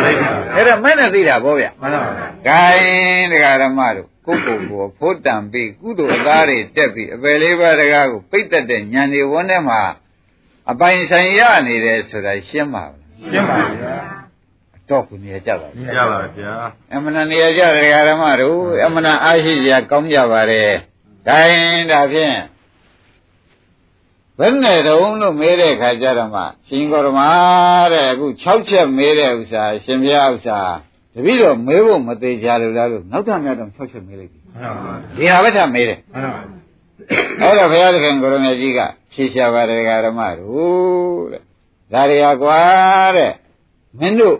[0.56, 2.12] အဲ့ဒါမဲ့နဲ့သိတာပေါ့ဗျမှန်ပါပါ
[2.48, 9.82] ဂိုင်းတရားဓမ္မတို့ကိုယ့်ကိုယ်ကိုဖို့တံပြီးကုသိုလ်အသားတွေတက်ပြီးအပယ်လေးပါးတကားကိုပိတ်တတ်တဲ့ဉာဏ်တွေဝန်းထဲမှာ
[10.72, 13.00] အပိုင်ဆိုင်ရနေတယ်ဆိုတာရှင်းပါဘူး
[13.32, 13.96] ရှင်းပါဗျာ
[14.92, 16.54] တော့ခုနေရကြပါဘူးရပါဗျာ
[16.94, 20.72] အမှန်တန်နေရကြတရားဓမ္မတို့အမှန်တန်အားရှိကြကောင်းကြပါတယ်
[21.28, 22.38] ဂိုင်းဒါဖြင့်
[24.40, 27.22] ဘယ်နဲ့တုံးလို့မေးတဲ့ခါကျတော့မှရှင်ကောရမ
[27.94, 30.60] တဲ့အခု6ချက်မေးတဲ့ဥစ္စာရှင်ဘုရားဥစ္စာ
[31.14, 36.42] တပည့်တော်မေးဖို့မသေးကြလို့လားလို့နောက်ထပ်များတော့6ချက်မေးလိုက်ပြီမှန်ပါပါဒီဟာပဲထားမေးတယ်မှန်ပါပါ
[37.42, 38.80] အဲ့တော့ဘုရားသခင်ကိုရမေကြီးက
[39.14, 41.42] ဖြေရှာပါတယ်ဓမ္မတို့တဲ့
[41.94, 42.62] ဒါရီဟာကွာ
[43.16, 43.32] တဲ့
[44.00, 44.36] မင်းတို့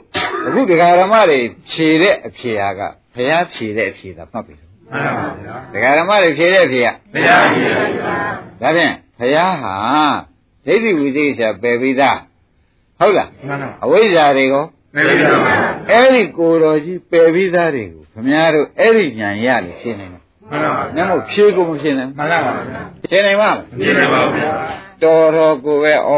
[0.48, 1.40] အခုဒကာဓမ္မတွေ
[1.70, 2.82] ဖြေတဲ့အဖြေဟာက
[3.14, 8.14] ဘုရားဖြေတဲ့အဖြေသာမှတ်ပြီမှန်ပါဗျာဒကာဓမ္မတွေဖြေတဲ့အဖြေကဘုရားရှိတယ်ဗျာ
[8.62, 9.76] ဒါဖြင့်ဘုရားဟာ
[10.66, 12.20] ဒိဋ္ဌိဝိသိကိစ္စပယ်ပြီးသား
[13.00, 15.54] ဟုတ်လားမှန်ပါအဝိဇ္ဇာတွေကိုမေတ္တာပါ
[15.90, 20.22] အဲ့ဒီကိုယ်တော်ကြီးပယ်ပြီးသားတွေကိုခင်ဗျားတို့အဲ့ဒီဉာဏ်ရလို့ရှင်းနေတယ်မှန်
[20.64, 22.66] ပါ။နမို့ဖြေကိုမရှင်းနိုင်မှန်ပါပါဘူး
[23.12, 24.52] ရှင်းနိုင်မှာမပြည့်နေပါဗျာ
[25.04, 26.12] တော်တော်ကိုပဲဩ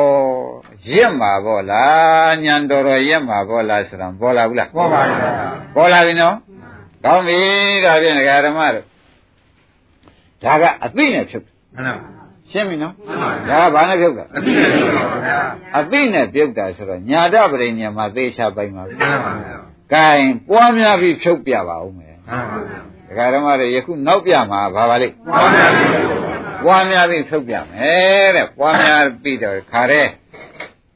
[0.91, 5.29] ရင့်မှာပေါ့လားညံတော်တော်ရင့်မှာပေါ့လားဆိုတော့ပေါ်လာဘူးလားပေါ်ပါဗျာ
[5.75, 6.35] ပေါ်လာပြီနော်
[7.05, 7.39] ကောင်းပြီ
[7.85, 8.85] ဒါဖြင့်ဒကာဓမ္မတို့
[10.43, 11.93] ဒါကအသိနဲ့ဖြုတ်မှန်ပါ
[12.51, 15.39] ရှင်းပြီနော်မှန်ပါဒါကဘာနဲ့ဖြုတ်တာအတိအကျပါဗျာ
[15.77, 19.57] အသိနဲ့ပြုတ်တာဆိုတော့ညာတပရိညာမှာသေချာပိုင်ပါပြီမှန်ပါဗျာ
[19.93, 20.07] ကဲ
[20.49, 25.67] ပွားများပြီးဖြုတ်ပြပါဦးမယ်မှန်ပါဗျာဒကာဓမ္မတွေယခုနောက်ပြမှာဘာပါလိမ့်ပေါ်ပါဗျာ
[26.63, 30.07] ပွားများပြီးဖြုတ်ပြမယ်တဲ့ပွားများပြီးတော့ခါတဲ့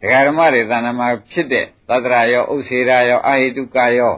[0.00, 4.14] ဒကာဓမ္မတွေသဏ္ဍာန်မှာဖြစ်တဲ့သတ္တရာရောဥစ္စေရာရောအာဟိတုကရော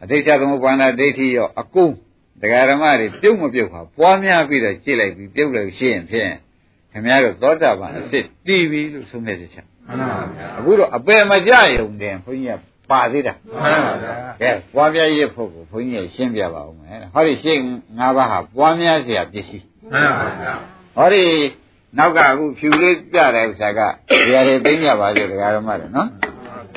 [0.00, 1.92] အဋ္ဌိသမုပ္ပန္နဒိဋ္ဌိရောအကုန်
[2.42, 6.30] ဒကာဓမ္မတွေပြုတ်မပြုတ်ပါပွားများပြီးတော့ကြည့်လိုက်ပြီးပြုတ်လို့ရှိရင်ဖြင့်
[6.92, 17.60] ခင်ဗျားတို့သောတာပန်အစ်စ်တည်ပြီလို့ဆုံးဖြတ်ချက်ချ မှန်ပါဗျာ အခုတော့အပယ်မကြယုံတယ်ဘုန်းကြီးကပါသေးတာ မှန်ပါဗျာ ကဲပွားများရဖို့ကိုဘုန်းကြီးကရှင်းပြပါဦးမယ်ဟောဒီရှင်း
[17.98, 20.54] ၅ပါးဟာပွားများเสียပစ္စည်း မှန်ပါဗျာ
[20.96, 21.22] ဟောဒီ
[21.97, 23.79] နောက်ကအခုဖြူလေးပြတဲ့ဥစ္စာက
[24.09, 26.09] ဒီဟာတွေသိကြပါစေတရားတော်မှတယ်နော်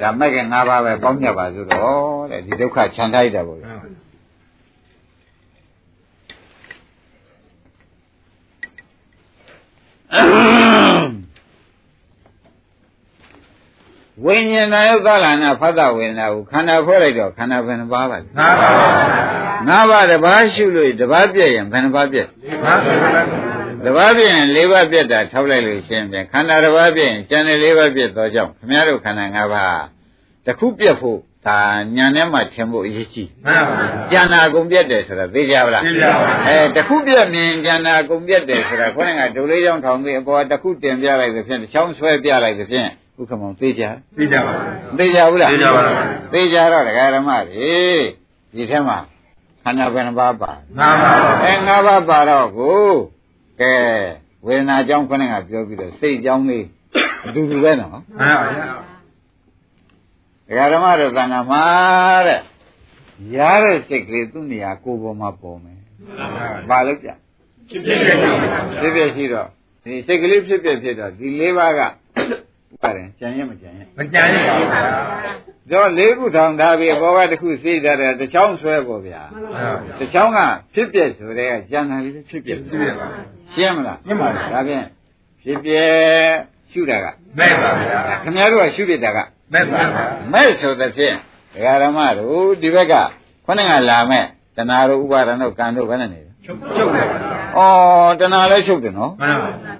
[0.00, 3.72] ဒါမဲ့က၅ပါးပဲပေါင်းကြပါစို့တော့တဲ့ဒီဒုက္ခခြံထားရတာပေါ့ဗျာ
[14.24, 18.70] ဝိညာဏယုတ်ကလနာဖတ်တဝေဒနာကိုခန္ဓာဖွဲ့လိုက်တော့ခန္ဓာဘယ်နှပါးပါလဲမှန်ပါ
[19.66, 23.51] ဗျာ၅ပါးတစ်ပါးရှုလို့တစ်ပါးပြည့်ရင်ဘယ်နှပါးပြည့်မှန်ပါဗျာ
[23.85, 29.83] တစ်ပါးပြည့်ရင်၄ပါးပြည့်တာထောက်လိုက်လို့ရှင်းပြန်ခန္ဓာတစ်ပါးပြည့်ရင်ကျန်တဲ့၄ပါးပြည့်တော့ကြောင့်ခမည်းတော်ခန္ဓာ၅ပါး
[30.47, 31.61] တစ်ခုပြည့်ဖို့ဒါ
[31.97, 43.85] ညာနဲ့မှထင်ဖို့အရေးကြီးမှန်ပါဗျာကျန်တာအကုန်ပြည့်တယ်ဆိုတာသိကြပါလားသိကြပါပါအဲတစ်ခုပြည့်မြင်ကျန်တာအကုန်ပြည့်တယ်ဆိုတာခေါင်းကဒုလေးချောင်းထောင်ပြီးအပေါ်တစ်ခုတင်ပြလိုက်သဖြင့်တစ်ချောင်းဆွဲပြလိုက်သဖြင့်ဥက္ကမောင်သိကြ
[44.18, 44.53] သိကြပါ
[44.99, 45.97] သိကြဘူးလားသိကြပါလား
[46.33, 47.72] သိကြတော့ဒကာရမတွေ
[48.55, 48.99] ဒီထဲမှာ
[49.62, 52.83] ခန္ဓာဘယ်နှပါးပါမှန်ပါဗျာအဲငါးပါးပါတော့ကို
[53.62, 53.74] ကဲ
[54.46, 56.66] ဝေဒနာကြောင့်ခொနဲ့ကပြောပြီးတော့စိတ်ကြောင့်လေး
[57.26, 58.48] အတူတူပဲနော်မှန်ပါ
[60.48, 61.64] ဗျာဒကာဓမ္မတို့သံဃာမှာ
[62.26, 62.40] တဲ့
[63.36, 65.78] ရတဲ့စိတ်ကလေးသူ့နေရာကိုယ်ပေါ်မှာပေါ်မယ်
[66.68, 67.08] ဘာလို့ပြ
[67.70, 68.16] ဖြစ်ဖြစ်ဖြစ်
[68.52, 69.48] ပါဖြစ်ဖြစ်ရှိတော့
[69.84, 71.80] ဒီစိတ်ကလေးဖြစ်ဖြစ်ဖြစ်တော့ဒီလေးပါးက
[72.81, 74.83] ပါတယ်ကြံရင်မကြံရင်မကြံရပါဘူးဗျာ
[75.70, 80.39] တော့လေးခုထောင်ထားပြီးဘောကတစ်ခုစိတ်ထားတယ်တစ်ချောင်းဆွဲပေါ့ဗျာမှန်ပါဗျာတစ်ချောင်းက
[80.75, 83.07] ဖြစ်ပြက်ဆိုတဲ့ကကြံတာလေးဖြစ်ပြက်ပြည့်ပါ
[83.55, 84.85] ရှင်းမလားရှင်းပါပြီဒါဖြင့်
[85.43, 85.91] ဖြစ်ပြက်
[86.73, 87.07] ရှုတာက
[87.39, 89.18] မဲ့ပါဗျာခင်ဗျားတို့ကရှုပြတာက
[89.53, 91.14] မဲ့ပါဗျာမဲ့ဆိုတဲ့ဖြင့်
[91.55, 92.95] ဒကာရမတို့ဒီဘက်က
[93.45, 94.25] ခေါင်းကလာမဲ့
[94.57, 97.18] တဏှာတို့ဥပါဒဏ်တို့ကံတို့ဘယ်နဲ့နေလဲချုပ်ချုပ်တယ်ဗျာ
[97.57, 99.73] ဩတဏှာလည်းချုပ်တယ်နော်မှန်ပါဗျာ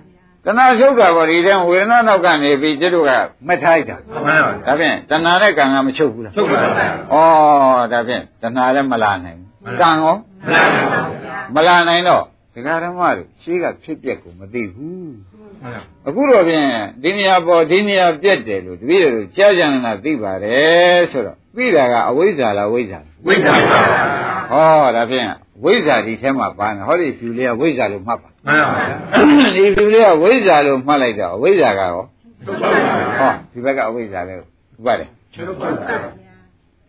[0.45, 3.11] တဏှာချုပ်တာပေါ့ဒီတဲ့ဝေဒနာနောက်ကနေပြီးကျတို့က
[3.49, 12.25] မထိုက်တာမှန်ပါဗျာဒါဖြင့်တဏှာနဲ့ကံကမချုပ်ဘူးလားချုပ်ပါဗျာဩဒါဖြင့်တဏှာလည်းမလာနိုင်ဘူးကံရောမှန်ပါဗျာမလာနိုင်တော့
[12.55, 15.15] ဒကာဓမ္မတို့ရှေးကဖြစ်ပျက်ကိုမသိဘူး
[15.63, 16.67] မှန်ပါအခုတော့ဖြင့်
[17.03, 23.81] ဒီနေရာပေါ်ဒီနေရာပြက်တယ်လို့တပည့်တော်ကြားကြံတာသိပါတယ်ဆိုတော့သိတာကအဝိဇ္ဇာလားဝိဇ္ဇာလား ဝိဇ္ဇာပါဗျာ
[24.51, 25.29] ဟောဒါဖြင့်
[25.65, 32.03] ဝိဇ္ဇာဒီထဲမှာပါနေဟောဒီဖြူလေးကဝိဇ္ဇာလို့မှတ်ပါမှန်ပါဗျာဒီဖြူလေးကဝိဇ္ဇာလို့မှတ်လိုက်တော့ဝိဇ္ဇာကရော
[32.45, 35.97] ချုပ်ပါဗျာဟောဒီဘက်ကအဝိဇ္ဇာလဲဟုတ်ပါတယ်ချုပ်ပါဗျာ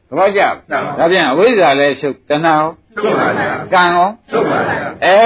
[0.10, 4.76] သဘောကျဒါဖြင့်အဝိဇ္ဇာလဲချုပ်တဏှာရောချုပ်ပါဗျာကံရောချုပ်ပါဗျာ
[5.06, 5.18] အဲ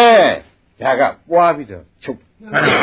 [0.81, 1.01] ဒါက
[1.31, 2.79] ပွားပြီးတော့ချုပ်မှန်ပါဗျာ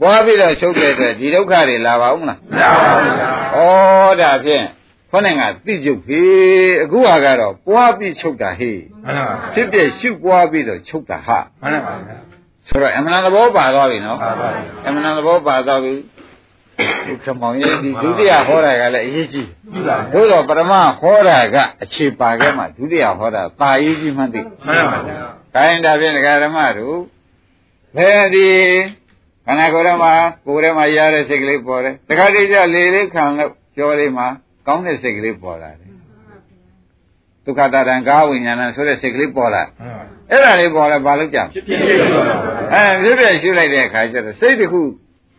[0.00, 4.64] ပွားပြီးတော့ချုပ်တဲ့အတွက်ဒီဒုက္ခတွေလာပါဦးမလားမှန်ပါဗျာဩဒါဖြင့်
[5.10, 12.16] ခေါင်းကသိကျုပ်ဖေးအခုဟာကတော့ပွားပြီးချုပ်တာဟေးမှန်ပါဗျာဖြစ်ပြရှုပွားပြီးတော့ချုပ်တာဟာမှန်ပါဗျာ
[12.68, 14.48] ဆိုတော့အမှန်သဘောပါသွားပြီနော်ပါပါ
[14.86, 15.94] အမှန်သဘောပါသွားပြီ
[17.06, 25.16] ဒီခမောင်ကြီးဒီဒုတိယဟောတာကလည်းအရေးကြီးပြီပါသို့တော့ပထမဟောတာကအခြေပါခဲ့မှဒုတိယဟောတာတာရေးကြီးမှသိမှန်ပါဗျာ
[25.54, 26.96] ဒါရင်ဒါဖြင့်ဒကာဓမ္မတို့
[27.96, 28.48] ဘယ်ဒီ
[29.46, 30.12] ခန္ဓာကိုယ်ထဲမှာ
[30.46, 34.26] ကိုယ်ထဲမှာရတဲ့စိတ်ကလေးပေါ်တယ်တခါတည်းကျလေလေးခံလို့ကြောလေးမှာ
[34.66, 35.90] ကောင်းတဲ့စိတ်ကလေးပေါ်လာတယ်
[37.44, 44.80] ဒုက္ခတာတံကာဝိညာဏဆိုတဲ့စိတ်ကလေးပေါ်လာမှန်ပါအဲ့ဒါလေးပေါ်လာဘာလို့ကြံဖြစ်ဖြစ်ဖြစ်ပါဗျာအဲဖြစ်ဖြစ်ရှုလိုက်တဲ့အခါကျတော့စိတ်တစ်ခု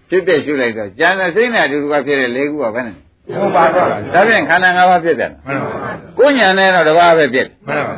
[0.09, 2.95] ဖြစ်ဖြစ်ရှုလိုက်တော့ဉာဏ်နဲ့စိတ်နဲ့အတူတူကဖြစ်တဲ့လေးခုကဘယ်နဲ့
[3.39, 7.95] ဟုတ်ပါတော့ဒါဖြင့်ခန္ဓာ၅ပါးဖြစ်တယ်မှန်ပါဗျာကိုယ်ဉာဏ်နဲ့တော့တစ်ပါးပဲဖြစ်တယ်မှန်ပါ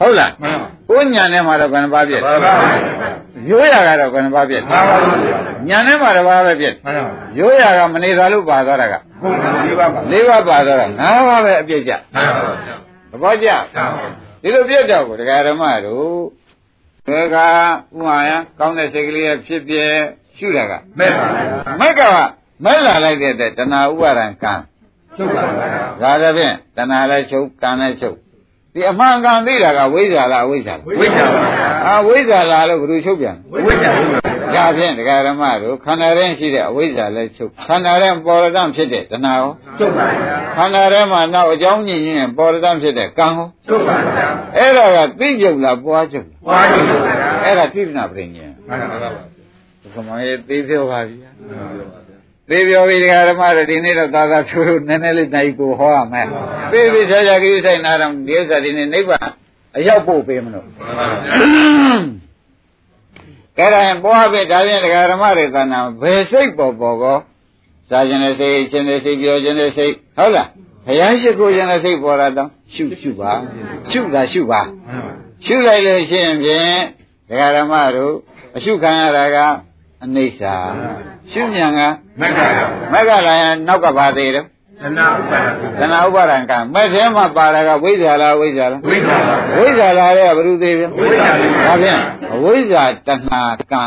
[0.00, 2.52] ဟုတ်လားမှန်ပါကိုယ်ဉာဏ်နဲ့မှတော့ဘယ်နှပါးဖြစ်ပါပါ
[3.48, 4.96] ရိုးရကတော့ဘယ်နှပါးဖြစ်ပါပါ
[5.68, 12.76] ဗျာဉာဏ်နဲ့မှတစ်ပါးပဲဖြစ်မှန်ပါရိုးရကမနေသာလို့ပါသွားတာကဟုတ်ပါပြီပါပါလေးပါးပါသွားတာ၅ပါးပဲအပြည့်ကြမှန်ပါဗျာ
[13.10, 14.06] သဘောကျမှန်ပါ
[14.42, 16.16] ဒီလိုပြည့်တော့ကိုဒကာဓမ္မတို့
[17.06, 17.48] ဘယ်ကဥ
[18.06, 19.74] မာယကောင်းတဲ့စိတ်ကလေးရဲ့ဖြစ်ပြ
[20.36, 22.02] ရှုတာကမဲ့ပါဗျာမက်က
[22.64, 24.54] မဲ့လာလိုက်တဲ့အတွက်တဏှာဥပါဒံကံ
[25.16, 25.70] ချုပ်ပါဗျာ
[26.02, 28.16] ဒါကြဖြင့်တဏှာလည်းချုပ်ကံလည်းချုပ်
[28.74, 34.02] ဒီအမှန်ကန်သိတာကဝိဇ္ဇာလားအဝိဇ္ဇာလားဝိဇ္ဇာပါဗျာအာဝိဇ္ဇာလားလို့ဘယ်သူချုပ်ပြန်ဝိဇ္ဇာပါ
[34.52, 52.03] ဗျာဒါဖြင့်ဒကာဓမ္မတို့ခန္ဓာရင်ရှိတဲ့အဝိဇ္ဇာလည်းချုပ်ခန္ဓာရင်ပေါ်ရတံဖြစ်တဲ့တဏှာရောချုပ်ပါဗျာခန္ဓာထဲမှာနောက်အကြောင်းညင်ရင်ပေါ်ရတံဖြစ်တဲ့ကံရောချုပ်ပါဗျာအဲ့ဒါကသိကြုံလားပွားကြုံလားဝါချုပ်ပါဗျာအဲ့ဒါသိပနာပရိညာမှန်ပါဗျာဒီကမောရဲ့သိပြောပါဗျာ
[52.50, 56.26] သိပြောပြီဒကာဓမ္မတို့ဒီနေ့တော့သာသာဖြိုးလို့နည်းနည်းလေးနိုင်ကိုဟောရမယ်
[56.72, 59.28] သိပြီဆရာကြီးဆိုင်နာတော့ဒီဥစ္စာဒီနေ့နိဗ္ဗာန်
[59.76, 60.66] အရောက်ဖို့ပေးမလို့
[63.58, 67.18] ကဲဒါရင်ပွားပြီဒါဖြင့်ဒကာဓမ္မတွေသဏ္ဍာန်ဘယ်စိတ်ပေါ်ပေါ်ကော
[67.90, 70.48] စားခြင်းနဲ့စိတ်ခြင်းနဲ့စိတ်ပြောခြင်းနဲ့စိတ်ဟုတ်လား
[70.86, 73.32] ဘုရားရှိခိုးခြင်းနဲ့စိတ်ပေါ်လာတော့ရှုရှုပါ
[73.90, 74.60] ရှုတာရှုပါ
[75.44, 76.78] ရှုလိုက်လို့ရှိရင်ဖြင့်
[77.28, 78.14] ဒကာဓမ္မတို့
[78.56, 79.38] အရှုခံရတာက
[80.04, 80.42] အနိစ္စ
[81.30, 81.80] ရှုဉဏ်က
[82.20, 82.46] မက္ခာ
[82.92, 84.44] မက္ကလာယနောက်ကပါသေးတယ်
[84.82, 85.48] သနာဥပါဒ
[85.80, 92.00] သနာဥပါဒံကမဲ့ထဲမှာပါတာကဝိဇ္ဇာလားဝိဇ္ဇာလားဝိဇ္ဇာပါဝိဇ္ဇာလားတဲ့ကဘယ်သူသေးပြန်ဝိဇ္ဇာပါဒါဖြင့်
[92.34, 93.42] အဝိဇ္ဇာတဏှာ
[93.72, 93.84] ကံ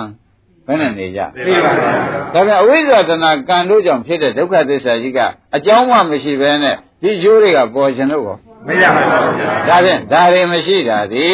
[0.68, 1.91] ဘယ်နဲ့နေကြသိပါဗျာ
[2.34, 5.20] ဒါပြန်အဝိဇ္ဇာတဏှာကံတို့ကြောင့်ဖြစ်တဲ့ဒုက္ခသစ္စာကြီးက
[5.55, 8.38] အကြောင်းမှမရှိဘဲနဲ့ဒီကျိုးတွေကပေါ်ခြင်းလို့ကော
[8.68, 11.26] မရပါဘူးဗျာဒါဖြင့်ဒါတွေမရှိတာဒီ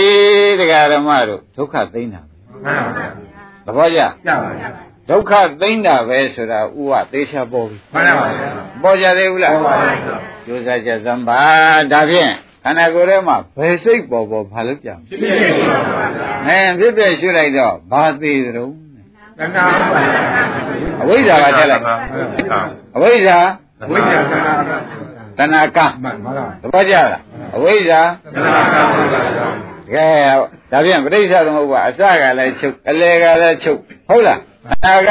[0.59, 2.21] တရားဓမ္မတို့ဒုက္ခသိမ့်တာ
[2.63, 3.32] မှန်ပါဗျာ
[3.65, 4.69] သဘောကျရပါဗျာ
[5.09, 8.49] ဒုက္ခသိမ့်တာပဲဆိုတာဥဝသေချာပေါ်ပြီမှန်ပါဗျာ
[8.83, 9.93] ပေါ်ကြသေးဘူးလားဟုတ်ပါဗျာ
[10.45, 11.39] ကျိုးစားချက်သံပါ
[11.91, 12.31] ဒါဖြင့်
[12.63, 18.65] ခန္ဓာကိုယ်ထဲမှာဘယ်စိတ်ပေါ်ပေါ်ဘာလို့ပြောင်းဖြစ်ဖြစ်ဖြစ်ပါဗျာအဲဖြစ်ဖြစ်ရှုလိုက်တော့ဘာသေးသလဲ
[19.37, 21.83] သနာဥပါဒအဝိဇ္ဇာကတက်လိုက်
[22.95, 23.39] အဝိဇ္ဇာ
[23.91, 24.53] ဝိဇ္ဇာသနာ
[25.37, 27.21] တဏှာကမှန်ပါလားသဘောကျလား
[27.55, 28.01] အဝိဇ္ဇာ
[28.33, 29.47] သနာကပါဗျာ
[29.91, 30.07] ကဲ
[30.71, 34.39] ဒါဖြင့်ပဋိစ္စသမုပ္ပါအစကလည်းချုပ်အလယ်ကလည်းချုပ်ဟုတ်လား
[34.71, 35.09] အနာက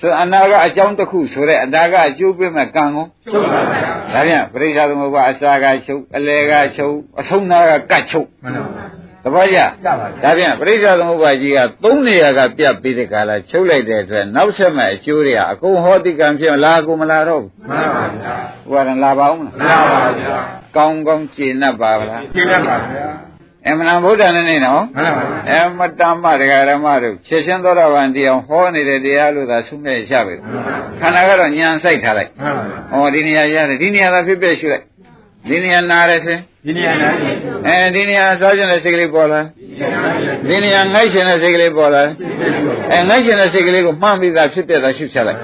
[0.00, 8.86] ဆိုအနာကအကြောင်းတစ်ခုဆိုတဲ့အနာကအကျိုးပေးမဲ့ကံကိုချုပ်ပါဗျာဒါဖြင့်ပဋိစ္စသမုပ္ပါအစကချုပ်အလယ်ကချုပ်အဆုံးနာကကတ်ချုပ်မှန်ပါဗျာ
[9.24, 18.34] သဘောကျရပါဗျာဒါဖြင့်ပဋိစ္စသမုပ္ပါကြီးကသုံးနေရာကပြတ်ပြီးတဲ့ကာလချုပ်လိုက်တဲ့အတွက်နောက်ဆက်မဲ့အကျိုးတွေကအကုန်ဟောတိကံဖြစ်လာကုန်မလာတော့ဘူးမှန်ပါဗျာ
[18.68, 20.38] ဟိုကလာပါဦးမလားရပါဗျာ
[20.76, 30.34] ကောင်းကောင်းကျေနပ်ပါဗလားရှင်းရပါဗျာက အမှန်တန်ဗုဒ္ဓနဲ့နေနော်မှန်ပါပါအမတမဒကာရမတို့ခြေရှင်သောတာပန်တရားဟောနေတဲ့တရားလို့သာဆုံးဖြတ်ရပြီ
[31.00, 34.84] ခန္ဓာကတော့ညံစိုက်ထားလိုက်မှန်ပါပါဟောဒီနေရာရတယ်ဒီနေရာသာဖြစ်ဖြစ်ရှုလိုက်
[35.48, 37.34] ဒီနေရာနားတယ်ဆိုရင်ဒီနေရာနားကြီး
[37.66, 42.02] အဲဒီနေရာစားခြင်းတဲ့စိတ်ကလေးပေါ်လာဒီနေရာနားကြီးဒီနေရာငိုက်ခြင်းတဲ့စိတ်ကလေးပေါ်လာ
[42.92, 45.38] အဲငိုက်ခြင်းတဲ့စိတ်ကလေးကိုမှန်းပြီးသားဖြစ်ပြတာရှုချလိုက်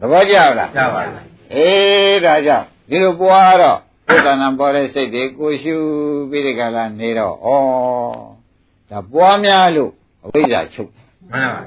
[0.00, 1.24] သဘောကျလားရပါလား
[1.54, 3.78] အေးဒါကြောင့်ဒီလိုပွားတော့
[4.08, 5.76] ဘုဒ္ဓနာပေါ်တဲ့စိတ်တွေကိုရှု
[6.30, 7.48] ပြီးဒီကလာနေတော့ဩ
[8.90, 9.90] ဒါပွားများလို့
[10.24, 10.90] အဝိဇ္ဇာချုပ်
[11.32, 11.62] မှန်ပါ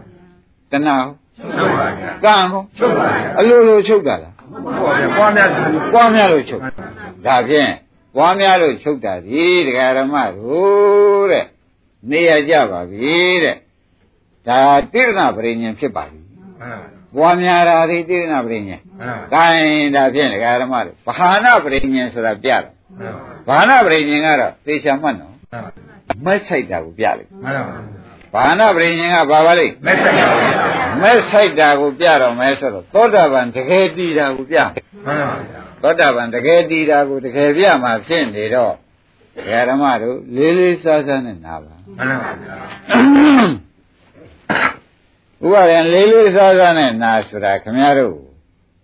[0.71, 0.97] တဏှာ
[1.37, 4.35] ချုပ်ပါဗျာကံဟောချုပ်ပါဗျာအလိုလိုချုပ်တာလား
[4.79, 5.61] ဟုတ်ဗျာပွားများစု
[5.93, 6.61] ပွားများလို့ချုပ်
[7.25, 7.71] ဒါဖြင့်
[8.15, 11.45] ပွားများလို့ချုပ်တာဒီဒကာရမတို့တဲ့
[12.09, 13.57] နေရကြပါပြီတဲ့
[14.47, 14.61] ဒါ
[14.93, 16.19] တိရဏပရိညာဉ်ဖြစ်ပါပြီ
[16.61, 22.61] မှန်ပါ ပွားများတာဒီတိရဏပရိညာဉ်မှန်ပါကိုင်းဒါဖြင့်ဒကာရမတို့ဘာဟာနာပရိညာဉ်ဆိုတာပြတယ်
[22.99, 23.13] မှန်
[23.47, 25.71] ပါဘာနာပရိညာဉ်ကတော့သေချာမှတ်နော်မှန်ပါ
[26.25, 27.63] မက်ဆိုင်တာကိုပြလိုက်မှန်
[28.33, 30.63] ပါဘာနာပရိညာဉ်ကဘာပါလိမ့်မက်ဆက်ပါဗျာ
[31.01, 34.57] မက်ဆိုင်တာကိုပြတော့မဲဆိုတော့သောတာပန်တကယ်တည်တာကိုပြ
[35.05, 38.73] မှန်ပါဗျာသောတာပန်တကယ်တည်တာကိုတကယ်ပြမှာဖြစ်နေတော့
[39.69, 42.55] ဓမ္မတို့လေးလေးစားစားနဲ့နာပါမှန်ပါဗျာ
[45.43, 48.15] ဥပါရင်လေးလေးစားစားနဲ့နာဆိုတာခမည်းတော်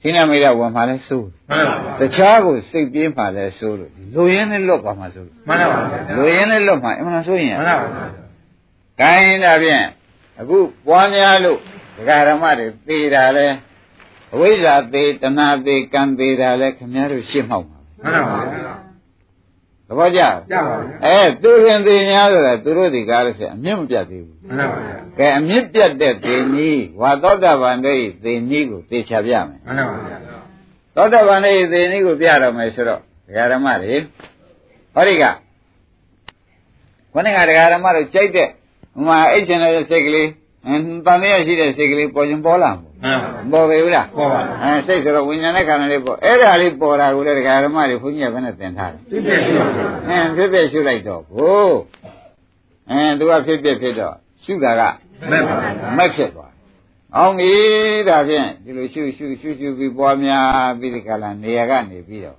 [0.01, 8.05] သိနာမိတ်ဝင်မှလဲစိုးမှန်ပါတခြားကိုစိတ်ပြင်းမှလဲစိုးလို့လူရင်းနဲ့လွတ်ပါမှာစိုးမှန်ပါဗျာလူရင်းနဲ့လွတ်မှအမှန်ဆိုရင်မှန်ပါဗျာ
[9.01, 9.85] ကိုင်းဒါဖြင့်
[10.39, 11.59] အခုပွားများလို့
[11.97, 13.47] ဒကာဓမ္မတွေသေတာလဲ
[14.33, 18.86] အဝိဇ္ဇာသေတဏှာသေကံသေတာလဲခမည်းတော်ရှင်းမှောက်ပါမှန်ပါဗျာ
[19.87, 20.59] သဘောကျလားရပါဗျာ
[21.05, 30.17] အဲသူရင်သေ냐ဆိုတာသူတို့ဒီကားလို့ဆိုရင်အမြင့်မပြတ်သေးဘူးမှန်ပါဗျာကဲအမြင့်ပြတ်တဲ့သေနည်းဝါသောတာပန်တို့ဤသေနည်းကိုသေချာပြမယ်မှန်ပါဗျာ
[30.95, 33.95] သောတာပန်တို့ဤသေနည်းကိုပြတော့မယ်ဆိုတော့ဒကာဓမ္မတွေ
[34.93, 35.23] ဟောဒီက
[37.13, 38.47] ခொနကဒကာဓမ္မတို့ကြိုက်တဲ့
[38.93, 40.29] ဟိုမှာအိတ်ချင်တဲ့စိတ်ကလေး
[40.65, 43.13] အင်းတန်ရရှိတဲ့စိတ်ကလေးပေါ်ရင်ပေါ်လာမှာမှန် ပါ
[43.51, 51.67] ပေါ်ပေဘူးလားပေါ်ပါအဲစိတ်ဆိုတော့ဝိညာဉ်နဲ့ခန္ဓာလေးပေါ်အဲ့ဒါလေးပေါ်တာကိုလည်းဒကာဓမ္မတွေဘုန်းကြီးကဘယ်နဲ့သင်ထားလဲဒီပြည့်ရှိပါဗျာအင်းဖြစ်ဖြစ်ရှုလိုက်တော့ကို
[52.89, 54.81] အင်းသူကဖြစ်ဖြစ်ဖြစ်တော့ရှုတာက
[55.29, 56.51] မှန်ပါဗျာမက်ဖြစ်သွား။
[57.15, 57.51] အောင်ပြီ
[58.09, 62.37] ဒါဖြင့်ဒီလိုရှုရှုရှုရှုပြီးပွားများပြီးဒီကလာနေရာကနေပြီးတော့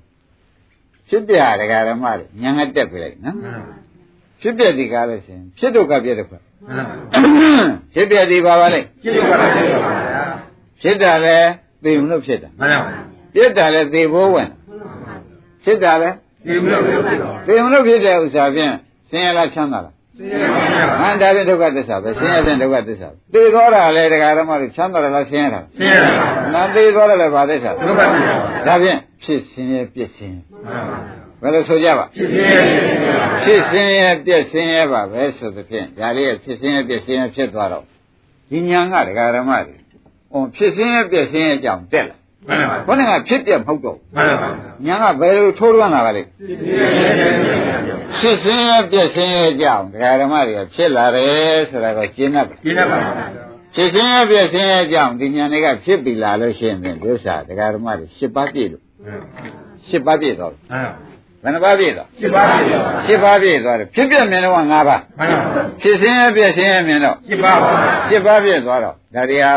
[1.09, 3.77] ဖြစ်ပြဒကာဓမ္မတွေညာငတ်တက်ပြလိုက်နော်မှန်ပါ။
[4.41, 6.95] ဖြစ်ပြဒီကားလို့ရှင်ဖြစ်ဒုက္ခပြတဲ့ခွက်မှန်ပါ
[7.95, 10.08] ဖြစ်ပြဒီပါပါလေပြည့်စုံပါလားပြည့်စုံပါဗျာ
[10.83, 11.37] ဖြစ်တာလဲ
[11.85, 12.91] သိမလို့ဖြစ်တာမှန်ပါ
[13.35, 14.49] ပြစ်တာလဲသိဖို့ဝင်
[15.65, 16.11] ဖြစ်တာလဲ
[16.47, 18.73] ဒီလိုမျိုးပြည့်စုံသိမလို့ဖြစ်တဲ့ဥစ္စာဖြင့်
[19.11, 19.93] ဆင်းရဲလားချမ်းသာလားပါ
[21.01, 26.25] ဟန်ဒါဖြင့်ဒုက္ခသစ္စာပဲဆင်းရဲဖြင့်ဒုက္ခသစ္စာသိသောတာလဲဒကာဓမ္မတွေချမ်းသာတယ်လားဆင်းရဲတာဆင်းရဲပါ
[26.55, 30.99] နာသိသောတာလဲဘာသစ္စာဒုက္ခပြည့်စုံဒါဖြင့်ဖြစ်စင်းရဲ့ပြည့်စင်းမှန်ပါ
[31.43, 32.65] ဘယ်လိုဆိုကြပါဖြစ်စင်းရဲ့
[33.45, 37.85] ဖြစ်စင်းရဲ့ပြည့်စင်းရဲ့ပါပဲဆိုသဖြင့်ဒါလေးရဲ့ဖြစ်စင်းရဲ့ပြည့်စင်းရဲ့ဖြစ်သွားတော့
[38.51, 39.77] ဒီညာကဒကာဓမ္မတွေ
[40.33, 42.17] ဟောဖြစ်စင်းရဲ့ပြည့်စင်းရဲ့အကြောင်းတက်လာ
[42.47, 44.49] မှန်ပါခေါင်းကဖြစ်ပြမဟုတ်တော့မှန်ပါ
[44.87, 46.29] ညာကဘယ်လိုထိုးလွှမ်းလာပါလိမ့်
[48.19, 52.99] ဖြစ်စင်းရဲ့ဖြစ်စင်းရဲ့ပြည့်စင်းရဲ့အကြောင်းဒကာဓမ္မတွေကဖြစ်လာတယ်ဆိုတာကိုရှင်းတတ်ပါကျင်းတတ်ပါ
[53.75, 58.83] ဖြစ်စင်းရဲ့ပြည့်စင်းရဲ့အကြောင်းဒီညာတွေကဖြစ်ပြီလာလို့ရှိရင်ဖြင့်ဒုစရဒကာဓမ္မတွေ၈ပါးပြည့်လို့
[59.89, 60.93] ၈ပါးပြည့်တော့မှန်ပါ
[61.43, 62.63] ဘယ်နှပါးပြည့်တော့ရှင်းပါပြီ
[63.07, 64.97] ရှင်းပါးပြည့်သွားတယ်ဖြစ်ပြမြင်တော့၅ပါးမှန်ပါ
[65.83, 67.71] ဖြစ်စင်းရပြည့်စင်းရမြင်တော့ရှင်းပါပါ
[68.09, 69.53] ရှင်းပါးပြည့်သွားတော့ဒါတွေဟာ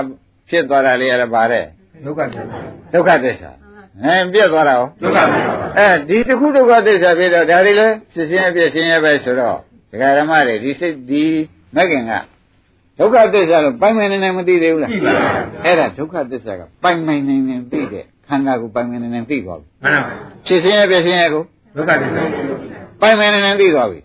[0.52, 1.66] ဖြစ်သွားတာလေးရတယ်ပါတဲ့
[2.06, 2.48] ဒုက္ခပြည့်
[2.94, 3.52] ဒုက္ခသစ္စာ
[4.04, 5.46] အဲပြည့်သွားတာရောဒုက္ခပြည့်
[5.78, 9.58] အဲဒီတစ်ခုဒုက္ခသစ္စာပြည့်တော့ဒါတွေလည်းဖြစ်စင်းရပြည့်စင်းရပဲဆိုတော့
[9.92, 11.24] ဒကာရမတွေဒီစိတ်ဒီ
[11.76, 12.12] မဂ်ခင်က
[13.00, 20.12] ဒုက္ခသစ္စာလို့ပိုင်ပိုင်နေနေမသိသေးဘူးလားကြည့်ပါလားအဲ့ဒါဒုက္ခသစ္စာကပိုင်ပိုင်နေနေသိတဲ့ခန္ဓာကိုပိုင်ပိုင်နေနေသိသွားပြီမှန်ပါ
[20.48, 21.44] ဖြစ်စင်းရပြည့်စင်းရကို
[21.76, 22.12] ဒုက္ခပြည့်
[23.02, 24.00] ပိုင်ပိုင်နေနေသိသွားပြီ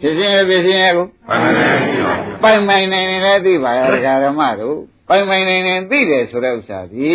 [0.00, 1.96] ဖြစ်စင်းရပြည့်စင်းရကိုမှန်ပါပြီ
[2.42, 4.78] ပိုင်ပိုင်နိုင်နေလည်းသိပါရဲ့ဒကာဓမ္မတို့
[5.08, 7.10] ပိုင်ပိုင်နိုင်နေသိတယ်ဆိုတဲ့ဥစ္စာဒီ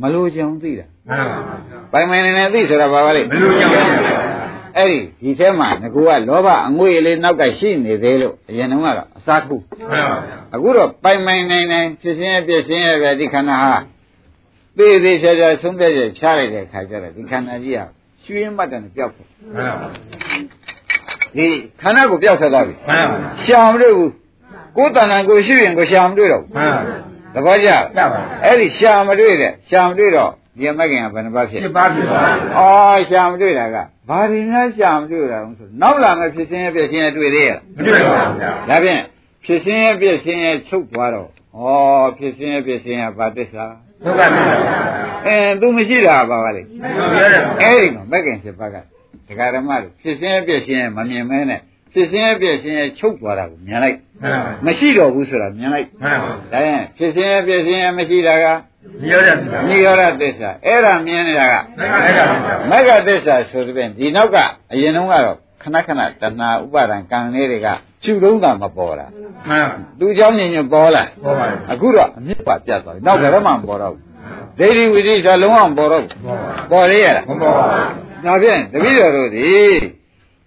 [0.00, 1.38] မလို့ကြောင်သိတာမှန်ပါ
[1.92, 3.82] ပိုင်ပိုင်နိုင်နေသိဆိုတာဘာပါလဲဘယ်လိုကြောင့်လဲ
[4.76, 9.56] အဲ့ဒီဒီထဲမှာငကူကလောဘအငွေ့လေးနောက်ကရှိနေသေးလို့အရင်တုန်းကတော့အစားခု
[9.90, 10.16] မှန်ပါ
[10.54, 13.76] အခုတော့ပိုင်ပိုင်နိုင်နိုင်ဖြစ်စင်းရဲ့ပြည့်စင်းရဲ့ပဲဒီခန္ဓာဟာ
[14.78, 17.86] သေသေးချာချာဆုံးဖြတ်ချက်ချလိုက်တဲ့ခါကျတော့ဒီခန္ဓာကြီးဟာ
[18.24, 19.88] ရွှေမှတ်တယ်ပျောက်တယ်မှန်ပါ
[21.36, 21.46] ဒီ
[21.80, 24.12] ခန္ဓာကိုပျောက်ဆက်သွားပြီမှန်ပါရှာမတွေ့ဘူး
[24.76, 26.80] ကိုယ်တဏ္ဍာကိုရှိရင်ကိုရှာမတွေ့တော့ဘူးမှန်ပါ
[27.34, 32.20] သဘောကျလားရပါအဲ့ဒီရှာမတွေ့တဲ့ရှာမတွေ့တော့ဒီမဂ္ဂင်ကဘယ်နှပါဖြစ်ရှင်းပါပြီပါ။
[32.58, 33.76] အော်ရှာမတွေ့တာက
[34.08, 39.02] ဘာတွေများရှာမတွေ့တာလဲဆိုနောက်လာမဲ့ဖြစ်စင်းရဲ့ပြည့်စင်းရဲ့တွေ့သေးရဲ့မတွေ့ပါဘူးဗျာ။ဒါဖြင့်
[39.44, 41.30] ဖြစ်စင်းရဲ့ပြည့်စင်းရဲ့ချုပ်သွားတော့ဩ
[42.18, 43.64] ဖြစ်စင်းရဲ့ပြည့်စင်းရဲ့ဘာသစ္စာ
[44.04, 44.48] ဒုက္ခပြည့်။
[45.26, 48.76] အဲသူမရှိတာပါပါလေမပြောရ။အဲ့ဒီမှာမဂ္ဂင်ဖြစ်ပါက
[49.28, 51.60] ဒကာဓမ္မတို့ဖြစ်စင်းရဲ့ပြည့်စင်းရဲ့မမြင်မဲနဲ့
[51.93, 58.45] ဖြစ်စင်းရဲ့ပြည့်စင်းရဲ့ချုပ်သွားတာကိုမြင်လိုက် မှန်ပါ မရှိတော့ဘူးဆိုတာမြင်လိုက် မှန်ပါ ဒါရင်ဖြစ်စင်းရဲ့ပြည့်စင်းရဲ့မရှိတာက
[59.07, 62.25] ညောရတယ်ဗျာ နိရောဓသစ္စာအဲ့ဒါမြင်နေတာက မက္ကသစ္စာ
[62.69, 64.37] မဂ္ဂသစ္စာဆိုတဲ့ပြင်ဒီနောက်က
[64.71, 67.67] အရင်တုန်းကတော့ခဏခဏတဏှာဥပါဒံကံလေးတွေက
[68.03, 69.07] ကျူတုံးတာမပေါ်တာ
[69.49, 74.03] မှန်ပါ သူเจ้าညင်ညင်ပေါ်လာ ပေါ်ပါလေ အခုတော့အမြစ်ပါပြတ်သွားပြီနောက်ဘယ်တော့မှမပေါ်တော့ဘူး
[74.59, 77.65] ဒိဋ္ဌိဝိသိဆိုလုံးဝမပေါ်တော့ဘူး ပေါ်ပါ ပေါ်လေရလား မပေါ်ပါ
[78.25, 79.49] ဒါဖြင့်တပည့်တော်တို့ဒီ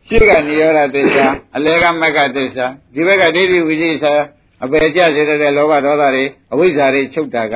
[0.08, 4.14] ရှေ့ကနိရောဓသစ္စာအလဲကမက္ကသစ္စာဒီဘက်ကဒိဋ္ဌိဝိသိစာ
[4.64, 7.55] အပေကျစေတဲ့လောဘဒေါသတွေအဝိဇ္ဇာတွေချုပ်တာက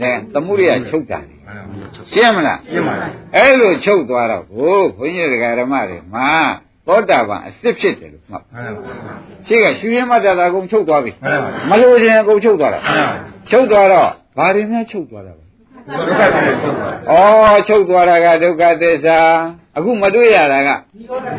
[0.00, 6.28] နဲ့သမှုရိယချုပ်တာတွေမှန်ပါရှင်းမလားရှင်းပါလားအဲ့လိုချုပ်သွားတော့ဟိုဘုန်းကြီးတွေကဓမ္မတွေမှာ
[6.86, 9.14] သောတာပန်အစ်စ်ဖြစ်တယ်လို့မှတ်မှန်ပါ
[9.46, 13.14] ရှေ့ကရှင်ရမတ္တတာအကုန်ချုပ်သွားပြီမှန်ပါမလို့ခြင်းအကုန်ချုပ်သွားတာမှန်ပါ
[13.50, 15.44] ချုပ်သွားတော့ဘာတွေများချုပ်သွားတာလဲ
[15.88, 16.88] ဒုက္ခသစ္စာချုပ်ပါ
[17.52, 19.18] ဩချုပ်သွားတာကဒုက္ခသစ္စာ
[19.76, 21.36] အခုမတွေ့ရတာကညောရတယ်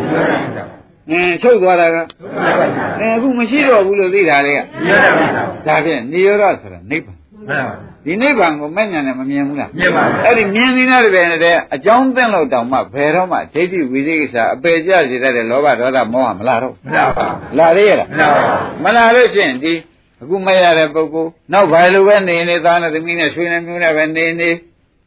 [0.56, 0.66] ဗျာ
[1.10, 7.76] အင်းချုပ်သွားတာကဒုက္ခသစ္စာအဲအခုမရှိတော့ဘူးလို့သိတာလေကညောရတယ်ဗျာဒါဖြင့်နိရောဓဆိုတာနိဗ္ဗာန်မှန်ပါ
[8.06, 17.26] ဒီနိဗ္ဗာန်ကိုမဲ့ညာနဲ့မမြင်ဘူးလားမြင်ပါဘူးအဲ့ဒီမြင်နေတဲ့တပည့်နဲ့တဲ့အကြောင်းသိလို့တောင်မှဘယ်တော့မှဒိဋ္ဌိဝိသိကိစ္စအပေကျစေတတ်တဲ့လောဘဒေါသမောဟမလာတော့မလားပါ
[17.58, 19.74] လာသေးရလားမလားပါမလာလို့ရှိရင်ဒီ
[20.22, 24.50] အခုမရတဲ့ပုဂ္ဂိုလ်နောက်ဘာလိုပဲနေနေသားနဲ့သမီးနဲ့ဆွေနဲ့မျိုးနဲ့ပဲနေနေ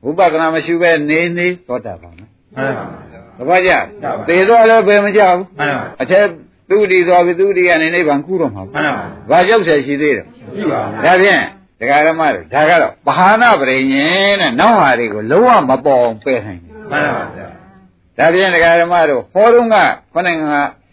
[0.04, 2.30] ဝိပဿနာမရှိပဲနေနေသောတာပန်မယ်
[3.36, 3.72] မှန်ပါတပည့်ကြ
[4.04, 6.24] ပါသေတော့လည်းဘယ်မကြဘူးမှန်ပါအထက်
[6.68, 11.42] သူတိသွားပြီသူတိကနေနိဗ္ဗာန်ကူတော့မှာမှန်ပါဘာရောက်ဆက်ရှိသေးတယ်ကြည့်ပါဦးဒါဖြင့်
[11.80, 17.48] ဒကာရမတို့ဒါကတော့ဘာဟာနာပရိညင်တဲ့နောက်ဟာတွေကိုလုံးဝမပေါ်အောင်ပယ်နိုင်တယ်မှန်ပါဗျာ
[18.18, 19.76] ဒါဖြင့်ဒကာရမတို့ဟောတော့က
[20.12, 20.42] ခொနဲ့က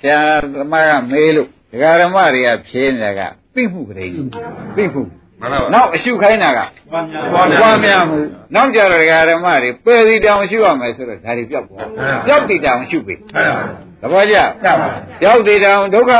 [0.02, 0.20] ဆရာ
[0.54, 3.22] သမားကမေးလို့ဒကာရမတွေကဖြေနေတာက
[3.56, 4.28] သိမှုပရိညင်
[4.76, 5.02] သိမှု
[5.42, 6.60] မှန်ပါနောက်အရှုခိုင်းတာက
[6.92, 7.26] ပွားများ
[7.62, 8.20] ပွားများမှု
[8.56, 11.88] နောက်ကြတော့ဒကာရမတွေပယ်စီတောင်ရှုရမယ်ဆိုတော့ဒါတွေပြောက်သွား
[12.26, 13.62] ပြောက်တည်တောင်ရှုပြီမှန်ပါ
[14.02, 14.88] သဘောကျကြပါ
[15.22, 16.12] ပြောက်တည်တောင်ဒုက္ခ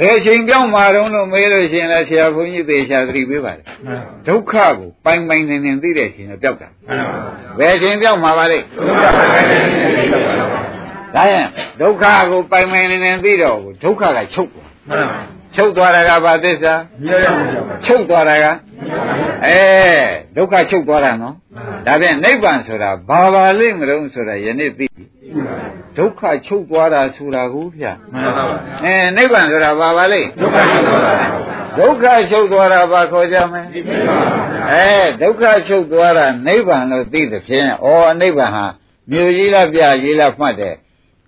[0.00, 9.58] ဘယ်ချိန်ပြောင်းမှာတော့လို့မေးလို့ရှိရင်လည်းဆရာဘုန်းကြီးသေချာသတိပေးပါတယ်မှန်ဒုက္ခကိုပိုင်ပိုင်နေနေသိတဲ့ချိန်တော့ပြောက်တာပါဘယ်ချိန်ပြောက်မှာပါလဲဒုက္ခပဲနေ
[9.96, 10.20] နေပါ
[11.14, 11.46] ဒါရင်
[11.80, 15.20] ဒုက္ခကိုပိုင်ပိုင်နေနေသိတော့ကိုဒုက္ခကချုပ်သွားမှန်ပါ
[15.54, 16.74] ချုပ်သွားတာကဘာသစ္စာ
[17.06, 18.46] ညောရတယ်ဗျာချုပ်သွားတာက
[19.46, 19.60] အဲ
[20.36, 21.34] ဒုက္ခချုပ်သွားတာနော်
[21.86, 25.04] ဒါဖြင့်နိဗ္ဗာန်ဆိုတာဘာပါလိမ့်မလို့ဆိုတာယနေ့သိပြီ
[25.96, 28.44] ဒုက္ခချုပ်သွားတာဆိုတာကိုဗျာမှန်ပါ
[28.84, 31.14] အဲနိဗ္ဗာန်ဆိုတာဘာပါလိမ့်ဒုက္ခချုပ်ပါ
[31.78, 34.88] ဒုက္ခချုပ်သွားတာဘာခေါ်ကြမလဲဒီပြပါဗျာအဲ
[35.22, 37.88] ဒုက္ခချုပ်သွားတာနိဗ္ဗာန်လို့သိသဖြင့်ဩ
[38.20, 38.66] နိဗ္ဗာန်ဟာ
[39.10, 40.74] မြို့ကြီးလားပြကြီးလားမှတ်တယ်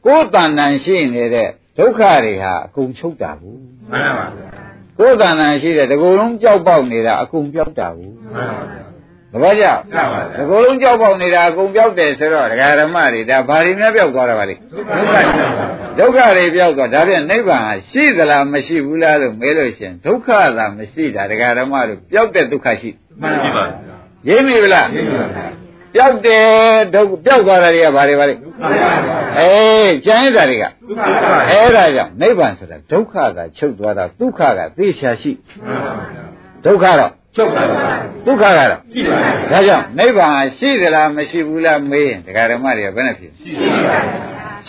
[0.04, 3.60] ကိုယ်တဏ္ဍန်ရှိနေတဲ့ ဒုက္ခတွေဟာအကုန်ချုပ်တာဘူး
[3.90, 4.26] မှန်ပါ
[4.98, 8.86] ကိုယ်တဏ္ဍန်ရှိတဲ့ဒီကုလုံးကြောက်ပေါက်နေတာအကုန်ပြောက်တာဘူးမှန်ပါ
[9.32, 15.22] သဘောကျကြပါဒီကုလုံးကြောက်ပေါက်နေတာအကုန်ပြောက်တယ်ဆိုတော့ဒကာဓမ္မတွေဒါဘာတွေများပြောက်သွားတာပါလဲဒုက္ခချုပ်ပါ
[15.98, 22.90] ဒုက္ခတွေပြောက်သွားဒါပြန်နိဗ္ဗာန်ဟာရှိသလားမရှိဘူးလားလို့မဲလို့ရှရင်ဒုက္ခသာမရှိတာဒကာဓမ္မတို့ပြောက်တဲ့ဒုက္ခရှိ
[23.22, 23.64] မှန်ပါ
[24.28, 25.65] ရင်းမိဗလားဒီပါဗျာ
[25.97, 26.47] ပျောက်တယ်
[26.94, 28.34] ဒုက္ခပျောက်သွားတာတွေကဘာတွေပါလဲ
[29.38, 35.32] အေးကျန်ရတာတွေကဒုက္ခပါအဲ့ဒါကြောင့်နိဗ္ဗာန်ဆိုတာဒုက္ခကချုပ်သွားတာဒုက္ခကသိချာရှိ
[35.66, 36.24] မှန်ပါဗျာ
[36.64, 37.62] ဒုက္ခတော့ချုပ်ပါ
[38.26, 39.18] ဒုက္ခကတော့ကြည့်ပါ
[39.53, 43.57] ဒါကြောင့်နိဗ္ဗာန်ဟာရှိသလားမရှိဘူးလားမေးရင်ဒကာဓမ္မတွေကဘယ်နဲ့ဖြစ်ကြည့်
[43.88, 43.99] ပါ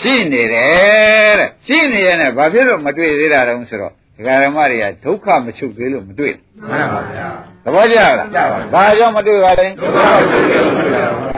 [0.02, 6.34] ရှိနေတယ်တဲ့ရှိနေရတဲ့ဘာဖြစ်လို့မတွေ့သေးတာတုံးဆိုတော့ ဒကာဓမ္မတွေကဒုက္ခမချုပ်သေးလို့မတွေ့
[6.70, 7.28] မှန်ပါဗျာ
[7.64, 9.68] သဘောကျလားကျပါဘာကြောင့်မတွေ့ပါလဲ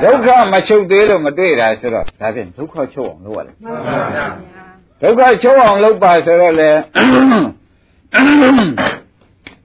[0.04, 4.26] ဒုက္ခချုပ်ပါဒုက္ခမချုပ်သေးလို့မတွေ့တာဆိုတော့ဒါဖြင့်ဒုက္ခချုပ်အောင်လုပ်ရတယ်မှန်ပါဗျာ
[5.02, 6.70] ဒုက္ခချုပ်အောင်လုပ်ပါဆိုတော့လေ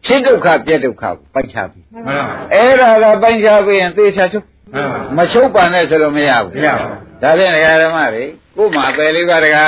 [0.06, 2.18] ဖြစ်ဒုက္ခပြက်ဒုက္ခကိုပိုက်ချပြီမှန်ပါ
[2.54, 4.44] အဲ့ဒါကပိုက်ချပြီးရင်သေချာချုပ်
[4.74, 8.24] မှန်ပါမချုပ်ပါနဲ့ဆိုလို့မရဘူးမရပါဘူးဒါဖြင့်ဒကာဓမ္မတွေ
[8.56, 9.64] ကို့မှာအပယ်လေးပါးဒကာ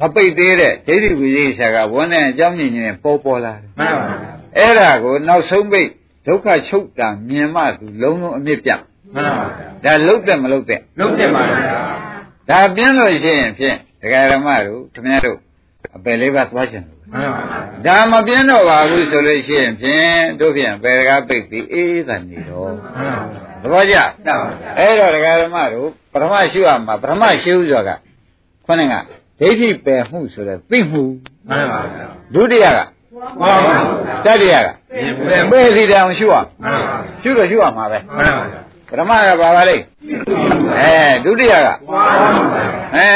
[0.00, 5.88] မပိတ်သေးတဲ့ဒိဋ္ဌိဝိသေသကဝန်းနဲ့အကြောင်းညင်ညင်ပေါ်ပေါ်လာတယ်မှန်ပါဗျာအဲ့ဒါကိုနောက်ဆုံးပိတ်
[6.26, 8.80] ဒုက္ခချုပ်တာမြင်မှသူလုံးလုံးအမြင့်ပြတ်
[9.14, 9.46] မှန်ပါ
[9.84, 11.56] ဗျာဒါလုတ်တယ်မလုတ်တဲ့လုံးတင်ပါဗျာ
[12.50, 15.38] ဒါပြင်းလို့ရှိရင်ဖြင့်ဒကာဓမ္မတို့ခင်ဗျားတို့
[15.96, 17.40] အပယ်လေးပါးသွားချင်တယ်မှန်ပါ
[17.84, 23.24] ဗျာဒါမပြင်းတော့ပါဘူးဆိုလို့ရှိရင်ဖြင့်တို့ဖြင့်ပယ်ကားပိတ်ပြီးအေးသာနေတော့မှန်ပါ
[23.62, 27.90] သဘောကျဗျာကျပါဗျာအဲ့တော့ဒကာဓမ္မတို့ပထမရှိရမှာပထမရှိဥစွာက
[28.66, 28.94] ခေါင်းက
[29.40, 31.02] ဒိဋ္ဌိပယ်မှုဆိုတဲ့သိမှု
[31.48, 32.78] မှန်ပါဗျာဒုတိယက
[33.40, 33.76] မှန်ပါ
[34.26, 34.68] တတိယက
[35.28, 39.76] ဗျာပယ်စီတောင်ရှုရမှန်ပါရှုတော့ရှုရမှာပဲမှန်ပါဗျာပထမကဘာပါလဲ
[40.78, 40.94] အဲ
[41.24, 43.08] ဒုတိယကမှန်ပါဗျာအဲ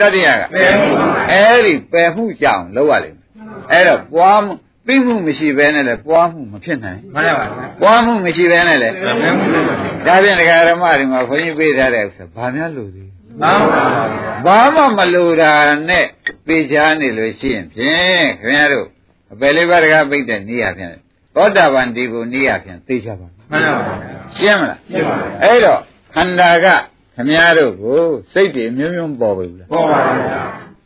[0.00, 0.88] တတိယကဘယ်မှု
[1.30, 3.28] အဲ့ဒီပယ်မှုကြောင့်လောက်ရလိမ့်မယ်
[3.72, 4.52] အဲ့တော့ပွားမှု
[4.86, 9.60] သိမှုမရှိဘဲနဲ့လည်းပွားမှုမဖြစ်နိုင်မှန်ပါဗျာပွားမှုမရှိဘဲနဲ့လည်းဘယ်မှုလဲ
[10.06, 13.08] ဒါဖြင့်ဒကာရမတွေမှာခွန်ကြီးပေးထားတဲ့ဥစ္စာဘာများလို့သေး
[13.42, 15.52] မမှန်ပါဗျာဘာမှမလိုတာ
[15.88, 16.06] နဲ့
[16.46, 18.86] ပေချာနေလို့ရှိရင်ဖြင့်ခင်ဗျားတို့
[19.32, 20.94] အပယ်လေးပါးတကားပိတ်တဲ့နေရဖြင့်
[21.34, 25.80] သောတာပန်ဒီကိုနေရဖြင့်သိချပါမှန်ပါဗျာရှင်းမလားရှင်းပါဗျာအဲ့တော့
[26.14, 26.66] ခန္ဓာက
[27.14, 28.00] ခင်ဗျားတို့ကို
[28.32, 30.40] စိတ်တွေမျိုးမျိုးပေါ်ပြီလားပေါ်ပါဗျာ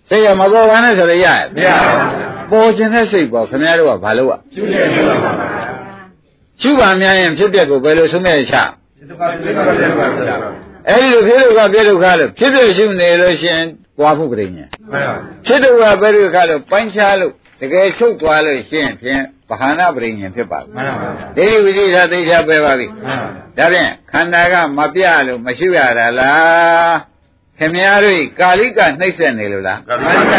[0.08, 5.46] စိတ်ရမပေါ်ပါနဲ့ဆိုရရရဲ့မရပါဘူးဗျာပေါ်ခြင်းတဲ့စိတ်ပေါ်ခင်ဗျားတို့ကဘာလို့อ่ะကျူးတယ်ကျူးပါပါဗျာ
[6.62, 8.56] ရှုပါများရင်ဖြစ်ပျက်ကိုဘယ်လိုဆုံးမဲ့ချ
[8.98, 13.66] ဒီတစ်ခါဒီတစ်ခါဒီတစ်ခါဗျာ အဲ့ဒီလိုဖြစ်လို့ကပြည့်ဒုက္ခလို့ဖြစ်ဖြစ်ရှုနေလို့ရှိရင်
[13.98, 15.14] ပွားမှုပရိညာမှန်ပါ
[15.46, 23.26] ဖြစ်ဒုက္ခပြည့်ဒုက္ခလို့ပိုင်းခြားလို့တကယ်ချုပ်သွားလို့ရှိရင်ဖြင့်ဗဟာနာပရိညာဖြစ်ပါဘူးမှန်ပါဗျာဒိဋ္ဌိဝိသိသာသိချပဲပါပြီမှန်ပါ
[23.58, 26.96] ဒါဖြင့်ခန္ဓာကမပြလို့မရှိရတာလား
[27.58, 30.38] ခင်ဗျားတို့ကာလိကနှိမ့်ဆက်နေလို့လားကတိကတိ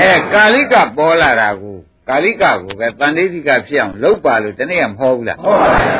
[0.00, 1.78] အဲကာလိကပေါ်လာတာကို
[2.08, 5.96] ကာလိကကိုပဲတန်ဋိဋ္ဌိကဖြစ်အောင်လုပ်ပါလို့တနေ့ကမဟောဘူးလားဟုတ်ပါဗျာ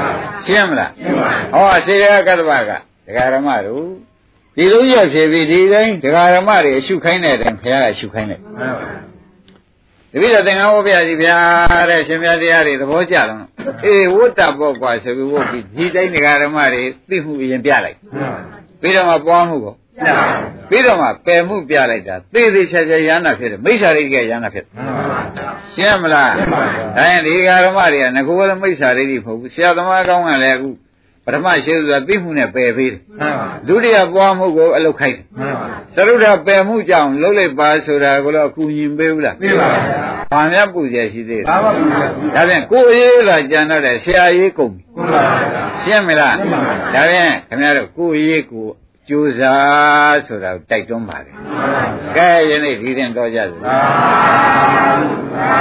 [0.46, 2.70] ရှင်းမလားရှင်းပါဟောစေရကတ္တဗက
[3.06, 3.86] ဒကာရမတို့
[4.56, 8.70] ဒီလိုရဖြစ်ပြီးဒီတိုင်းဒကာရမတွေအရှုခိုင်းတဲ့အတိုင်းဘုရားကရှုခိုင်းတယ်မှန်ပါ
[10.12, 11.36] တပည့်တော်သင်္ကန်းဝပြကြီးဗျာ
[11.90, 13.40] တဲ့ရှင်မြတ်တရားတွေသဘောကျတော့
[13.84, 18.38] အေးဝတ္တပေါ့ကွာဆိုပြီးဝတ်ပြီးဒီတိုင်းဒကာရမတွေသိမှုအရင်ပြလိုက်မှန်ပါ
[18.80, 20.26] ပြီးတော့မှပွားမှုကိုပြပါ
[20.70, 25.04] ပြီးတော့မှပယ်မှုပြလိုက်တာသေသေးချာချာရဟနာဖြစ်တယ်မိစ္ဆာရိကရဟနာဖြစ်တယ်မှန်ပါ
[25.36, 30.68] ဗျာရှင်းမလားရှင်းပါပြီဒါရင်ဒီဃာရမတွေကငကိုယ်လည်းမိစ္ဆာရိတိမဟုတ်ဘူးဆရာသမားကောင်းကလည်းအခု
[31.26, 40.00] ပထမရှိဆိုတာသိမှုနဲ့ပယ်ပေးတယ်မှန်ပါဒုတိယပွားမှုကိုအလုတ်ခိုက်တယ်မှန်ပါသရုဒ္ဓပယ်မှုကြောင့်လှုပ်လိုက်ပါဆိုတာကိုတော့အကူညီပေးဘူးလားပြပါဗျာ
[40.32, 45.22] ဘာများပူကြရှိသေးလဲဘာမှမဖြစ်ဘူးဒါဖြင့်ကိုယ်ရေးလာကြံတော့တယ်ဆရာရေးကုန်ပြီဟုတ်ပါ
[45.52, 48.66] ဗျာရှင်းမလားရှင်းပါပြီဒါဖြင့်ခင်ဗျားတို့ကိုယ်ရေးကို
[49.08, 51.84] ကြိုးစားဆိုတာကိုတိုက်တွန်းပါတယ်မှန်ပါ
[52.14, 53.76] ဗျာကဲယနေ့ဒီရင်တော်ကြစို့သာ
[55.36, 55.54] သာ